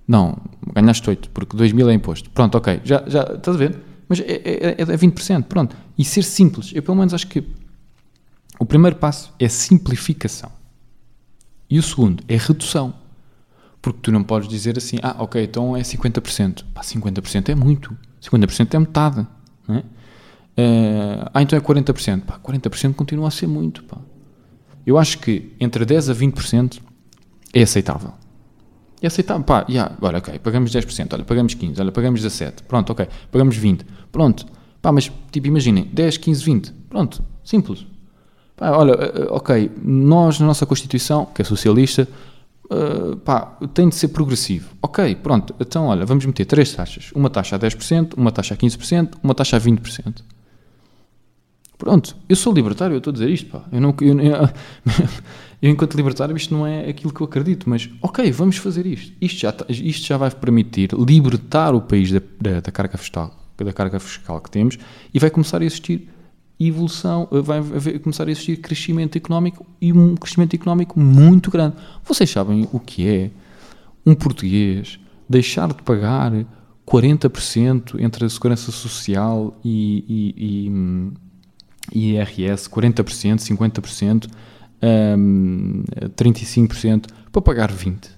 Não, 0.08 0.38
ganhaste 0.72 1.10
8, 1.10 1.32
porque 1.32 1.58
2 1.58 1.74
mil 1.74 1.90
é 1.90 1.96
imposto. 1.96 2.30
Pronto, 2.30 2.60
ok, 2.60 2.82
já, 2.84 3.04
já 3.08 3.24
estás 3.24 3.56
a 3.56 3.60
ver? 3.60 3.76
Mas 4.08 4.20
é, 4.20 4.24
é, 4.24 4.76
é 4.78 4.86
20%, 4.86 5.46
pronto. 5.46 5.76
E 5.98 6.06
ser 6.06 6.22
simples, 6.22 6.72
eu 6.76 6.84
pelo 6.84 6.96
menos 6.96 7.12
acho 7.12 7.26
que 7.26 7.44
o 8.60 8.66
primeiro 8.68 8.98
passo 8.98 9.34
é 9.40 9.48
simplificação. 9.48 10.52
E 11.70 11.80
o 11.80 11.84
segundo 11.84 12.24
é 12.28 12.38
redução. 12.38 12.94
Porque 13.82 14.00
tu 14.02 14.12
não 14.12 14.24
podes 14.24 14.48
dizer 14.50 14.78
assim, 14.78 14.98
ah, 15.04 15.16
ok, 15.20 15.44
então 15.44 15.78
é 15.78 15.82
50%. 15.82 16.64
Pá, 16.74 16.82
50% 16.82 17.50
é 17.50 17.56
muito. 17.56 17.96
50% 18.22 18.74
é 18.74 18.80
metade. 18.80 19.28
Não 19.68 19.76
é? 19.76 19.80
Uh, 19.80 21.30
ah, 21.34 21.42
então 21.42 21.58
é 21.58 21.62
40%. 21.62 22.22
Pá, 22.22 22.40
40% 22.40 22.94
continua 22.94 23.28
a 23.28 23.32
ser 23.32 23.48
muito. 23.48 23.84
Pá. 23.84 23.98
Eu 24.86 24.98
acho 24.98 25.20
que 25.20 25.54
entre 25.60 25.86
10% 25.86 26.12
a 26.12 26.16
20% 26.16 26.80
é 27.54 27.62
aceitável. 27.62 28.14
É 29.02 29.08
aceitável. 29.08 29.44
Pá, 29.44 29.66
yeah, 29.70 29.96
olha, 30.02 30.20
ok, 30.20 30.40
pagamos 30.40 30.72
10%, 30.72 31.14
olha, 31.14 31.24
pagamos 31.24 31.56
15%, 31.56 31.80
olha, 31.80 31.92
pagamos 31.92 32.22
17%, 32.24 32.64
pronto, 32.68 32.92
ok, 32.92 33.08
pagamos 33.32 33.58
20%, 33.58 33.82
pronto. 34.12 34.46
Pá, 34.82 34.92
mas, 34.92 35.12
tipo, 35.32 35.48
imaginem, 35.48 35.90
10, 35.92 36.18
15, 36.18 36.44
20, 36.44 36.74
pronto, 36.90 37.24
simples. 37.44 37.86
Pá, 38.56 38.72
olha, 38.72 38.94
eh, 38.94 39.14
eh, 39.16 39.28
ok, 39.30 39.72
nós 39.84 40.40
na 40.40 40.46
nossa 40.46 40.66
Constituição, 40.66 41.26
que 41.26 41.42
é 41.42 41.46
socialista, 41.46 42.08
uh, 42.66 43.18
pá, 43.18 43.58
tem 43.74 43.90
de 43.90 43.96
ser 43.96 44.10
progressivo. 44.10 44.70
Ok, 44.82 45.16
pronto, 45.16 45.54
então 45.60 45.88
olha, 45.88 46.06
vamos 46.06 46.26
meter 46.26 46.46
três 46.46 46.72
taxas. 46.74 47.12
Uma 47.14 47.30
taxa 47.30 47.58
a 47.58 47.60
10%, 47.60 48.14
uma 48.16 48.32
taxa 48.32 48.54
a 48.54 48.58
15%, 48.58 49.16
uma 49.22 49.36
taxa 49.36 49.58
a 49.58 49.60
20%. 49.60 50.24
Pronto, 51.78 52.16
eu 52.30 52.36
sou 52.38 52.54
libertário, 52.54 52.94
eu 52.94 53.00
estou 53.00 53.12
a 53.12 53.14
dizer 53.14 53.30
isto, 53.30 53.50
pá. 53.50 53.66
Eu, 53.72 53.82
não, 53.82 53.94
eu, 54.00 54.20
eu, 54.22 54.36
eu, 55.62 55.72
enquanto 55.72 55.96
libertário, 55.96 56.36
isto 56.38 56.54
não 56.54 56.66
é 56.66 56.88
aquilo 56.88 57.14
que 57.14 57.20
eu 57.20 57.26
acredito, 57.26 57.70
mas 57.70 57.90
ok, 58.02 58.32
vamos 58.32 58.56
fazer 58.56 58.86
isto. 58.86 59.12
Isto 59.20 59.40
já, 59.42 59.54
isto 59.68 60.08
já 60.08 60.16
vai 60.16 60.32
permitir 60.32 60.92
libertar 60.94 61.76
o 61.76 61.82
país 61.82 62.10
da, 62.10 62.22
da, 62.40 62.62
da 62.62 62.72
carga 62.72 62.98
fiscal, 62.98 63.36
da 63.58 63.74
carga 63.74 64.00
fiscal 64.00 64.40
que 64.40 64.50
temos 64.50 64.78
e 65.14 65.20
vai 65.20 65.30
começar 65.30 65.62
a 65.62 65.66
existir 65.66 66.08
evolução, 66.60 67.28
eh, 67.32 67.42
vai 67.42 68.00
começar 68.00 68.28
a 68.28 68.32
existir 68.32 68.58
crescimento 68.58 69.18
económico 69.18 69.66
e 69.82 69.92
um 69.92 70.16
crescimento 70.16 70.56
económico 70.56 71.00
muito 71.00 71.52
grande. 71.52 71.76
Vocês 72.04 72.30
sabem 72.30 72.68
o 72.72 72.80
que 72.80 73.08
é 73.08 73.32
um 74.06 74.16
português 74.16 75.00
deixar 75.28 75.68
de 75.68 75.82
pagar 75.82 76.32
40% 76.86 78.00
entre 78.00 78.26
a 78.26 78.30
segurança 78.30 78.72
social 78.72 79.60
e, 79.64 80.06
e, 80.08 80.70
e, 81.92 82.12
e 82.14 82.16
IRS, 82.16 82.70
40%, 82.70 83.40
50%, 83.40 84.30
um, 85.18 85.84
35% 86.16 87.08
para 87.32 87.42
pagar 87.42 87.72
20%. 87.72 88.10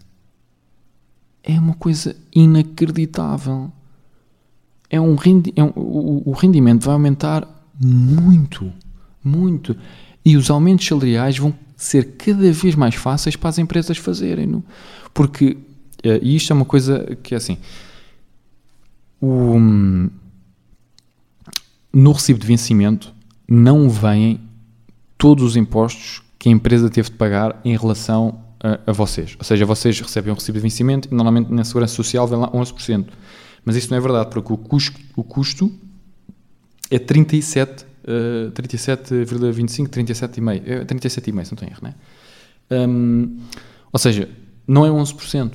É 1.43 1.57
uma 1.57 1.75
coisa 1.75 2.13
inacreditável. 2.35 3.71
É 4.89 4.99
um, 4.99 5.15
rendi 5.15 5.53
é 5.55 5.63
um 5.63 5.71
o, 5.75 6.23
o 6.29 6.31
rendimento 6.33 6.83
vai 6.83 6.93
aumentar 6.93 7.56
muito, 7.79 8.71
muito. 9.23 9.75
E 10.23 10.35
os 10.35 10.49
aumentos 10.49 10.85
salariais 10.85 11.37
vão 11.37 11.53
ser 11.75 12.15
cada 12.17 12.51
vez 12.51 12.75
mais 12.75 12.95
fáceis 12.95 13.35
para 13.35 13.49
as 13.49 13.57
empresas 13.57 13.97
fazerem. 13.97 14.47
-no. 14.47 14.63
Porque, 15.13 15.57
eh, 16.03 16.19
e 16.21 16.35
isto 16.35 16.51
é 16.51 16.55
uma 16.55 16.65
coisa 16.65 17.17
que 17.23 17.33
é 17.33 17.37
assim, 17.37 17.57
o, 19.21 19.59
no 21.93 22.11
recibo 22.11 22.39
de 22.39 22.47
vencimento 22.47 23.13
não 23.47 23.89
vêm 23.89 24.41
todos 25.17 25.43
os 25.43 25.55
impostos 25.55 26.21
que 26.37 26.49
a 26.49 26.51
empresa 26.51 26.89
teve 26.89 27.09
de 27.09 27.15
pagar 27.15 27.59
em 27.65 27.75
relação 27.75 28.39
a, 28.59 28.91
a, 28.91 28.93
vocês. 28.93 29.35
Ou 29.37 29.43
seja, 29.43 29.65
vocês 29.65 29.99
recebem 29.99 30.31
um 30.31 30.35
recibo 30.35 30.57
de 30.57 30.61
vencimento 30.61 31.07
e 31.11 31.15
normalmente 31.15 31.51
na 31.51 31.63
Segurança 31.63 31.95
Social 31.95 32.27
vem 32.27 32.37
lá 32.37 32.51
11%. 32.51 33.07
Mas 33.65 33.75
isso 33.75 33.89
não 33.89 33.97
é 33.97 33.99
verdade, 33.99 34.29
porque 34.29 34.53
o 34.53 34.57
custo, 34.57 34.99
o 35.15 35.23
custo 35.23 35.71
é 36.89 36.99
37, 36.99 37.83
uh, 37.83 38.51
37,25, 38.51 39.87
37,5. 39.87 40.63
É 40.65 40.85
37,5, 40.85 41.45
se 41.45 41.55
não 41.55 41.67
em 41.67 41.71
erro, 41.71 41.79
não 41.81 41.89
é? 41.89 41.95
Um, 42.69 43.39
ou 43.91 43.99
seja, 43.99 44.29
não 44.67 44.85
é 44.85 44.89
11%. 44.89 45.53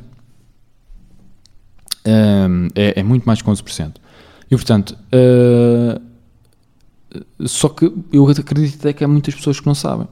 Um, 2.05 2.69
é, 2.75 3.01
é, 3.01 3.03
muito 3.03 3.25
mais 3.25 3.41
que 3.41 3.49
11%. 3.49 3.95
E 4.51 4.57
portanto, 4.57 4.99
uh, 5.15 6.01
só 7.47 7.69
que 7.69 7.91
eu 8.13 8.29
acredito 8.29 8.79
até 8.81 8.93
que 8.93 9.05
há 9.05 9.09
muitas 9.09 9.35
pessoas 9.35 9.61
que 9.61 9.67
não 9.67 9.75
sabem. 9.75 10.09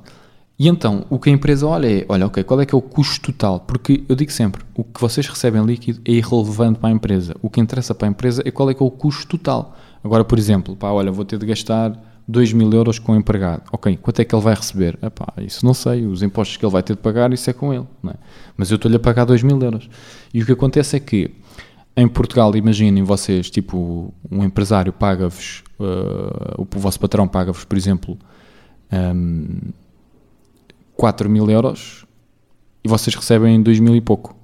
E 0.61 0.69
então, 0.69 1.07
o 1.09 1.19
que 1.19 1.31
a 1.31 1.33
empresa 1.33 1.67
olha 1.67 1.91
é, 1.91 2.05
olha, 2.07 2.27
ok, 2.27 2.45
qual 2.45 2.61
é 2.61 2.67
que 2.67 2.75
é 2.75 2.77
o 2.77 2.83
custo 2.83 3.33
total? 3.33 3.61
Porque 3.61 4.05
eu 4.07 4.15
digo 4.15 4.31
sempre, 4.31 4.63
o 4.75 4.85
que 4.85 5.01
vocês 5.01 5.27
recebem 5.27 5.65
líquido 5.65 6.03
é 6.05 6.13
irrelevante 6.13 6.79
para 6.79 6.91
a 6.91 6.93
empresa. 6.93 7.35
O 7.41 7.49
que 7.49 7.63
interessa 7.63 7.95
para 7.95 8.07
a 8.07 8.11
empresa 8.11 8.43
é 8.45 8.51
qual 8.51 8.69
é 8.69 8.75
que 8.75 8.83
é 8.83 8.85
o 8.85 8.91
custo 8.91 9.39
total. 9.39 9.75
Agora, 10.05 10.23
por 10.23 10.39
exemplo, 10.39 10.77
pá, 10.77 10.91
olha, 10.91 11.11
vou 11.11 11.25
ter 11.25 11.39
de 11.39 11.47
gastar 11.47 11.99
2 12.29 12.53
mil 12.53 12.71
euros 12.75 12.99
com 12.99 13.13
o 13.13 13.17
empregado. 13.17 13.63
Ok, 13.73 13.99
quanto 14.03 14.21
é 14.21 14.25
que 14.27 14.35
ele 14.35 14.43
vai 14.43 14.55
receber? 14.55 14.99
Epá, 15.03 15.33
isso 15.39 15.65
não 15.65 15.73
sei, 15.73 16.05
os 16.05 16.23
impostos 16.23 16.59
que 16.59 16.65
ele 16.67 16.73
vai 16.73 16.83
ter 16.83 16.95
de 16.95 17.01
pagar, 17.01 17.33
isso 17.33 17.49
é 17.49 17.55
com 17.55 17.73
ele. 17.73 17.87
É? 18.09 18.15
Mas 18.55 18.71
eu 18.71 18.75
estou-lhe 18.75 18.97
a 18.97 19.01
pagar 19.01 19.25
2 19.25 19.43
mil 19.43 19.59
euros. 19.63 19.89
E 20.35 20.43
o 20.43 20.45
que 20.45 20.53
acontece 20.53 20.95
é 20.95 21.01
que 21.01 21.31
em 21.97 22.07
Portugal, 22.07 22.55
imaginem 22.55 23.03
vocês, 23.03 23.49
tipo, 23.49 24.13
um 24.31 24.45
empresário 24.45 24.93
paga-vos, 24.93 25.65
uh, 25.81 26.61
o 26.61 26.67
vosso 26.79 27.01
patrão 27.01 27.27
paga-vos, 27.27 27.65
por 27.65 27.79
exemplo, 27.79 28.19
um, 28.93 29.57
4 31.01 31.31
mil 31.31 31.51
euros 31.51 32.05
e 32.85 32.89
vocês 32.89 33.17
recebem 33.17 33.63
2 33.63 33.81
mil 33.81 33.97
e 33.97 34.03
pouco. 34.03 34.37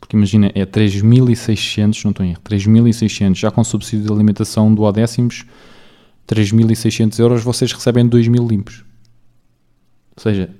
Porque 0.00 0.16
imagina, 0.16 0.50
é 0.52 0.66
3.600, 0.66 2.02
não 2.02 2.10
estou 2.10 2.26
em 2.26 2.30
erro, 2.30 2.40
3.600, 2.42 3.36
já 3.36 3.52
com 3.52 3.62
subsídio 3.62 4.06
de 4.06 4.12
alimentação 4.12 4.74
do 4.74 4.90
décimos, 4.90 5.44
3.600 6.26 7.20
euros, 7.20 7.44
vocês 7.44 7.72
recebem 7.72 8.08
2.000 8.08 8.48
limpos. 8.48 8.84
Ou 10.16 10.22
seja, 10.24 10.50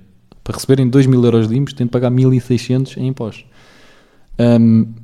para 0.45 0.55
receberem 0.55 0.89
2.000 0.89 1.25
euros 1.25 1.49
limpos, 1.49 1.73
têm 1.73 1.89
de 1.89 1.91
pagar 1.91 2.13
1.600 2.13 2.97
em 2.99 3.09
impostos. 3.09 3.45
Um, 4.39 4.95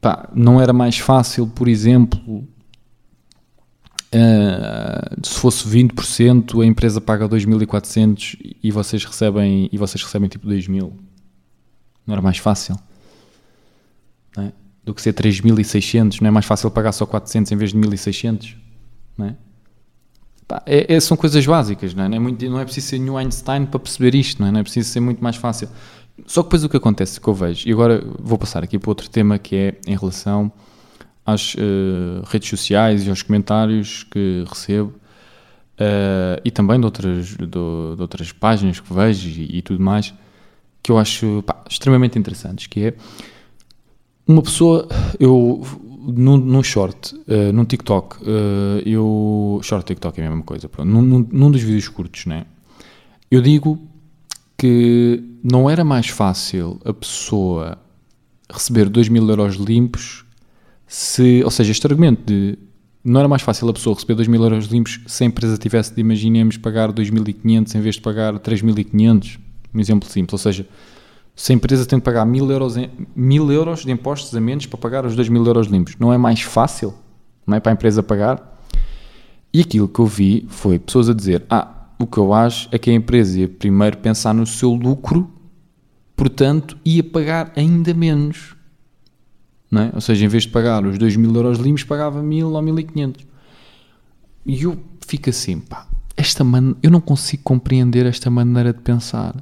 pá, 0.00 0.30
não 0.32 0.60
era 0.60 0.72
mais 0.72 0.96
fácil, 0.98 1.48
por 1.48 1.66
exemplo, 1.66 2.46
uh, 4.14 5.26
se 5.26 5.34
fosse 5.34 5.66
20%, 5.68 6.62
a 6.62 6.66
empresa 6.66 7.00
paga 7.00 7.28
2.400 7.28 8.56
e 8.62 8.70
vocês 8.70 9.04
recebem, 9.04 9.68
e 9.72 9.78
vocês 9.78 10.02
recebem 10.02 10.28
tipo 10.28 10.46
2.000. 10.46 10.92
Não 12.06 12.12
era 12.12 12.22
mais 12.22 12.38
fácil? 12.38 12.76
é? 14.38 14.52
do 14.84 14.94
que 14.94 15.02
ser 15.02 15.14
3.600, 15.14 16.20
não 16.20 16.28
é 16.28 16.30
mais 16.30 16.46
fácil 16.46 16.70
pagar 16.70 16.92
só 16.92 17.06
400 17.06 17.52
em 17.52 17.56
vez 17.56 17.70
de 17.70 17.78
1.600, 17.78 18.56
não 19.16 19.26
é? 19.26 19.36
É, 20.66 20.94
é, 20.94 21.00
são 21.00 21.16
coisas 21.16 21.46
básicas, 21.46 21.94
não 21.94 22.04
é? 22.04 22.08
Não 22.08 22.16
é, 22.16 22.18
muito, 22.18 22.50
não 22.50 22.58
é 22.58 22.64
preciso 22.64 22.88
ser 22.88 22.98
New 22.98 23.16
Einstein 23.16 23.64
para 23.64 23.80
perceber 23.80 24.14
isto, 24.14 24.42
não 24.42 24.48
é? 24.48 24.52
Não 24.52 24.60
é 24.60 24.62
preciso 24.62 24.90
ser 24.90 25.00
muito 25.00 25.22
mais 25.22 25.36
fácil. 25.36 25.68
Só 26.26 26.42
que 26.42 26.48
depois 26.48 26.64
o 26.64 26.68
que 26.68 26.76
acontece, 26.76 27.18
que 27.18 27.26
eu 27.26 27.32
vejo, 27.32 27.66
e 27.66 27.72
agora 27.72 28.04
vou 28.18 28.36
passar 28.36 28.62
aqui 28.62 28.78
para 28.78 28.90
outro 28.90 29.08
tema 29.08 29.38
que 29.38 29.56
é 29.56 29.80
em 29.86 29.96
relação 29.96 30.52
às 31.24 31.54
uh, 31.54 32.22
redes 32.26 32.48
sociais 32.48 33.06
e 33.06 33.10
aos 33.10 33.22
comentários 33.22 34.04
que 34.04 34.44
recebo 34.48 34.90
uh, 34.90 36.40
e 36.44 36.50
também 36.50 36.78
de 36.78 36.84
outras, 36.84 37.28
de, 37.28 37.46
de, 37.46 37.58
outras 37.58 38.32
páginas 38.32 38.80
que 38.80 38.92
vejo 38.92 39.28
e, 39.28 39.58
e 39.58 39.62
tudo 39.62 39.82
mais, 39.82 40.12
que 40.82 40.90
eu 40.90 40.98
acho 40.98 41.42
pá, 41.46 41.62
extremamente 41.68 42.18
interessantes, 42.18 42.66
que 42.66 42.86
é 42.86 42.94
uma 44.26 44.42
pessoa, 44.42 44.88
eu 45.18 45.64
num, 46.00 46.36
num 46.36 46.62
short, 46.62 47.14
uh, 47.14 47.52
num 47.52 47.64
TikTok, 47.64 48.18
eu. 48.84 49.60
Short 49.62 49.84
TikTok 49.86 50.20
é 50.20 50.26
a 50.26 50.30
mesma 50.30 50.44
coisa, 50.44 50.68
pronto, 50.68 50.88
num, 50.88 51.02
num, 51.02 51.28
num, 51.30 51.50
dos 51.50 51.62
vídeos 51.62 51.88
curtos, 51.88 52.26
né? 52.26 52.46
Eu 53.30 53.40
digo 53.40 53.80
que 54.56 55.22
não 55.42 55.68
era 55.70 55.84
mais 55.84 56.08
fácil 56.08 56.80
a 56.84 56.92
pessoa 56.92 57.78
receber 58.50 58.88
2 58.88 59.08
mil 59.08 59.28
euros 59.28 59.56
limpos 59.56 60.24
se. 60.92 61.42
Ou 61.42 61.50
seja, 61.50 61.72
este 61.72 61.86
argumento 61.86 62.22
de. 62.26 62.58
Não 63.02 63.18
era 63.18 63.28
mais 63.28 63.42
fácil 63.42 63.68
a 63.68 63.72
pessoa 63.72 63.94
receber 63.94 64.14
2 64.14 64.28
mil 64.28 64.42
euros 64.42 64.66
limpos 64.66 65.00
se 65.08 65.24
a 65.24 65.26
empresa 65.26 65.58
tivesse 65.58 65.92
de, 65.92 66.00
imaginemos, 66.00 66.56
pagar 66.56 66.92
2.500 66.92 67.74
em 67.74 67.80
vez 67.80 67.96
de 67.96 68.00
pagar 68.00 68.38
3.500? 68.38 69.40
Um 69.74 69.80
exemplo 69.80 70.08
simples. 70.08 70.32
Ou 70.34 70.38
seja, 70.38 70.68
se 71.34 71.50
a 71.50 71.54
empresa 71.56 71.84
tem 71.84 71.98
de 71.98 72.04
pagar 72.04 72.24
mil 72.24 72.48
euros, 72.48 72.76
mil 73.16 73.50
euros 73.50 73.84
de 73.84 73.90
impostos 73.90 74.32
a 74.36 74.40
menos 74.40 74.66
para 74.66 74.78
pagar 74.78 75.04
os 75.04 75.16
dois 75.16 75.28
mil 75.28 75.44
euros 75.44 75.66
limpos, 75.66 75.96
não 75.98 76.12
é 76.12 76.18
mais 76.18 76.42
fácil? 76.42 76.94
Não 77.44 77.56
é 77.56 77.60
para 77.60 77.72
a 77.72 77.74
empresa 77.74 78.02
pagar? 78.02 78.60
E 79.52 79.62
aquilo 79.62 79.88
que 79.88 79.98
eu 79.98 80.06
vi 80.06 80.46
foi 80.48 80.78
pessoas 80.78 81.08
a 81.08 81.14
dizer: 81.14 81.44
Ah, 81.50 81.88
o 81.98 82.06
que 82.06 82.18
eu 82.18 82.32
acho 82.32 82.68
é 82.70 82.78
que 82.78 82.90
a 82.90 82.94
empresa 82.94 83.40
ia 83.40 83.48
primeiro 83.48 83.96
pensar 83.96 84.32
no 84.32 84.46
seu 84.46 84.70
lucro, 84.74 85.28
portanto, 86.14 86.76
ia 86.84 87.02
pagar 87.02 87.52
ainda 87.56 87.92
menos. 87.92 88.54
É? 89.74 89.90
Ou 89.94 90.00
seja, 90.00 90.24
em 90.24 90.28
vez 90.28 90.42
de 90.42 90.50
pagar 90.50 90.84
os 90.84 90.98
2 90.98 91.16
mil 91.16 91.34
euros 91.34 91.58
limpos, 91.58 91.84
pagava 91.84 92.22
1000 92.22 92.50
ou 92.50 92.62
1500. 92.62 93.26
E 94.44 94.62
eu 94.62 94.78
fico 95.06 95.30
assim, 95.30 95.60
pá, 95.60 95.86
esta 96.16 96.44
man... 96.44 96.74
eu 96.82 96.90
não 96.90 97.00
consigo 97.00 97.42
compreender 97.42 98.04
esta 98.04 98.28
maneira 98.28 98.72
de 98.72 98.80
pensar. 98.80 99.34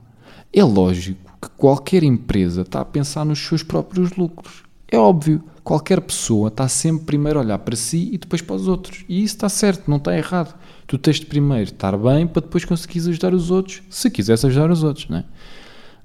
É 0.52 0.62
lógico 0.62 1.30
que 1.40 1.48
qualquer 1.56 2.02
empresa 2.02 2.62
está 2.62 2.80
a 2.80 2.84
pensar 2.84 3.24
nos 3.24 3.38
seus 3.38 3.62
próprios 3.62 4.12
lucros. 4.16 4.62
É 4.88 4.98
óbvio, 4.98 5.42
qualquer 5.62 6.00
pessoa 6.00 6.48
está 6.48 6.68
sempre 6.68 7.06
primeiro 7.06 7.38
a 7.38 7.42
olhar 7.42 7.58
para 7.58 7.76
si 7.76 8.10
e 8.12 8.18
depois 8.18 8.42
para 8.42 8.56
os 8.56 8.68
outros. 8.68 9.04
E 9.08 9.22
isso 9.22 9.36
está 9.36 9.48
certo, 9.48 9.88
não 9.88 9.96
está 9.96 10.16
errado. 10.16 10.58
Tu 10.86 10.98
tens 10.98 11.20
de 11.20 11.26
primeiro 11.26 11.70
estar 11.70 11.96
bem 11.96 12.26
para 12.26 12.42
depois 12.42 12.64
conseguires 12.64 13.06
ajudar 13.06 13.32
os 13.32 13.50
outros, 13.50 13.82
se 13.88 14.10
quiseres 14.10 14.44
ajudar 14.44 14.70
os 14.70 14.82
outros, 14.82 15.08
não 15.08 15.18
é? 15.18 15.24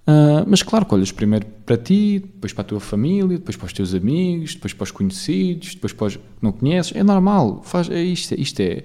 Uh, 0.08 0.46
mas 0.46 0.62
claro 0.62 0.86
que 0.86 0.94
olhas 0.94 1.12
primeiro 1.12 1.48
para 1.66 1.78
ti, 1.78 2.20
depois 2.20 2.54
para 2.54 2.62
a 2.62 2.66
tua 2.66 2.80
família, 2.80 3.40
depois 3.40 3.58
para 3.58 3.66
os 3.66 3.74
teus 3.74 3.96
amigos, 3.96 4.54
depois 4.54 4.72
para 4.72 4.84
os 4.84 4.92
conhecidos, 4.92 5.74
depois 5.74 5.94
para 5.94 6.08
os 6.08 6.16
que 6.16 6.24
não 6.42 6.52
conheces. 6.52 6.96
É 6.96 7.04
normal, 7.04 7.62
faz, 7.64 7.90
é 7.90 8.02
isto, 8.04 8.40
isto 8.40 8.60
é, 8.60 8.84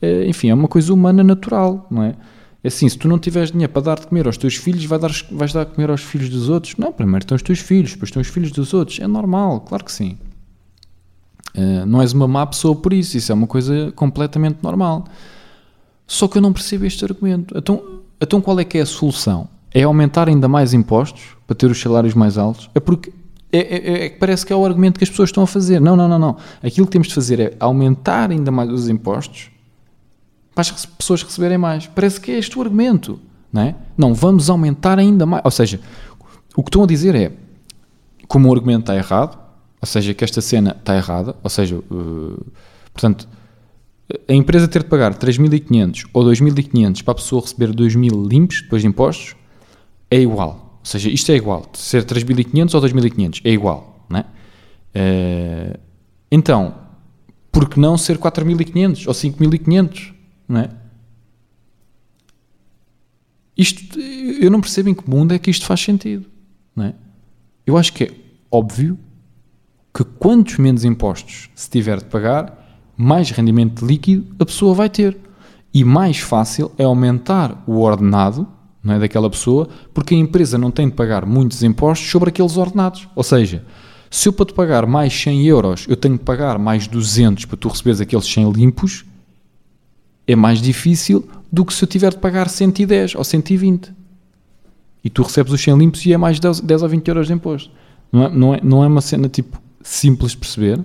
é, 0.00 0.26
enfim, 0.26 0.50
é 0.50 0.54
uma 0.54 0.68
coisa 0.68 0.94
humana 0.94 1.24
natural, 1.24 1.86
não 1.90 2.04
é? 2.04 2.14
É 2.64 2.68
assim, 2.68 2.88
se 2.88 2.96
tu 2.96 3.08
não 3.08 3.18
tiveres 3.18 3.50
dinheiro 3.50 3.72
para 3.72 3.82
dar 3.82 3.98
de 3.98 4.06
comer 4.06 4.24
aos 4.26 4.36
teus 4.36 4.54
filhos, 4.54 4.84
vais 4.84 5.02
dar, 5.02 5.10
vais 5.32 5.52
dar 5.52 5.64
de 5.64 5.72
comer 5.72 5.90
aos 5.90 6.00
filhos 6.00 6.28
dos 6.28 6.48
outros? 6.48 6.76
Não, 6.76 6.92
primeiro 6.92 7.24
estão 7.24 7.34
os 7.34 7.42
teus 7.42 7.58
filhos, 7.58 7.92
depois 7.92 8.08
estão 8.08 8.22
os 8.22 8.28
filhos 8.28 8.52
dos 8.52 8.72
outros. 8.72 9.00
É 9.00 9.06
normal, 9.08 9.62
claro 9.62 9.84
que 9.84 9.90
sim. 9.90 10.16
Uh, 11.56 11.84
não 11.86 12.00
és 12.00 12.12
uma 12.12 12.28
má 12.28 12.46
pessoa 12.46 12.76
por 12.76 12.92
isso, 12.92 13.16
isso 13.16 13.32
é 13.32 13.34
uma 13.34 13.48
coisa 13.48 13.92
completamente 13.96 14.58
normal. 14.62 15.06
Só 16.06 16.28
que 16.28 16.38
eu 16.38 16.42
não 16.42 16.52
percebo 16.52 16.84
este 16.84 17.04
argumento. 17.04 17.52
Então, 17.58 17.82
então 18.20 18.40
qual 18.40 18.60
é 18.60 18.64
que 18.64 18.78
é 18.78 18.82
a 18.82 18.86
solução? 18.86 19.48
É 19.74 19.82
aumentar 19.82 20.28
ainda 20.28 20.48
mais 20.48 20.74
impostos 20.74 21.36
para 21.46 21.56
ter 21.56 21.70
os 21.70 21.80
salários 21.80 22.14
mais 22.14 22.36
altos? 22.36 22.70
É 22.74 22.80
porque 22.80 23.12
é, 23.52 23.58
é, 23.58 24.06
é, 24.06 24.10
parece 24.10 24.46
que 24.46 24.52
é 24.52 24.56
o 24.56 24.64
argumento 24.64 24.98
que 24.98 25.04
as 25.04 25.10
pessoas 25.10 25.28
estão 25.28 25.42
a 25.42 25.46
fazer. 25.46 25.80
Não, 25.80 25.94
não, 25.94 26.08
não, 26.08 26.18
não. 26.18 26.36
Aquilo 26.62 26.86
que 26.86 26.92
temos 26.92 27.08
de 27.08 27.14
fazer 27.14 27.38
é 27.38 27.56
aumentar 27.60 28.30
ainda 28.30 28.50
mais 28.50 28.70
os 28.70 28.88
impostos 28.88 29.50
para 30.54 30.62
as 30.62 30.86
pessoas 30.86 31.22
receberem 31.22 31.58
mais. 31.58 31.86
Parece 31.86 32.20
que 32.20 32.30
é 32.30 32.38
este 32.38 32.58
o 32.58 32.62
argumento, 32.62 33.20
não 33.52 33.62
é? 33.62 33.74
Não, 33.96 34.14
vamos 34.14 34.48
aumentar 34.48 34.98
ainda 34.98 35.26
mais. 35.26 35.42
Ou 35.44 35.50
seja, 35.50 35.80
o 36.56 36.62
que 36.62 36.70
estão 36.70 36.84
a 36.84 36.86
dizer 36.86 37.14
é, 37.14 37.32
como 38.26 38.48
o 38.48 38.52
argumento 38.54 38.80
está 38.80 38.96
errado, 38.96 39.38
ou 39.80 39.86
seja, 39.86 40.14
que 40.14 40.24
esta 40.24 40.40
cena 40.40 40.76
está 40.78 40.96
errada, 40.96 41.36
ou 41.42 41.50
seja, 41.50 41.76
uh, 41.76 42.46
portanto, 42.92 43.28
a 44.28 44.32
empresa 44.32 44.68
ter 44.68 44.82
de 44.82 44.88
pagar 44.88 45.14
3.500 45.14 46.06
ou 46.12 46.24
2.500 46.24 47.02
para 47.02 47.12
a 47.12 47.14
pessoa 47.14 47.42
receber 47.42 47.74
2.000 47.74 48.28
limpos 48.28 48.62
depois 48.62 48.82
de 48.82 48.88
impostos 48.88 49.36
é 50.14 50.20
igual. 50.20 50.78
Ou 50.80 50.86
seja, 50.86 51.08
isto 51.08 51.32
é 51.32 51.36
igual. 51.36 51.68
Ser 51.74 52.04
3.500 52.04 52.74
ou 52.74 52.80
2.500 52.80 53.40
é 53.44 53.50
igual, 53.50 54.06
não 54.08 54.18
é? 54.18 54.24
Uh, 54.94 55.80
então, 56.30 56.74
por 57.50 57.68
que 57.68 57.80
não 57.80 57.96
ser 57.96 58.18
4.500 58.18 59.06
ou 59.06 59.14
5.500? 59.14 60.12
não 60.52 60.60
é? 60.60 60.70
Isto, 63.56 63.98
eu 63.98 64.50
não 64.50 64.60
percebo 64.60 64.88
em 64.88 64.94
que 64.94 65.08
mundo 65.08 65.32
é 65.32 65.38
que 65.38 65.50
isto 65.50 65.64
faz 65.64 65.80
sentido, 65.80 66.26
não 66.74 66.84
é? 66.84 66.94
Eu 67.66 67.76
acho 67.76 67.92
que 67.92 68.04
é 68.04 68.10
óbvio 68.50 68.98
que 69.94 70.04
quantos 70.04 70.58
menos 70.58 70.84
impostos 70.84 71.50
se 71.54 71.70
tiver 71.70 71.98
de 71.98 72.06
pagar, 72.06 72.80
mais 72.96 73.30
rendimento 73.30 73.84
líquido 73.84 74.34
a 74.38 74.44
pessoa 74.44 74.74
vai 74.74 74.90
ter. 74.90 75.16
E 75.72 75.84
mais 75.84 76.18
fácil 76.18 76.70
é 76.76 76.84
aumentar 76.84 77.62
o 77.66 77.78
ordenado 77.80 78.46
não 78.82 78.94
é, 78.94 78.98
daquela 78.98 79.30
pessoa, 79.30 79.68
porque 79.94 80.14
a 80.14 80.18
empresa 80.18 80.58
não 80.58 80.70
tem 80.70 80.88
de 80.88 80.94
pagar 80.94 81.24
muitos 81.24 81.62
impostos 81.62 82.10
sobre 82.10 82.30
aqueles 82.30 82.56
ordenados. 82.56 83.08
Ou 83.14 83.22
seja, 83.22 83.64
se 84.10 84.28
eu 84.28 84.32
para 84.32 84.46
te 84.46 84.52
pagar 84.52 84.86
mais 84.86 85.12
100 85.12 85.46
euros, 85.46 85.86
eu 85.88 85.96
tenho 85.96 86.18
de 86.18 86.24
pagar 86.24 86.58
mais 86.58 86.86
200 86.86 87.44
para 87.44 87.56
tu 87.56 87.68
receberes 87.68 88.00
aqueles 88.00 88.26
100 88.26 88.52
limpos, 88.52 89.04
é 90.26 90.36
mais 90.36 90.60
difícil 90.60 91.28
do 91.50 91.64
que 91.64 91.72
se 91.72 91.82
eu 91.84 91.88
tiver 91.88 92.10
de 92.10 92.18
pagar 92.18 92.48
110 92.48 93.14
ou 93.14 93.24
120. 93.24 93.92
E 95.04 95.10
tu 95.10 95.22
recebes 95.22 95.52
os 95.52 95.60
100 95.60 95.78
limpos 95.78 96.06
e 96.06 96.12
é 96.12 96.16
mais 96.16 96.38
10, 96.38 96.60
10 96.60 96.82
ou 96.82 96.88
20 96.88 97.08
euros 97.08 97.26
de 97.26 97.32
imposto. 97.32 97.70
Não 98.12 98.24
é, 98.24 98.28
não, 98.28 98.54
é, 98.54 98.60
não 98.62 98.84
é 98.84 98.86
uma 98.86 99.00
cena 99.00 99.28
tipo 99.28 99.60
simples 99.82 100.32
de 100.32 100.38
perceber. 100.38 100.84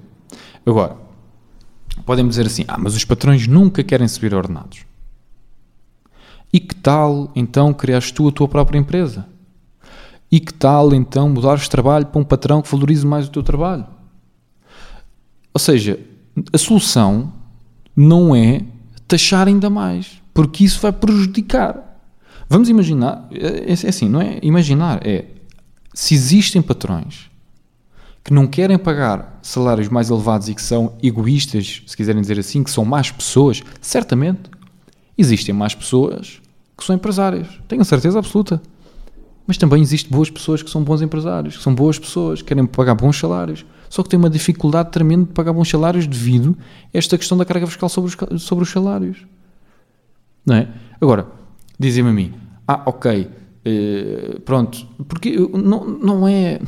Agora, 0.65 0.97
podem 2.05 2.27
dizer 2.27 2.45
assim: 2.45 2.63
ah, 2.67 2.77
mas 2.79 2.95
os 2.95 3.03
patrões 3.03 3.45
nunca 3.47 3.83
querem 3.83 4.07
subir 4.07 4.33
ordenados. 4.33 4.86
E 6.51 6.59
que 6.59 6.75
tal 6.75 7.31
então 7.35 7.73
criares 7.73 8.11
tu 8.11 8.27
a 8.27 8.31
tua 8.31 8.47
própria 8.47 8.79
empresa? 8.79 9.25
E 10.31 10.39
que 10.39 10.53
tal 10.53 10.93
então 10.93 11.29
mudares 11.29 11.63
de 11.63 11.69
trabalho 11.69 12.05
para 12.05 12.19
um 12.19 12.23
patrão 12.23 12.61
que 12.61 12.69
valorize 12.69 13.05
mais 13.05 13.27
o 13.27 13.31
teu 13.31 13.43
trabalho? 13.43 13.85
Ou 15.53 15.59
seja, 15.59 15.99
a 16.51 16.57
solução 16.57 17.33
não 17.95 18.35
é 18.35 18.61
taxar 19.07 19.47
ainda 19.47 19.69
mais, 19.69 20.21
porque 20.33 20.63
isso 20.63 20.79
vai 20.81 20.91
prejudicar. 20.91 21.83
Vamos 22.49 22.69
imaginar, 22.69 23.27
é, 23.31 23.71
é 23.71 23.73
assim, 23.73 24.07
não 24.07 24.21
é 24.21 24.39
imaginar, 24.41 25.05
é 25.05 25.25
se 25.93 26.13
existem 26.13 26.61
patrões 26.61 27.29
que 28.23 28.33
não 28.33 28.45
querem 28.45 28.77
pagar 28.77 29.39
salários 29.41 29.87
mais 29.87 30.09
elevados 30.09 30.49
e 30.49 30.53
que 30.53 30.61
são 30.61 30.93
egoístas, 31.01 31.81
se 31.87 31.95
quiserem 31.95 32.21
dizer 32.21 32.37
assim, 32.37 32.61
que 32.61 32.69
são 32.69 32.83
más 32.83 33.09
pessoas, 33.09 33.63
certamente 33.81 34.49
existem 35.17 35.53
mais 35.53 35.73
pessoas 35.73 36.41
que 36.77 36.83
são 36.83 36.95
empresárias, 36.95 37.47
tenho 37.67 37.83
certeza 37.83 38.19
absoluta. 38.19 38.61
Mas 39.47 39.57
também 39.57 39.81
existem 39.81 40.11
boas 40.11 40.29
pessoas 40.29 40.61
que 40.61 40.69
são 40.69 40.83
bons 40.83 41.01
empresários, 41.01 41.55
que 41.55 41.63
são 41.63 41.73
boas 41.73 41.97
pessoas, 41.97 42.41
que 42.41 42.49
querem 42.49 42.65
pagar 42.65 42.95
bons 42.95 43.17
salários, 43.17 43.65
só 43.89 44.03
que 44.03 44.09
têm 44.09 44.19
uma 44.19 44.29
dificuldade 44.29 44.91
tremenda 44.91 45.25
de 45.25 45.31
pagar 45.31 45.53
bons 45.53 45.69
salários 45.69 46.05
devido 46.05 46.57
a 46.93 46.97
esta 46.97 47.17
questão 47.17 47.37
da 47.37 47.45
carga 47.45 47.65
fiscal 47.65 47.87
sobre 47.87 48.13
os, 48.13 48.43
sobre 48.43 48.63
os 48.63 48.69
salários. 48.69 49.25
Não 50.45 50.55
é? 50.55 50.67
Agora, 50.99 51.27
dizem-me 51.79 52.09
a 52.09 52.13
mim, 52.13 52.33
ah, 52.67 52.83
ok, 52.85 53.29
eh, 53.63 54.39
pronto, 54.43 54.85
porque 55.07 55.37
não, 55.53 55.85
não 55.85 56.27
é, 56.27 56.59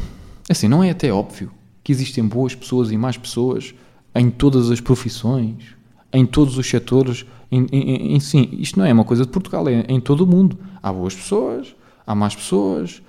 assim, 0.49 0.67
não 0.67 0.83
é 0.83 0.89
até 0.89 1.11
óbvio 1.11 1.51
que 1.83 1.91
existem 1.91 2.25
boas 2.25 2.55
pessoas 2.55 2.91
e 2.91 2.97
más 2.97 3.17
pessoas 3.17 3.73
em 4.15 4.29
todas 4.29 4.69
as 4.69 4.79
profissões, 4.81 5.75
em 6.11 6.25
todos 6.25 6.57
os 6.57 6.67
setores, 6.67 7.25
em, 7.51 7.65
em, 7.71 8.15
em, 8.15 8.19
sim, 8.19 8.49
isto 8.53 8.79
não 8.79 8.85
é 8.85 8.93
uma 8.93 9.03
coisa 9.03 9.25
de 9.25 9.31
Portugal, 9.31 9.67
é 9.67 9.85
em 9.87 9.99
todo 9.99 10.21
o 10.21 10.27
mundo. 10.27 10.57
Há 10.81 10.91
boas 10.91 11.15
pessoas, 11.15 11.75
há 12.05 12.15
más 12.15 12.35
pessoas, 12.35 13.01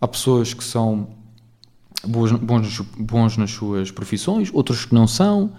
há 0.00 0.08
pessoas 0.08 0.54
que 0.54 0.64
são 0.64 1.08
bons, 2.04 2.32
bons, 2.32 2.80
bons 2.98 3.36
nas 3.36 3.50
suas 3.50 3.90
profissões, 3.90 4.50
outros 4.52 4.84
que 4.84 4.94
não 4.94 5.06
são. 5.06 5.52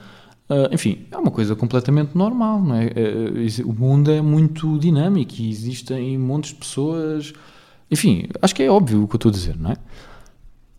Uh, 0.49 0.73
enfim, 0.73 1.05
é 1.11 1.17
uma 1.17 1.29
coisa 1.29 1.55
completamente 1.55 2.15
normal, 2.15 2.61
não 2.61 2.75
é? 2.75 2.85
Uh, 2.85 3.69
o 3.69 3.73
mundo 3.73 4.09
é 4.09 4.21
muito 4.21 4.79
dinâmico 4.79 5.33
e 5.39 5.49
existem 5.49 6.17
montes 6.17 6.51
de 6.51 6.57
pessoas. 6.57 7.33
Enfim, 7.91 8.27
acho 8.41 8.55
que 8.55 8.63
é 8.63 8.69
óbvio 8.69 9.03
o 9.03 9.07
que 9.07 9.15
eu 9.15 9.17
estou 9.17 9.29
a 9.29 9.33
dizer, 9.33 9.57
não 9.57 9.71
é? 9.71 9.77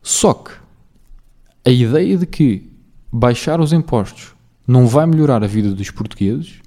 Só 0.02 0.32
que 0.32 0.52
a 1.66 1.70
ideia 1.70 2.16
de 2.16 2.26
que 2.26 2.70
baixar 3.12 3.60
os 3.60 3.72
impostos 3.72 4.34
não 4.68 4.86
vai 4.86 5.06
melhorar 5.06 5.42
a 5.42 5.48
vida 5.48 5.74
dos 5.74 5.90
portugueses, 5.90 6.60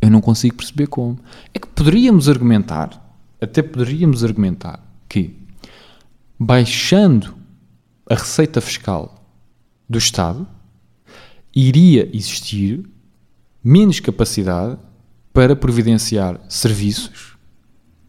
eu 0.00 0.10
não 0.10 0.20
consigo 0.20 0.56
perceber 0.56 0.88
como. 0.88 1.18
É 1.54 1.58
que 1.60 1.68
poderíamos 1.68 2.28
argumentar 2.28 3.08
até 3.40 3.62
poderíamos 3.62 4.24
argumentar 4.24 4.80
que, 5.08 5.36
baixando 6.38 7.36
a 8.08 8.14
receita 8.14 8.60
fiscal 8.60 9.24
do 9.88 9.98
Estado, 9.98 10.46
iria 11.54 12.08
existir 12.12 12.88
menos 13.62 14.00
capacidade 14.00 14.78
para 15.32 15.54
providenciar 15.54 16.40
serviços 16.48 17.36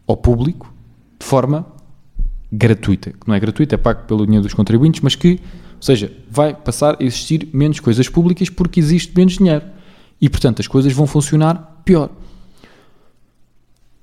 ao 0.06 0.16
público 0.16 0.72
de 1.18 1.26
forma 1.26 1.66
gratuita. 2.50 3.12
Que 3.12 3.28
não 3.28 3.34
é 3.34 3.40
gratuita, 3.40 3.76
é 3.76 3.78
pago 3.78 4.04
pelo 4.06 4.24
dinheiro 4.24 4.42
dos 4.42 4.54
contribuintes, 4.54 5.00
mas 5.00 5.14
que, 5.14 5.38
ou 5.80 5.82
seja, 5.82 6.12
vai 6.30 6.52
passar 6.54 6.98
a 7.00 7.02
existir 7.02 7.48
menos 7.54 7.80
coisas 7.80 8.06
públicas 8.06 8.50
porque 8.50 8.78
existe 8.78 9.16
menos 9.16 9.38
dinheiro. 9.38 9.64
E, 10.20 10.28
portanto, 10.28 10.60
as 10.60 10.66
coisas 10.66 10.92
vão 10.92 11.06
funcionar 11.06 11.80
pior. 11.86 12.10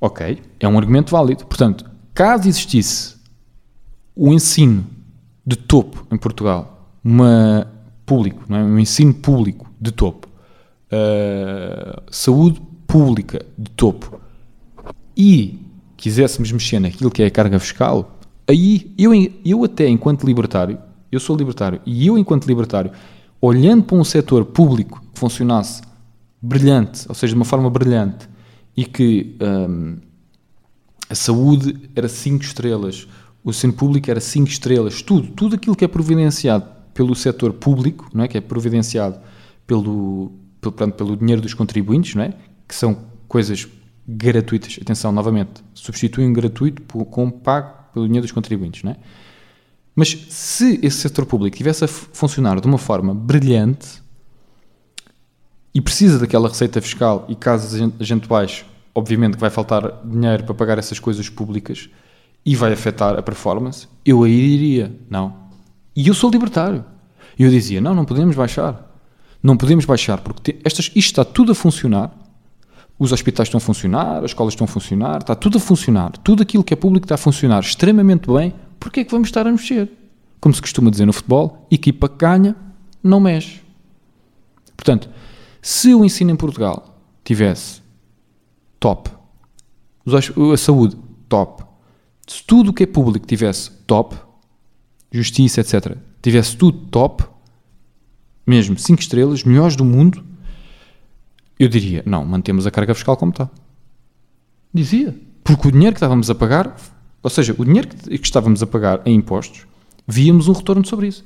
Ok, 0.01 0.41
é 0.59 0.67
um 0.67 0.75
argumento 0.75 1.11
válido. 1.11 1.45
Portanto, 1.45 1.85
caso 2.15 2.49
existisse 2.49 3.15
o 4.15 4.33
ensino 4.33 4.87
de 5.45 5.55
topo 5.55 6.03
em 6.11 6.17
Portugal, 6.17 6.89
uma 7.03 7.71
público, 8.07 8.43
não 8.49 8.57
é? 8.57 8.63
um 8.63 8.79
ensino 8.79 9.13
público 9.13 9.71
de 9.79 9.91
topo, 9.91 10.27
uh, 10.91 12.01
saúde 12.09 12.59
pública 12.87 13.45
de 13.55 13.69
topo, 13.71 14.19
e 15.15 15.59
quiséssemos 15.95 16.51
mexer 16.51 16.79
naquilo 16.79 17.11
que 17.11 17.21
é 17.21 17.27
a 17.27 17.31
carga 17.31 17.59
fiscal, 17.59 18.17
aí 18.47 18.91
eu, 18.97 19.11
eu 19.45 19.63
até 19.63 19.87
enquanto 19.87 20.25
libertário, 20.25 20.79
eu 21.11 21.19
sou 21.19 21.35
libertário, 21.35 21.81
e 21.85 22.07
eu 22.07 22.17
enquanto 22.17 22.45
libertário, 22.45 22.91
olhando 23.41 23.83
para 23.83 23.97
um 23.97 24.03
setor 24.03 24.45
público 24.45 25.01
que 25.13 25.19
funcionasse 25.19 25.81
brilhante, 26.41 27.05
ou 27.07 27.15
seja, 27.15 27.31
de 27.31 27.35
uma 27.35 27.45
forma 27.45 27.69
brilhante, 27.69 28.27
e 28.75 28.85
que 28.85 29.35
hum, 29.41 29.97
a 31.09 31.15
saúde 31.15 31.89
era 31.95 32.07
5 32.07 32.43
estrelas, 32.43 33.07
o 33.43 33.49
ensino 33.49 33.73
público 33.73 34.09
era 34.11 34.19
5 34.19 34.47
estrelas, 34.47 35.01
tudo, 35.01 35.29
tudo 35.29 35.55
aquilo 35.55 35.75
que 35.75 35.85
é 35.85 35.87
providenciado 35.87 36.65
pelo 36.93 37.15
setor 37.15 37.53
público, 37.53 38.09
não 38.13 38.23
é? 38.23 38.27
que 38.27 38.37
é 38.37 38.41
providenciado 38.41 39.19
pelo, 39.65 40.31
pelo, 40.59 40.71
portanto, 40.71 40.95
pelo 40.95 41.15
dinheiro 41.15 41.41
dos 41.41 41.53
contribuintes, 41.53 42.15
não 42.15 42.23
é? 42.23 42.33
que 42.67 42.75
são 42.75 42.97
coisas 43.27 43.67
gratuitas, 44.07 44.79
atenção, 44.81 45.11
novamente, 45.11 45.63
substituem 45.73 46.31
gratuito 46.33 46.81
com 47.05 47.29
pago 47.29 47.73
pelo 47.93 48.05
dinheiro 48.05 48.25
dos 48.25 48.31
contribuintes, 48.31 48.83
não 48.83 48.91
é? 48.91 48.97
Mas 49.97 50.09
se 50.29 50.79
esse 50.83 50.99
setor 50.99 51.25
público 51.25 51.57
tivesse 51.57 51.83
a 51.83 51.87
funcionar 51.87 52.61
de 52.61 52.67
uma 52.67 52.77
forma 52.77 53.15
brilhante 53.15 53.99
e 55.73 55.81
precisa 55.81 56.19
daquela 56.19 56.47
receita 56.47 56.79
fiscal 56.79 57.25
e 57.27 57.33
casos 57.35 57.91
agentuais, 57.99 58.63
obviamente 58.93 59.33
que 59.33 59.41
vai 59.41 59.49
faltar 59.49 60.01
dinheiro 60.05 60.43
para 60.43 60.53
pagar 60.53 60.77
essas 60.77 60.99
coisas 60.99 61.29
públicas 61.29 61.89
e 62.45 62.55
vai 62.55 62.71
afetar 62.73 63.17
a 63.17 63.23
performance, 63.23 63.87
eu 64.05 64.21
aí 64.21 64.39
diria, 64.39 64.95
não. 65.09 65.35
E 65.95 66.07
eu 66.07 66.13
sou 66.13 66.29
libertário. 66.29 66.85
E 67.37 67.41
eu 67.41 67.49
dizia, 67.49 67.81
não, 67.81 67.95
não 67.95 68.05
podemos 68.05 68.35
baixar. 68.35 68.95
Não 69.41 69.57
podemos 69.57 69.83
baixar, 69.85 70.19
porque 70.19 70.59
estas, 70.63 70.91
isto 70.93 70.97
está 70.97 71.25
tudo 71.25 71.53
a 71.53 71.55
funcionar 71.55 72.15
os 72.99 73.11
hospitais 73.11 73.47
estão 73.47 73.59
a 73.59 73.61
funcionar, 73.61 74.17
as 74.23 74.31
escolas 74.31 74.53
estão 74.53 74.65
a 74.65 74.67
funcionar, 74.67 75.17
está 75.17 75.35
tudo 75.35 75.57
a 75.57 75.61
funcionar, 75.61 76.11
tudo 76.23 76.41
aquilo 76.41 76.63
que 76.63 76.73
é 76.73 76.77
público 76.77 77.05
está 77.05 77.13
a 77.15 77.17
funcionar 77.17 77.59
extremamente 77.59 78.27
bem, 78.31 78.53
porque 78.87 79.01
é 79.01 79.03
que 79.03 79.11
vamos 79.11 79.27
estar 79.27 79.45
a 79.45 79.51
mexer? 79.51 79.91
Como 80.39 80.55
se 80.55 80.61
costuma 80.61 80.89
dizer 80.89 81.05
no 81.05 81.11
futebol, 81.11 81.67
equipa 81.69 82.07
que 82.07 82.15
ganha 82.15 82.55
não 83.03 83.19
mexe. 83.19 83.61
Portanto, 84.77 85.09
se 85.61 85.93
o 85.93 86.05
ensino 86.05 86.31
em 86.31 86.37
Portugal 86.37 86.97
tivesse 87.21 87.81
top, 88.79 89.11
a 90.05 90.57
saúde 90.57 90.97
top, 91.27 91.65
se 92.25 92.41
tudo 92.45 92.69
o 92.69 92.73
que 92.73 92.83
é 92.83 92.85
público 92.85 93.27
tivesse 93.27 93.71
top, 93.85 94.15
justiça, 95.11 95.59
etc., 95.59 95.97
tivesse 96.21 96.55
tudo 96.55 96.85
top, 96.87 97.25
mesmo 98.45 98.79
5 98.79 99.01
estrelas, 99.01 99.43
melhores 99.43 99.75
do 99.75 99.83
mundo, 99.83 100.23
eu 101.59 101.67
diria, 101.67 102.03
não, 102.05 102.23
mantemos 102.23 102.65
a 102.65 102.71
carga 102.71 102.95
fiscal 102.95 103.17
como 103.17 103.31
está. 103.31 103.49
Dizia. 104.73 105.13
Porque 105.43 105.67
o 105.67 105.71
dinheiro 105.73 105.93
que 105.93 105.97
estávamos 105.97 106.29
a 106.29 106.35
pagar, 106.35 106.77
ou 107.21 107.29
seja, 107.29 107.55
o 107.57 107.65
dinheiro 107.65 107.87
que 107.87 108.15
estávamos 108.15 108.61
a 108.61 108.67
pagar 108.67 109.01
em 109.05 109.15
impostos, 109.15 109.65
víamos 110.07 110.47
um 110.47 110.53
retorno 110.53 110.85
sobre 110.85 111.07
isso. 111.07 111.25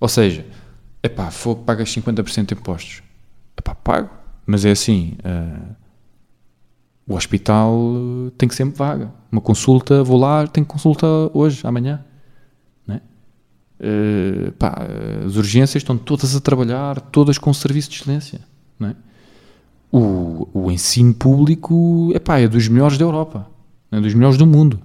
Ou 0.00 0.08
seja, 0.08 0.46
é 1.02 1.08
pá, 1.08 1.30
fogo, 1.30 1.62
pagas 1.64 1.88
50% 1.88 2.46
de 2.46 2.54
impostos. 2.54 3.02
É 3.56 3.60
pá, 3.60 3.74
pago. 3.74 4.10
Mas 4.44 4.64
é 4.64 4.70
assim, 4.70 5.16
uh, 5.24 5.74
o 7.06 7.14
hospital 7.14 7.92
tem 8.36 8.48
que 8.48 8.54
sempre 8.54 8.76
vaga. 8.76 9.12
Uma 9.30 9.40
consulta, 9.40 10.04
vou 10.04 10.18
lá, 10.18 10.46
tenho 10.46 10.66
consulta 10.66 11.06
hoje, 11.32 11.66
amanhã. 11.66 12.04
Né? 12.86 13.00
Uh, 13.80 14.52
pá, 14.52 14.86
as 15.24 15.36
urgências 15.36 15.82
estão 15.82 15.96
todas 15.96 16.36
a 16.36 16.40
trabalhar, 16.40 17.00
todas 17.00 17.38
com 17.38 17.52
serviço 17.52 17.90
de 17.90 17.96
excelência. 17.96 18.40
Não 18.78 18.90
é? 18.90 18.96
o, 19.96 20.48
o 20.52 20.70
ensino 20.70 21.14
público 21.14 22.12
epá, 22.14 22.38
é 22.38 22.48
dos 22.48 22.68
melhores 22.68 22.98
da 22.98 23.04
Europa, 23.04 23.48
é 23.98 24.00
dos 24.00 24.14
melhores 24.14 24.36
do 24.36 24.46
mundo. 24.46 24.80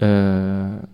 Uh, 0.00 0.86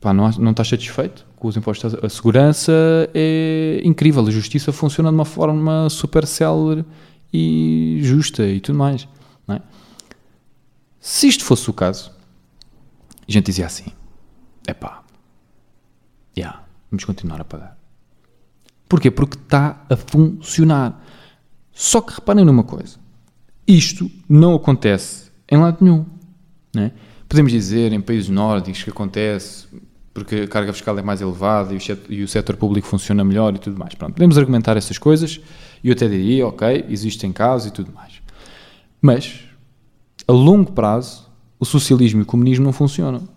pá, 0.00 0.12
não, 0.12 0.30
não 0.32 0.50
estás 0.50 0.68
satisfeito 0.68 1.26
com 1.36 1.48
os 1.48 1.56
impostos? 1.56 1.94
A 1.94 2.08
segurança 2.08 2.72
é 3.14 3.80
incrível, 3.84 4.26
a 4.26 4.30
justiça 4.30 4.72
funciona 4.72 5.08
de 5.10 5.14
uma 5.14 5.24
forma 5.24 5.88
super 5.90 6.26
célere 6.26 6.84
e 7.32 7.98
justa 8.02 8.46
e 8.46 8.60
tudo 8.60 8.78
mais. 8.78 9.08
É? 9.48 9.60
Se 11.00 11.28
isto 11.28 11.44
fosse 11.44 11.68
o 11.68 11.72
caso, 11.72 12.12
a 13.28 13.30
gente 13.30 13.46
dizia 13.46 13.66
assim: 13.66 13.86
é 14.66 14.72
pá, 14.72 15.02
yeah, 16.36 16.62
vamos 16.90 17.04
continuar 17.04 17.40
a 17.40 17.44
pagar. 17.44 17.76
Porquê? 18.88 19.10
Porque 19.10 19.36
está 19.36 19.84
a 19.90 19.96
funcionar. 19.96 21.04
Só 21.72 22.00
que 22.00 22.14
reparem 22.14 22.44
numa 22.44 22.64
coisa: 22.64 22.98
isto 23.66 24.10
não 24.28 24.54
acontece 24.54 25.30
em 25.50 25.58
lado 25.58 25.78
nenhum. 25.80 26.06
Né? 26.74 26.92
Podemos 27.28 27.52
dizer 27.52 27.92
em 27.92 28.00
países 28.00 28.28
nórdicos 28.28 28.82
que 28.82 28.90
acontece 28.90 29.66
porque 30.14 30.36
a 30.36 30.48
carga 30.48 30.72
fiscal 30.72 30.96
é 30.96 31.02
mais 31.02 31.20
elevada 31.20 31.74
e 32.08 32.22
o 32.22 32.28
setor 32.28 32.56
público 32.56 32.86
funciona 32.86 33.24
melhor 33.24 33.52
e 33.54 33.58
tudo 33.58 33.76
mais. 33.76 33.94
Pronto, 33.96 34.14
podemos 34.14 34.38
argumentar 34.38 34.76
essas 34.76 34.96
coisas 34.96 35.40
e 35.82 35.88
eu 35.88 35.92
até 35.92 36.08
diria, 36.08 36.46
ok, 36.46 36.86
existem 36.88 37.32
casos 37.32 37.66
e 37.66 37.70
tudo 37.72 37.92
mais. 37.92 38.22
Mas, 39.02 39.40
a 40.26 40.32
longo 40.32 40.70
prazo, 40.70 41.28
o 41.58 41.64
socialismo 41.64 42.20
e 42.20 42.22
o 42.22 42.26
comunismo 42.26 42.64
não 42.64 42.72
funcionam. 42.72 43.28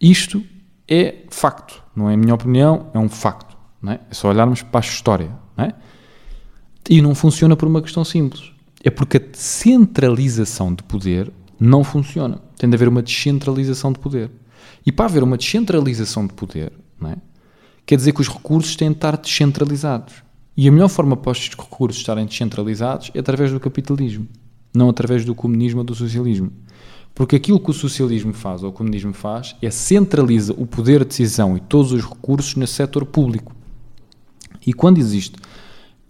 Isto 0.00 0.44
é 0.86 1.24
facto, 1.30 1.82
não 1.94 2.10
é 2.10 2.14
a 2.14 2.16
minha 2.16 2.34
opinião, 2.34 2.90
é 2.92 2.98
um 2.98 3.08
facto. 3.08 3.56
Não 3.80 3.92
é? 3.92 4.00
é 4.10 4.14
só 4.14 4.28
olharmos 4.28 4.60
para 4.62 4.80
a 4.80 4.86
história. 4.86 5.30
Não 5.56 5.64
é? 5.64 5.74
E 6.90 7.00
não 7.00 7.14
funciona 7.14 7.56
por 7.56 7.66
uma 7.66 7.80
questão 7.80 8.04
simples. 8.04 8.52
É 8.84 8.90
porque 8.90 9.16
a 9.16 9.20
centralização 9.32 10.74
de 10.74 10.82
poder 10.82 11.32
não 11.58 11.82
funciona. 11.82 12.40
Tem 12.56 12.68
de 12.68 12.76
haver 12.76 12.88
uma 12.88 13.02
descentralização 13.02 13.92
de 13.92 13.98
poder. 13.98 14.30
E 14.84 14.92
para 14.92 15.06
haver 15.06 15.22
uma 15.22 15.36
descentralização 15.36 16.26
de 16.26 16.32
poder, 16.32 16.72
é? 17.04 17.16
quer 17.84 17.96
dizer 17.96 18.12
que 18.12 18.20
os 18.20 18.28
recursos 18.28 18.76
têm 18.76 18.90
de 18.90 18.96
estar 18.96 19.16
descentralizados. 19.16 20.14
E 20.56 20.68
a 20.68 20.72
melhor 20.72 20.88
forma 20.88 21.16
para 21.16 21.32
os 21.32 21.50
recursos 21.50 22.00
estarem 22.00 22.24
descentralizados 22.24 23.10
é 23.14 23.18
através 23.18 23.52
do 23.52 23.60
capitalismo, 23.60 24.26
não 24.74 24.88
através 24.88 25.24
do 25.24 25.34
comunismo 25.34 25.80
ou 25.80 25.84
do 25.84 25.94
socialismo. 25.94 26.50
Porque 27.14 27.36
aquilo 27.36 27.60
que 27.60 27.70
o 27.70 27.74
socialismo 27.74 28.32
faz 28.32 28.62
ou 28.62 28.70
o 28.70 28.72
comunismo 28.72 29.12
faz 29.12 29.56
é 29.60 29.70
centraliza 29.70 30.54
o 30.56 30.66
poder 30.66 31.00
de 31.00 31.06
decisão 31.06 31.56
e 31.56 31.60
todos 31.60 31.92
os 31.92 32.04
recursos 32.04 32.54
no 32.54 32.66
setor 32.66 33.06
público. 33.06 33.54
E 34.66 34.72
quando 34.72 34.98
existe 34.98 35.36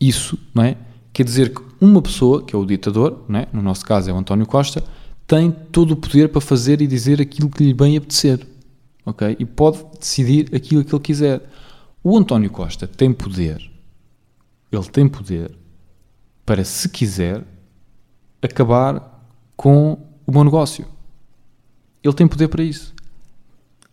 isso, 0.01 0.39
não 0.55 0.65
é? 0.65 0.77
Quer 1.13 1.25
dizer 1.25 1.55
que 1.55 1.63
uma 1.81 2.03
pessoa, 2.03 2.43
que 2.43 2.55
é 2.55 2.59
o 2.59 2.65
ditador, 2.65 3.25
não 3.29 3.41
é? 3.41 3.49
no 3.53 3.63
nosso 3.63 3.85
caso 3.85 4.11
é 4.11 4.13
o 4.13 4.17
António 4.17 4.47
Costa, 4.47 4.83
tem 5.27 5.51
todo 5.51 5.93
o 5.93 5.97
poder 5.97 6.29
para 6.29 6.41
fazer 6.41 6.81
e 6.81 6.87
dizer 6.87 7.21
aquilo 7.21 7.51
que 7.51 7.65
lhe 7.65 7.75
bem 7.75 7.97
apetecer. 7.97 8.47
Ok? 9.05 9.37
E 9.39 9.45
pode 9.45 9.85
decidir 9.99 10.55
aquilo 10.55 10.85
que 10.85 10.95
ele 10.95 11.03
quiser. 11.03 11.43
O 12.03 12.17
António 12.17 12.51
Costa 12.51 12.87
tem 12.87 13.13
poder, 13.13 13.69
ele 14.71 14.85
tem 14.85 15.09
poder 15.09 15.53
para, 16.45 16.65
se 16.65 16.89
quiser, 16.89 17.45
acabar 18.41 19.27
com 19.57 19.99
o 20.25 20.33
meu 20.33 20.45
negócio. 20.45 20.87
Ele 22.03 22.15
tem 22.15 22.29
poder 22.29 22.49
para 22.49 22.63
isso. 22.63 22.95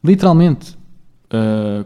Literalmente. 0.04 0.78
Uh, 1.34 1.86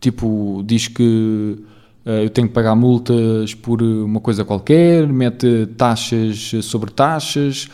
tipo, 0.00 0.64
diz 0.66 0.88
que 0.88 1.62
eh, 2.04 2.24
eu 2.24 2.30
tenho 2.30 2.48
que 2.48 2.54
pagar 2.54 2.74
multas 2.74 3.54
por 3.54 3.82
uma 3.82 4.20
coisa 4.20 4.44
qualquer, 4.44 5.06
mete 5.06 5.66
taxas 5.76 6.52
sobre 6.62 6.90
taxas, 6.90 7.68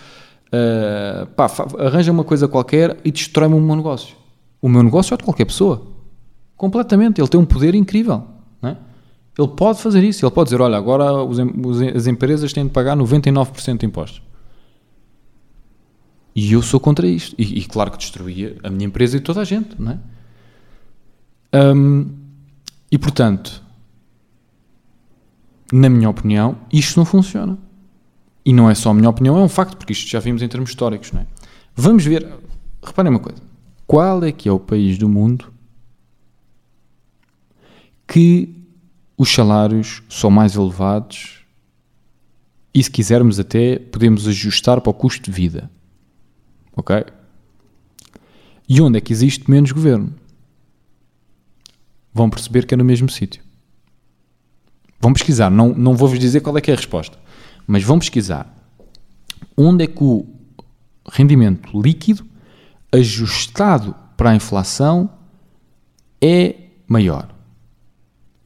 uh, 0.49 1.27
pá, 1.35 1.47
arranja 1.79 2.13
uma 2.13 2.25
coisa 2.25 2.49
qualquer 2.49 2.99
e 3.05 3.11
destrói-me 3.11 3.55
o 3.55 3.61
meu 3.61 3.77
negócio. 3.77 4.17
O 4.61 4.69
meu 4.69 4.83
negócio 4.83 5.15
é 5.15 5.17
de 5.17 5.25
qualquer 5.25 5.45
pessoa. 5.45 5.87
Completamente. 6.57 7.21
Ele 7.21 7.29
tem 7.29 7.39
um 7.39 7.45
poder 7.45 7.75
incrível. 7.75 8.25
É? 8.63 8.77
Ele 9.39 9.49
pode 9.49 9.81
fazer 9.81 10.03
isso. 10.03 10.25
Ele 10.25 10.33
pode 10.33 10.51
dizer: 10.51 10.61
olha, 10.61 10.77
agora 10.77 11.13
os, 11.23 11.39
os, 11.39 11.83
as 11.83 12.07
empresas 12.07 12.53
têm 12.53 12.65
de 12.65 12.71
pagar 12.71 12.97
99% 12.97 13.79
de 13.79 13.87
impostos. 13.87 14.23
E 16.35 16.53
eu 16.53 16.63
sou 16.63 16.79
contra 16.79 17.07
isto. 17.07 17.35
E, 17.39 17.61
e, 17.61 17.65
claro 17.65 17.91
que 17.91 17.99
destruía 17.99 18.57
a 18.63 18.69
minha 18.69 18.87
empresa 18.87 19.17
e 19.17 19.21
toda 19.21 19.41
a 19.41 19.45
gente. 19.45 19.81
Não 19.81 19.93
é? 19.93 19.99
Um, 21.75 22.11
e 22.91 22.99
portanto, 22.99 23.63
na 25.73 25.89
minha 25.89 26.11
opinião, 26.11 26.59
isto 26.73 26.99
não 26.99 27.05
funciona. 27.05 27.57
E 28.47 28.53
não 28.53 28.71
é 28.71 28.77
só 28.77 28.91
a 28.91 28.95
minha 28.95 29.11
opinião, 29.11 29.37
é 29.37 29.43
um 29.43 29.49
facto, 29.49 29.77
porque 29.77 29.93
isto 29.93 30.09
já 30.09 30.21
vimos 30.21 30.41
em 30.41 30.47
termos 30.47 30.71
históricos, 30.71 31.11
não 31.11 31.23
é? 31.23 31.27
Vamos 31.75 32.05
ver, 32.05 32.33
reparem 32.81 33.11
uma 33.11 33.19
coisa, 33.19 33.43
qual 33.85 34.23
é 34.23 34.31
que 34.31 34.49
é 34.49 34.53
o 34.53 34.61
país 34.61 34.97
do 34.97 35.09
mundo 35.09 35.53
que 38.07 38.55
os 39.19 39.33
salários 39.35 40.01
são 40.09 40.31
mais 40.31 40.55
elevados 40.55 41.45
e 42.73 42.81
se 42.81 42.89
quisermos 42.89 43.41
até 43.41 43.81
podemos 43.81 44.29
ajustar 44.29 44.81
para 44.81 44.91
o 44.91 44.95
custo 44.95 45.29
de 45.29 45.37
vida, 45.37 45.69
ok? 46.77 47.05
E 48.69 48.81
onde 48.81 48.99
é 48.99 49.01
que 49.01 49.13
existe 49.13 49.51
menos 49.51 49.73
governo? 49.73 50.15
Vão 52.15 52.31
perceber 52.31 52.65
que 52.65 52.75
é 52.75 52.77
no 52.77 52.85
mesmo 52.85 53.09
sítio. 53.09 53.43
Vão 55.01 55.13
pesquisar, 55.13 55.51
não, 55.51 55.75
não 55.75 55.97
vou-vos 55.97 56.19
dizer 56.19 56.41
qual 56.43 56.57
é 56.57 56.61
que 56.61 56.71
é 56.71 56.75
a 56.75 56.77
resposta, 56.77 57.19
mas 57.67 57.83
vão 57.83 57.99
pesquisar 57.99 58.53
onde 59.57 59.85
é 59.85 59.87
que 59.87 60.05
o 60.05 60.27
rendimento 61.11 61.81
líquido 61.81 62.25
ajustado 62.93 63.95
para 64.17 64.31
a 64.31 64.35
inflação 64.35 65.11
é 66.21 66.55
maior. 66.87 67.29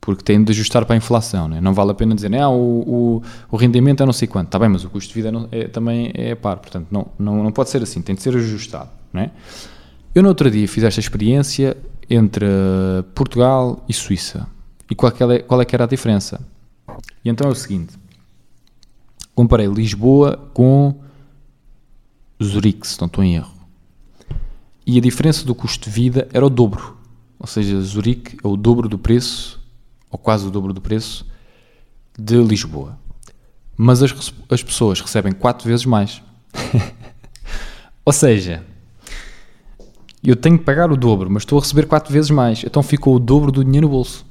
porque 0.00 0.24
tem 0.24 0.42
de 0.42 0.50
ajustar 0.50 0.86
para 0.86 0.94
a 0.94 0.96
inflação, 0.96 1.46
né? 1.46 1.60
não 1.60 1.74
vale 1.74 1.90
a 1.90 1.94
pena 1.94 2.14
dizer, 2.14 2.34
ah, 2.34 2.48
o, 2.48 3.18
o, 3.18 3.22
o 3.50 3.56
rendimento 3.56 4.02
é 4.02 4.06
não 4.06 4.14
sei 4.14 4.26
quanto, 4.26 4.46
está 4.46 4.58
bem, 4.58 4.68
mas 4.68 4.82
o 4.82 4.88
custo 4.88 5.12
de 5.12 5.22
vida 5.22 5.30
é 5.52 5.60
é, 5.60 5.68
também 5.68 6.10
é 6.14 6.34
par, 6.34 6.56
portanto 6.56 6.86
não, 6.90 7.06
não, 7.18 7.44
não 7.44 7.52
pode 7.52 7.68
ser 7.68 7.82
assim, 7.82 8.00
tem 8.00 8.14
de 8.14 8.22
ser 8.22 8.34
ajustado. 8.34 8.88
Não 9.12 9.20
é? 9.20 9.30
Eu 10.14 10.22
no 10.22 10.30
outro 10.30 10.50
dia 10.50 10.66
fiz 10.66 10.82
esta 10.84 11.00
experiência 11.00 11.76
entre 12.08 12.46
Portugal 13.14 13.84
e 13.88 13.92
Suíça, 13.92 14.48
e 14.90 14.94
qual 14.94 15.12
é, 15.30 15.38
qual 15.40 15.60
é 15.60 15.64
que 15.66 15.76
era 15.76 15.84
a 15.84 15.86
diferença? 15.86 16.40
E 17.22 17.28
então 17.28 17.48
é 17.48 17.52
o 17.52 17.54
seguinte, 17.54 17.99
comparei 19.40 19.66
Lisboa 19.66 20.36
com 20.52 21.00
Zurique, 22.42 22.86
se 22.86 23.00
não 23.00 23.06
estou 23.06 23.24
em 23.24 23.36
erro, 23.36 23.54
e 24.86 24.98
a 24.98 25.00
diferença 25.00 25.46
do 25.46 25.54
custo 25.54 25.88
de 25.88 25.90
vida 25.90 26.28
era 26.30 26.44
o 26.44 26.50
dobro, 26.50 26.98
ou 27.38 27.46
seja, 27.46 27.80
Zurique 27.80 28.36
é 28.44 28.46
o 28.46 28.54
dobro 28.54 28.86
do 28.86 28.98
preço 28.98 29.58
ou 30.10 30.18
quase 30.18 30.46
o 30.46 30.50
dobro 30.50 30.74
do 30.74 30.80
preço, 30.80 31.26
de 32.18 32.36
Lisboa. 32.42 32.98
Mas 33.76 34.02
as, 34.02 34.34
as 34.50 34.62
pessoas 34.62 35.00
recebem 35.00 35.32
quatro 35.32 35.66
vezes 35.66 35.86
mais. 35.86 36.20
ou 38.04 38.12
seja, 38.12 38.62
eu 40.22 40.36
tenho 40.36 40.58
que 40.58 40.64
pagar 40.64 40.92
o 40.92 40.98
dobro, 40.98 41.30
mas 41.30 41.44
estou 41.44 41.58
a 41.58 41.62
receber 41.62 41.86
quatro 41.86 42.12
vezes 42.12 42.30
mais. 42.30 42.62
Então 42.62 42.82
ficou 42.82 43.16
o 43.16 43.18
dobro 43.18 43.50
do 43.50 43.64
dinheiro 43.64 43.86
no 43.86 43.92
bolso. 43.92 44.26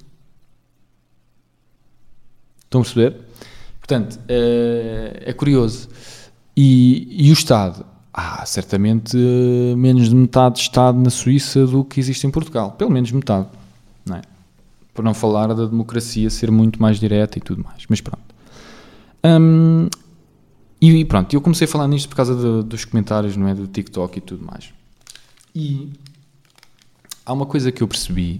Estão 2.65 2.81
a 2.81 2.83
perceber? 2.83 3.28
Portanto, 3.89 4.19
é, 4.27 5.23
é 5.25 5.33
curioso. 5.33 5.89
E, 6.55 7.25
e, 7.25 7.31
o 7.31 7.33
Estado? 7.33 7.83
Ah, 8.13 8.45
certamente 8.45 9.17
menos 9.75 10.09
de 10.09 10.15
metade 10.15 10.55
de 10.57 10.61
Estado 10.61 10.99
na 10.99 11.09
Suíça 11.09 11.65
do 11.65 11.83
que 11.83 11.99
existe 11.99 12.27
em 12.27 12.29
Portugal. 12.29 12.73
Pelo 12.73 12.91
menos 12.91 13.11
metade. 13.11 13.47
Não 14.05 14.17
é? 14.17 14.21
Por 14.93 15.03
não 15.03 15.15
falar 15.15 15.47
da 15.55 15.65
democracia 15.65 16.29
ser 16.29 16.51
muito 16.51 16.79
mais 16.79 16.99
direta 16.99 17.39
e 17.39 17.41
tudo 17.41 17.63
mais. 17.63 17.85
Mas 17.89 17.99
pronto. 17.99 18.21
Um, 19.25 19.89
e 20.79 21.03
pronto, 21.03 21.33
eu 21.33 21.41
comecei 21.41 21.65
a 21.65 21.67
falar 21.67 21.87
nisto 21.87 22.09
por 22.09 22.15
causa 22.15 22.35
de, 22.35 22.69
dos 22.69 22.85
comentários, 22.85 23.35
não 23.35 23.47
é? 23.47 23.55
Do 23.55 23.65
TikTok 23.65 24.19
e 24.19 24.21
tudo 24.21 24.45
mais. 24.45 24.71
E 25.55 25.89
há 27.25 27.33
uma 27.33 27.47
coisa 27.47 27.71
que 27.71 27.81
eu 27.81 27.87
percebi 27.87 28.39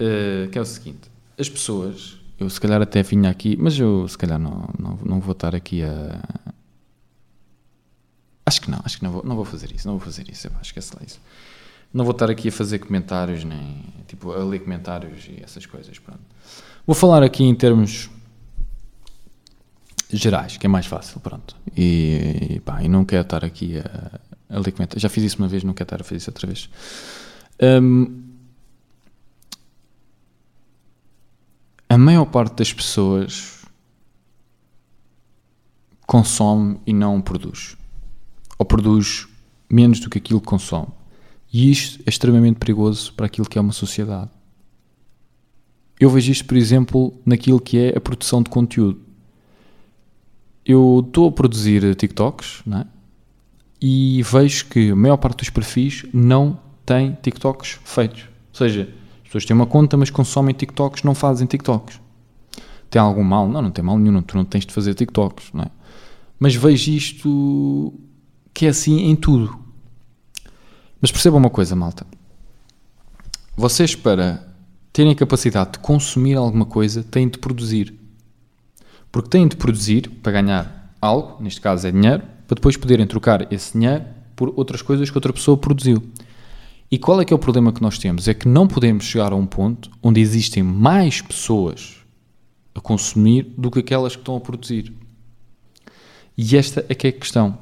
uh, 0.00 0.48
que 0.48 0.56
é 0.56 0.60
o 0.62 0.64
seguinte: 0.64 1.10
as 1.38 1.46
pessoas, 1.46 2.16
eu 2.38 2.50
se 2.50 2.60
calhar 2.60 2.80
até 2.82 3.02
vinha 3.02 3.30
aqui, 3.30 3.56
mas 3.58 3.78
eu 3.78 4.06
se 4.06 4.18
calhar 4.18 4.38
não, 4.38 4.68
não, 4.78 4.98
não 5.04 5.20
vou 5.20 5.32
estar 5.32 5.54
aqui 5.54 5.82
a. 5.82 6.20
Acho 8.44 8.60
que 8.60 8.70
não, 8.70 8.80
acho 8.84 8.98
que 8.98 9.04
não 9.04 9.10
vou, 9.10 9.24
não 9.24 9.34
vou 9.34 9.44
fazer 9.44 9.72
isso, 9.72 9.88
não 9.88 9.98
vou 9.98 10.04
fazer 10.04 10.30
isso, 10.30 10.48
esquece 10.62 10.94
lá 10.94 11.02
isso. 11.04 11.20
Não 11.92 12.04
vou 12.04 12.12
estar 12.12 12.30
aqui 12.30 12.48
a 12.48 12.52
fazer 12.52 12.78
comentários, 12.78 13.42
nem 13.42 13.82
tipo 14.06 14.32
a 14.32 14.44
ler 14.44 14.60
comentários 14.60 15.26
e 15.28 15.42
essas 15.42 15.64
coisas. 15.66 15.98
Pronto. 15.98 16.20
Vou 16.86 16.94
falar 16.94 17.22
aqui 17.22 17.42
em 17.42 17.54
termos 17.54 18.10
gerais, 20.12 20.56
que 20.56 20.66
é 20.66 20.68
mais 20.68 20.86
fácil, 20.86 21.20
pronto. 21.20 21.56
E, 21.76 22.60
pá, 22.64 22.82
e 22.82 22.88
não 22.88 23.04
quero 23.04 23.22
estar 23.22 23.44
aqui 23.44 23.78
a, 23.78 24.20
a 24.50 24.58
ler 24.58 24.72
comentários. 24.72 25.02
Já 25.02 25.08
fiz 25.08 25.24
isso 25.24 25.38
uma 25.38 25.48
vez, 25.48 25.64
não 25.64 25.72
quero 25.72 25.86
estar 25.86 26.00
a 26.00 26.04
fazer 26.04 26.16
isso 26.16 26.30
outra 26.30 26.46
vez. 26.46 26.68
Um, 27.60 28.25
a 31.88 31.96
maior 31.96 32.26
parte 32.26 32.56
das 32.56 32.72
pessoas 32.72 33.64
consome 36.06 36.80
e 36.86 36.92
não 36.92 37.20
produz. 37.20 37.76
Ou 38.58 38.64
produz 38.64 39.26
menos 39.68 40.00
do 40.00 40.08
que 40.08 40.18
aquilo 40.18 40.40
que 40.40 40.46
consome. 40.46 40.88
E 41.52 41.70
isto 41.70 42.00
é 42.06 42.10
extremamente 42.10 42.58
perigoso 42.58 43.12
para 43.14 43.26
aquilo 43.26 43.48
que 43.48 43.58
é 43.58 43.60
uma 43.60 43.72
sociedade. 43.72 44.30
Eu 45.98 46.10
vejo 46.10 46.30
isto, 46.30 46.44
por 46.44 46.56
exemplo, 46.56 47.14
naquilo 47.24 47.60
que 47.60 47.78
é 47.78 47.96
a 47.96 48.00
produção 48.00 48.42
de 48.42 48.50
conteúdo. 48.50 49.00
Eu 50.64 51.02
estou 51.06 51.28
a 51.28 51.32
produzir 51.32 51.94
TikToks, 51.94 52.62
é? 52.72 52.86
E 53.80 54.22
vejo 54.22 54.66
que 54.66 54.90
a 54.90 54.96
maior 54.96 55.16
parte 55.16 55.38
dos 55.38 55.50
perfis 55.50 56.04
não 56.12 56.58
tem 56.84 57.16
TikToks 57.22 57.78
feitos. 57.84 58.22
Ou 58.22 58.54
seja, 58.54 58.92
pessoas 59.36 59.44
têm 59.44 59.54
uma 59.54 59.66
conta, 59.66 59.96
mas 59.96 60.10
consomem 60.10 60.54
TikToks, 60.54 61.02
não 61.02 61.14
fazem 61.14 61.46
TikToks. 61.46 62.00
Tem 62.88 63.00
algum 63.00 63.22
mal? 63.22 63.48
Não, 63.48 63.60
não 63.60 63.70
tem 63.70 63.84
mal 63.84 63.98
nenhum, 63.98 64.22
tu 64.22 64.36
não 64.36 64.44
tens 64.44 64.64
de 64.64 64.72
fazer 64.72 64.94
TikToks, 64.94 65.50
não 65.52 65.64
é? 65.64 65.70
Mas 66.38 66.54
vejo 66.54 66.90
isto 66.90 67.92
que 68.54 68.66
é 68.66 68.68
assim 68.70 69.10
em 69.10 69.16
tudo. 69.16 69.58
Mas 71.00 71.10
percebam 71.10 71.38
uma 71.38 71.50
coisa, 71.50 71.76
malta. 71.76 72.06
Vocês, 73.56 73.94
para 73.94 74.46
terem 74.92 75.12
a 75.12 75.16
capacidade 75.16 75.72
de 75.72 75.78
consumir 75.80 76.36
alguma 76.36 76.64
coisa, 76.64 77.02
têm 77.02 77.28
de 77.28 77.38
produzir. 77.38 77.94
Porque 79.12 79.30
têm 79.30 79.46
de 79.46 79.56
produzir 79.56 80.08
para 80.22 80.32
ganhar 80.32 80.94
algo, 81.00 81.42
neste 81.42 81.60
caso 81.60 81.86
é 81.86 81.90
dinheiro, 81.90 82.22
para 82.46 82.54
depois 82.54 82.76
poderem 82.76 83.06
trocar 83.06 83.50
esse 83.52 83.72
dinheiro 83.72 84.04
por 84.34 84.52
outras 84.56 84.82
coisas 84.82 85.10
que 85.10 85.16
outra 85.16 85.32
pessoa 85.32 85.56
produziu. 85.56 86.02
E 86.90 86.98
qual 86.98 87.20
é 87.20 87.24
que 87.24 87.32
é 87.32 87.36
o 87.36 87.38
problema 87.38 87.72
que 87.72 87.82
nós 87.82 87.98
temos? 87.98 88.28
É 88.28 88.34
que 88.34 88.46
não 88.46 88.68
podemos 88.68 89.04
chegar 89.04 89.32
a 89.32 89.36
um 89.36 89.46
ponto 89.46 89.90
onde 90.02 90.20
existem 90.20 90.62
mais 90.62 91.20
pessoas 91.20 91.96
a 92.74 92.80
consumir 92.80 93.52
do 93.56 93.70
que 93.70 93.80
aquelas 93.80 94.14
que 94.14 94.22
estão 94.22 94.36
a 94.36 94.40
produzir. 94.40 94.92
E 96.36 96.56
esta 96.56 96.84
é 96.88 96.94
que 96.94 97.06
é 97.06 97.10
a 97.10 97.12
questão. 97.12 97.58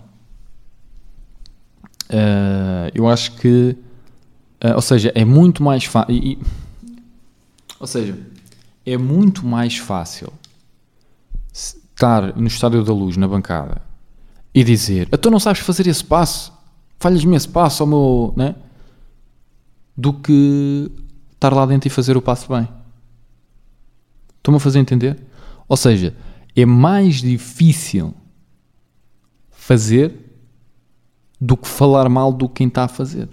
Uh, 2.11 2.91
eu 2.95 3.09
acho 3.09 3.37
que, 3.37 3.77
uh, 4.62 4.75
ou 4.75 4.83
seja, 4.83 5.12
é 5.14 5.25
muito 5.25 5.62
mais 5.62 5.85
fácil. 5.85 6.39
Ou 7.81 7.87
seja, 7.87 8.18
é 8.85 8.97
muito 8.99 9.47
mais 9.47 9.79
fácil 9.79 10.33
estar 11.53 12.37
no 12.37 12.47
estádio 12.47 12.83
da 12.85 12.93
luz, 12.93 13.16
na 13.16 13.29
bancada, 13.29 13.81
e 14.55 14.62
dizer: 14.62 15.09
Tu 15.09 15.31
não 15.31 15.39
sabes 15.39 15.62
fazer 15.62 15.87
esse 15.87 16.05
passo, 16.05 16.53
falhas-me 16.99 17.37
esse 17.37 17.49
passo 17.49 17.83
ao 17.83 17.87
meu. 17.87 18.35
Né? 18.37 18.55
Do 19.97 20.12
que 20.12 20.90
estar 21.32 21.53
lá 21.53 21.66
dentro 21.66 21.88
e 21.88 21.90
fazer 21.90 22.16
o 22.16 22.22
passo 22.22 22.49
bem. 22.49 22.68
Estão-me 24.36 24.57
a 24.57 24.61
fazer 24.61 24.78
entender? 24.78 25.20
Ou 25.68 25.76
seja, 25.76 26.14
é 26.55 26.66
mais 26.66 27.16
difícil 27.16 28.14
fazer 29.51 30.14
do 31.40 31.57
que 31.57 31.68
falar 31.68 32.09
mal 32.09 32.32
do 32.32 32.49
quem 32.49 32.68
está 32.68 32.84
a 32.84 32.88
fazer. 32.88 33.28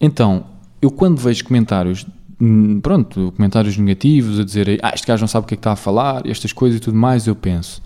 Então, 0.00 0.46
eu 0.82 0.90
quando 0.90 1.18
vejo 1.18 1.44
comentários, 1.44 2.06
hum, 2.40 2.80
pronto, 2.80 3.32
comentários 3.36 3.76
negativos 3.76 4.38
a 4.38 4.44
dizer 4.44 4.80
ah, 4.82 4.92
este 4.94 5.06
gajo 5.06 5.22
não 5.22 5.28
sabe 5.28 5.44
o 5.44 5.48
que 5.48 5.54
é 5.54 5.56
que 5.56 5.60
está 5.60 5.72
a 5.72 5.76
falar, 5.76 6.26
estas 6.26 6.52
coisas 6.52 6.78
e 6.78 6.80
tudo 6.80 6.96
mais, 6.96 7.26
eu 7.26 7.34
penso, 7.34 7.82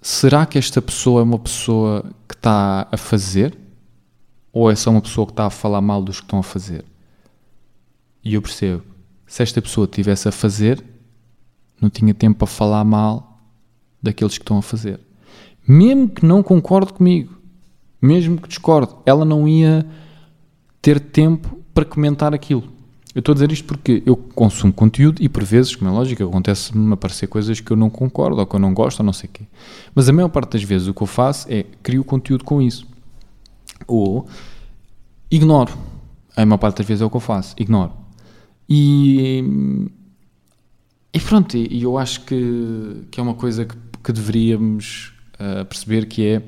será 0.00 0.46
que 0.46 0.58
esta 0.58 0.80
pessoa 0.80 1.20
é 1.20 1.24
uma 1.24 1.38
pessoa 1.38 2.04
que 2.28 2.34
está 2.34 2.86
a 2.90 2.96
fazer? 2.96 3.56
Ou 4.56 4.70
é 4.70 4.74
só 4.74 4.90
uma 4.90 5.02
pessoa 5.02 5.26
que 5.26 5.32
está 5.32 5.46
a 5.46 5.50
falar 5.50 5.80
mal 5.80 6.02
dos 6.02 6.20
que 6.20 6.26
estão 6.26 6.38
a 6.38 6.42
fazer? 6.42 6.84
E 8.24 8.34
eu 8.34 8.42
percebo, 8.42 8.82
se 9.26 9.42
esta 9.42 9.60
pessoa 9.60 9.84
estivesse 9.84 10.28
a 10.28 10.32
fazer, 10.32 10.82
não 11.80 11.90
tinha 11.90 12.14
tempo 12.14 12.38
para 12.38 12.46
falar 12.46 12.84
mal 12.84 13.40
daqueles 14.02 14.38
que 14.38 14.42
estão 14.42 14.58
a 14.58 14.62
fazer 14.62 15.00
mesmo 15.66 16.08
que 16.08 16.24
não 16.24 16.42
concorde 16.42 16.92
comigo, 16.92 17.34
mesmo 18.00 18.40
que 18.40 18.48
discorde, 18.48 18.94
ela 19.04 19.24
não 19.24 19.48
ia 19.48 19.84
ter 20.80 21.00
tempo 21.00 21.58
para 21.74 21.84
comentar 21.84 22.32
aquilo. 22.32 22.64
Eu 23.14 23.20
estou 23.20 23.32
a 23.32 23.34
dizer 23.34 23.50
isto 23.50 23.64
porque 23.64 24.02
eu 24.04 24.14
consumo 24.14 24.72
conteúdo 24.72 25.22
e 25.22 25.28
por 25.28 25.42
vezes, 25.42 25.74
como 25.74 25.90
é 25.90 25.92
lógico, 25.92 26.22
acontece-me 26.22 26.92
aparecer 26.92 27.26
coisas 27.26 27.58
que 27.60 27.70
eu 27.70 27.76
não 27.76 27.88
concordo 27.88 28.38
ou 28.38 28.46
que 28.46 28.54
eu 28.54 28.60
não 28.60 28.74
gosto 28.74 29.00
ou 29.00 29.06
não 29.06 29.12
sei 29.12 29.28
o 29.28 29.32
quê. 29.32 29.44
Mas 29.94 30.08
a 30.08 30.12
maior 30.12 30.28
parte 30.28 30.52
das 30.52 30.62
vezes 30.62 30.86
o 30.86 30.94
que 30.94 31.02
eu 31.02 31.06
faço 31.06 31.50
é 31.50 31.64
crio 31.82 32.04
conteúdo 32.04 32.44
com 32.44 32.60
isso. 32.60 32.86
Ou 33.86 34.28
ignoro. 35.30 35.72
A 36.36 36.44
maior 36.44 36.58
parte 36.58 36.78
das 36.78 36.86
vezes 36.86 37.02
é 37.02 37.04
o 37.04 37.10
que 37.10 37.16
eu 37.16 37.20
faço, 37.20 37.54
ignoro. 37.58 37.92
E, 38.68 39.88
e 41.12 41.20
pronto, 41.20 41.56
e 41.56 41.82
eu 41.82 41.96
acho 41.96 42.22
que, 42.22 43.06
que 43.10 43.20
é 43.20 43.22
uma 43.22 43.34
coisa 43.34 43.64
que, 43.64 43.76
que 44.02 44.12
deveríamos 44.12 45.12
a 45.38 45.64
perceber 45.64 46.06
que 46.06 46.26
é 46.26 46.42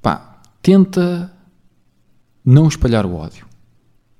pá, 0.00 0.40
tenta 0.62 1.32
não 2.44 2.68
espalhar 2.68 3.04
o 3.04 3.14
ódio. 3.14 3.46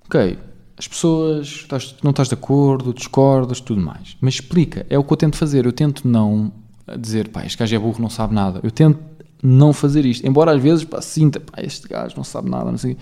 Ok, 0.06 0.38
as 0.76 0.86
pessoas, 0.86 1.46
estás, 1.46 1.96
não 2.02 2.10
estás 2.10 2.28
de 2.28 2.34
acordo, 2.34 2.94
discordas, 2.94 3.60
tudo 3.60 3.80
mais. 3.80 4.16
Mas 4.20 4.34
explica, 4.34 4.86
é 4.88 4.98
o 4.98 5.04
que 5.04 5.12
eu 5.12 5.16
tento 5.16 5.36
fazer. 5.36 5.66
Eu 5.66 5.72
tento 5.72 6.06
não 6.06 6.52
dizer, 6.98 7.28
pá, 7.28 7.44
este 7.44 7.58
gajo 7.58 7.74
é 7.74 7.78
burro, 7.78 8.00
não 8.00 8.08
sabe 8.08 8.34
nada. 8.34 8.60
Eu 8.62 8.70
tento 8.70 8.98
não 9.42 9.72
fazer 9.72 10.04
isto. 10.04 10.26
Embora 10.26 10.54
às 10.54 10.62
vezes, 10.62 10.84
pá, 10.84 11.00
sinta, 11.00 11.40
pá, 11.40 11.62
este 11.62 11.88
gajo 11.88 12.16
não 12.16 12.24
sabe 12.24 12.50
nada, 12.50 12.70
não 12.70 12.78
sei 12.78 12.96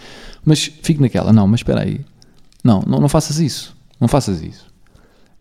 Mas 0.45 0.65
fico 0.65 1.01
naquela, 1.01 1.33
não, 1.33 1.47
mas 1.47 1.61
espera 1.61 1.83
aí. 1.83 2.05
Não, 2.63 2.83
não, 2.87 3.01
não 3.01 3.09
faças 3.09 3.39
isso. 3.39 3.77
Não 4.01 4.09
faças 4.09 4.43
isso. 4.43 4.67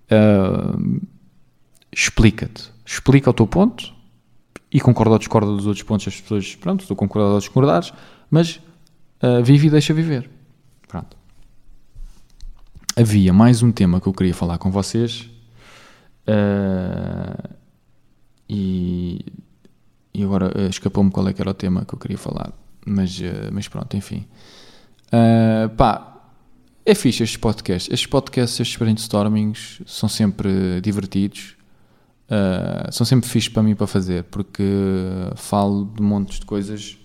Uh, 0.05 1.01
Explica-te. 1.95 2.71
Explica 2.85 3.29
o 3.29 3.33
teu 3.33 3.47
ponto 3.47 3.93
e 4.69 4.81
concorda 4.81 5.13
ou 5.13 5.17
discorda 5.17 5.47
dos 5.47 5.65
outros 5.65 5.83
pontos, 5.83 6.05
as 6.07 6.19
pessoas, 6.19 6.53
pronto, 6.55 6.81
estou 6.81 6.95
concordado 6.95 7.33
ou 7.35 7.39
discordados, 7.39 7.93
mas 8.29 8.59
uh, 9.23 9.41
vive 9.41 9.67
e 9.67 9.69
deixa 9.69 9.93
viver. 9.93 10.29
Pronto. 10.87 11.15
havia 12.97 13.31
mais 13.31 13.63
um 13.63 13.71
tema 13.71 14.01
que 14.01 14.07
eu 14.07 14.13
queria 14.13 14.33
falar 14.33 14.57
com 14.57 14.69
vocês. 14.69 15.29
Uh, 16.27 17.55
e, 18.49 19.25
e 20.15 20.23
agora 20.23 20.51
uh, 20.55 20.69
escapou-me 20.69 21.11
qual 21.11 21.27
é 21.27 21.33
que 21.33 21.41
era 21.41 21.51
o 21.51 21.53
tema 21.53 21.85
que 21.85 21.93
eu 21.93 21.99
queria 21.99 22.17
falar. 22.17 22.51
Mas, 22.85 23.19
uh, 23.19 23.51
mas 23.51 23.67
pronto, 23.67 23.95
enfim. 23.97 24.25
pá, 25.77 26.15
é 26.85 26.93
fixe 26.93 27.23
estes 27.23 27.37
podcasts. 27.37 27.91
Estes 27.91 28.07
podcasts, 28.07 28.59
estes 28.59 28.77
brainstormings 28.77 29.81
são 29.85 30.07
sempre 30.07 30.79
divertidos. 30.81 31.55
Uh, 32.25 32.91
são 32.91 33.05
sempre 33.05 33.29
fixes 33.29 33.49
para 33.49 33.61
mim 33.61 33.75
para 33.75 33.85
fazer, 33.85 34.23
porque 34.25 34.63
falo 35.35 35.85
de 35.95 36.01
montes 36.01 36.39
de 36.39 36.45
coisas 36.45 36.97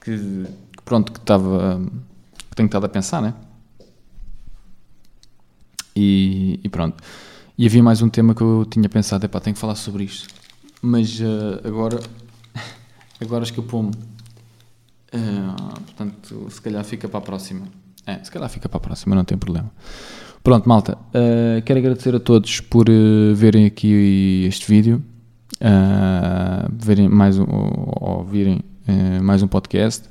que, 0.00 0.16
que 0.16 0.82
pronto, 0.84 1.10
que 1.10 1.18
estava 1.18 1.80
que 2.50 2.56
tenho 2.56 2.66
estado 2.66 2.84
a 2.84 2.88
pensar, 2.88 3.22
né? 3.22 3.34
E, 5.96 6.60
e, 6.62 6.68
pronto. 6.68 7.02
E 7.56 7.66
havia 7.66 7.82
mais 7.82 8.02
um 8.02 8.08
tema 8.08 8.34
que 8.34 8.42
eu 8.42 8.66
tinha 8.68 8.88
pensado, 8.88 9.24
é 9.24 9.28
pá, 9.28 9.40
tenho 9.40 9.54
que 9.54 9.60
falar 9.60 9.74
sobre 9.74 10.04
isto. 10.04 10.28
Mas 10.82 11.18
uh, 11.20 11.66
agora, 11.66 12.00
agora 13.22 13.44
escapou-me. 13.44 13.90
Uh, 15.14 15.80
portanto, 15.80 16.46
se 16.50 16.60
calhar 16.60 16.84
fica 16.84 17.08
para 17.08 17.18
a 17.18 17.22
próxima. 17.22 17.66
É, 18.06 18.22
se 18.22 18.30
calhar 18.30 18.48
fica 18.48 18.68
para 18.68 18.78
a 18.78 18.80
próxima, 18.80 19.14
não 19.14 19.24
tem 19.24 19.38
problema. 19.38 19.70
Pronto, 20.42 20.68
malta, 20.68 20.98
uh, 20.98 21.62
quero 21.64 21.78
agradecer 21.78 22.14
a 22.14 22.20
todos 22.20 22.60
por 22.60 22.88
uh, 22.88 23.34
verem 23.34 23.66
aqui 23.66 24.44
este 24.48 24.66
vídeo, 24.66 25.02
verem 26.72 27.08
mais 27.08 27.38
um, 27.38 27.44
ou 27.44 28.18
ouvirem 28.18 28.60
mais 29.22 29.42
um 29.42 29.46
podcast. 29.46 30.10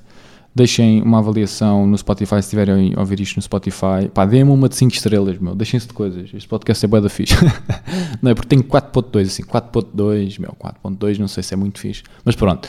Deixem 0.53 1.01
uma 1.01 1.19
avaliação 1.19 1.87
no 1.87 1.97
Spotify 1.97 2.35
se 2.35 2.39
estiverem 2.39 2.93
a 2.95 2.99
ouvir 2.99 3.21
isto 3.21 3.37
no 3.37 3.41
Spotify. 3.41 4.09
Pá, 4.13 4.25
deem-me 4.25 4.51
uma 4.51 4.67
de 4.67 4.75
5 4.75 4.93
estrelas, 4.93 5.37
meu. 5.37 5.55
Deixem-se 5.55 5.87
de 5.87 5.93
coisas. 5.93 6.29
Este 6.33 6.47
podcast 6.47 6.83
é 6.83 6.87
boa 6.89 7.01
da 7.01 7.07
fixe. 7.07 7.35
não 8.21 8.31
é 8.31 8.33
porque 8.33 8.49
tem 8.49 8.61
4.2, 8.61 9.21
assim, 9.21 9.43
4.2, 9.43 10.39
meu, 10.41 10.53
4.2, 10.59 11.19
não 11.19 11.29
sei 11.29 11.41
se 11.41 11.53
é 11.53 11.57
muito 11.57 11.79
fixe. 11.79 12.03
Mas 12.25 12.35
pronto. 12.35 12.67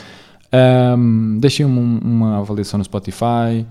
Um, 0.53 1.39
deixem 1.39 1.65
uma, 1.65 1.99
uma 1.99 2.37
avaliação 2.37 2.77
no 2.77 2.83
Spotify 2.83 3.65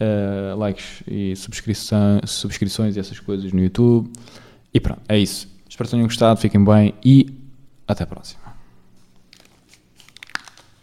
uh, 0.00 0.56
likes 0.56 1.02
e 1.06 1.34
subscrições 1.36 2.96
e 2.96 3.00
essas 3.00 3.18
coisas 3.18 3.52
no 3.52 3.60
YouTube. 3.60 4.10
E 4.72 4.80
pronto, 4.80 5.02
é 5.08 5.18
isso. 5.18 5.48
Espero 5.68 5.88
que 5.88 5.90
tenham 5.92 6.06
gostado, 6.06 6.40
fiquem 6.40 6.64
bem 6.64 6.94
e 7.04 7.26
até 7.86 8.04
a 8.04 8.06
próxima. 8.06 8.49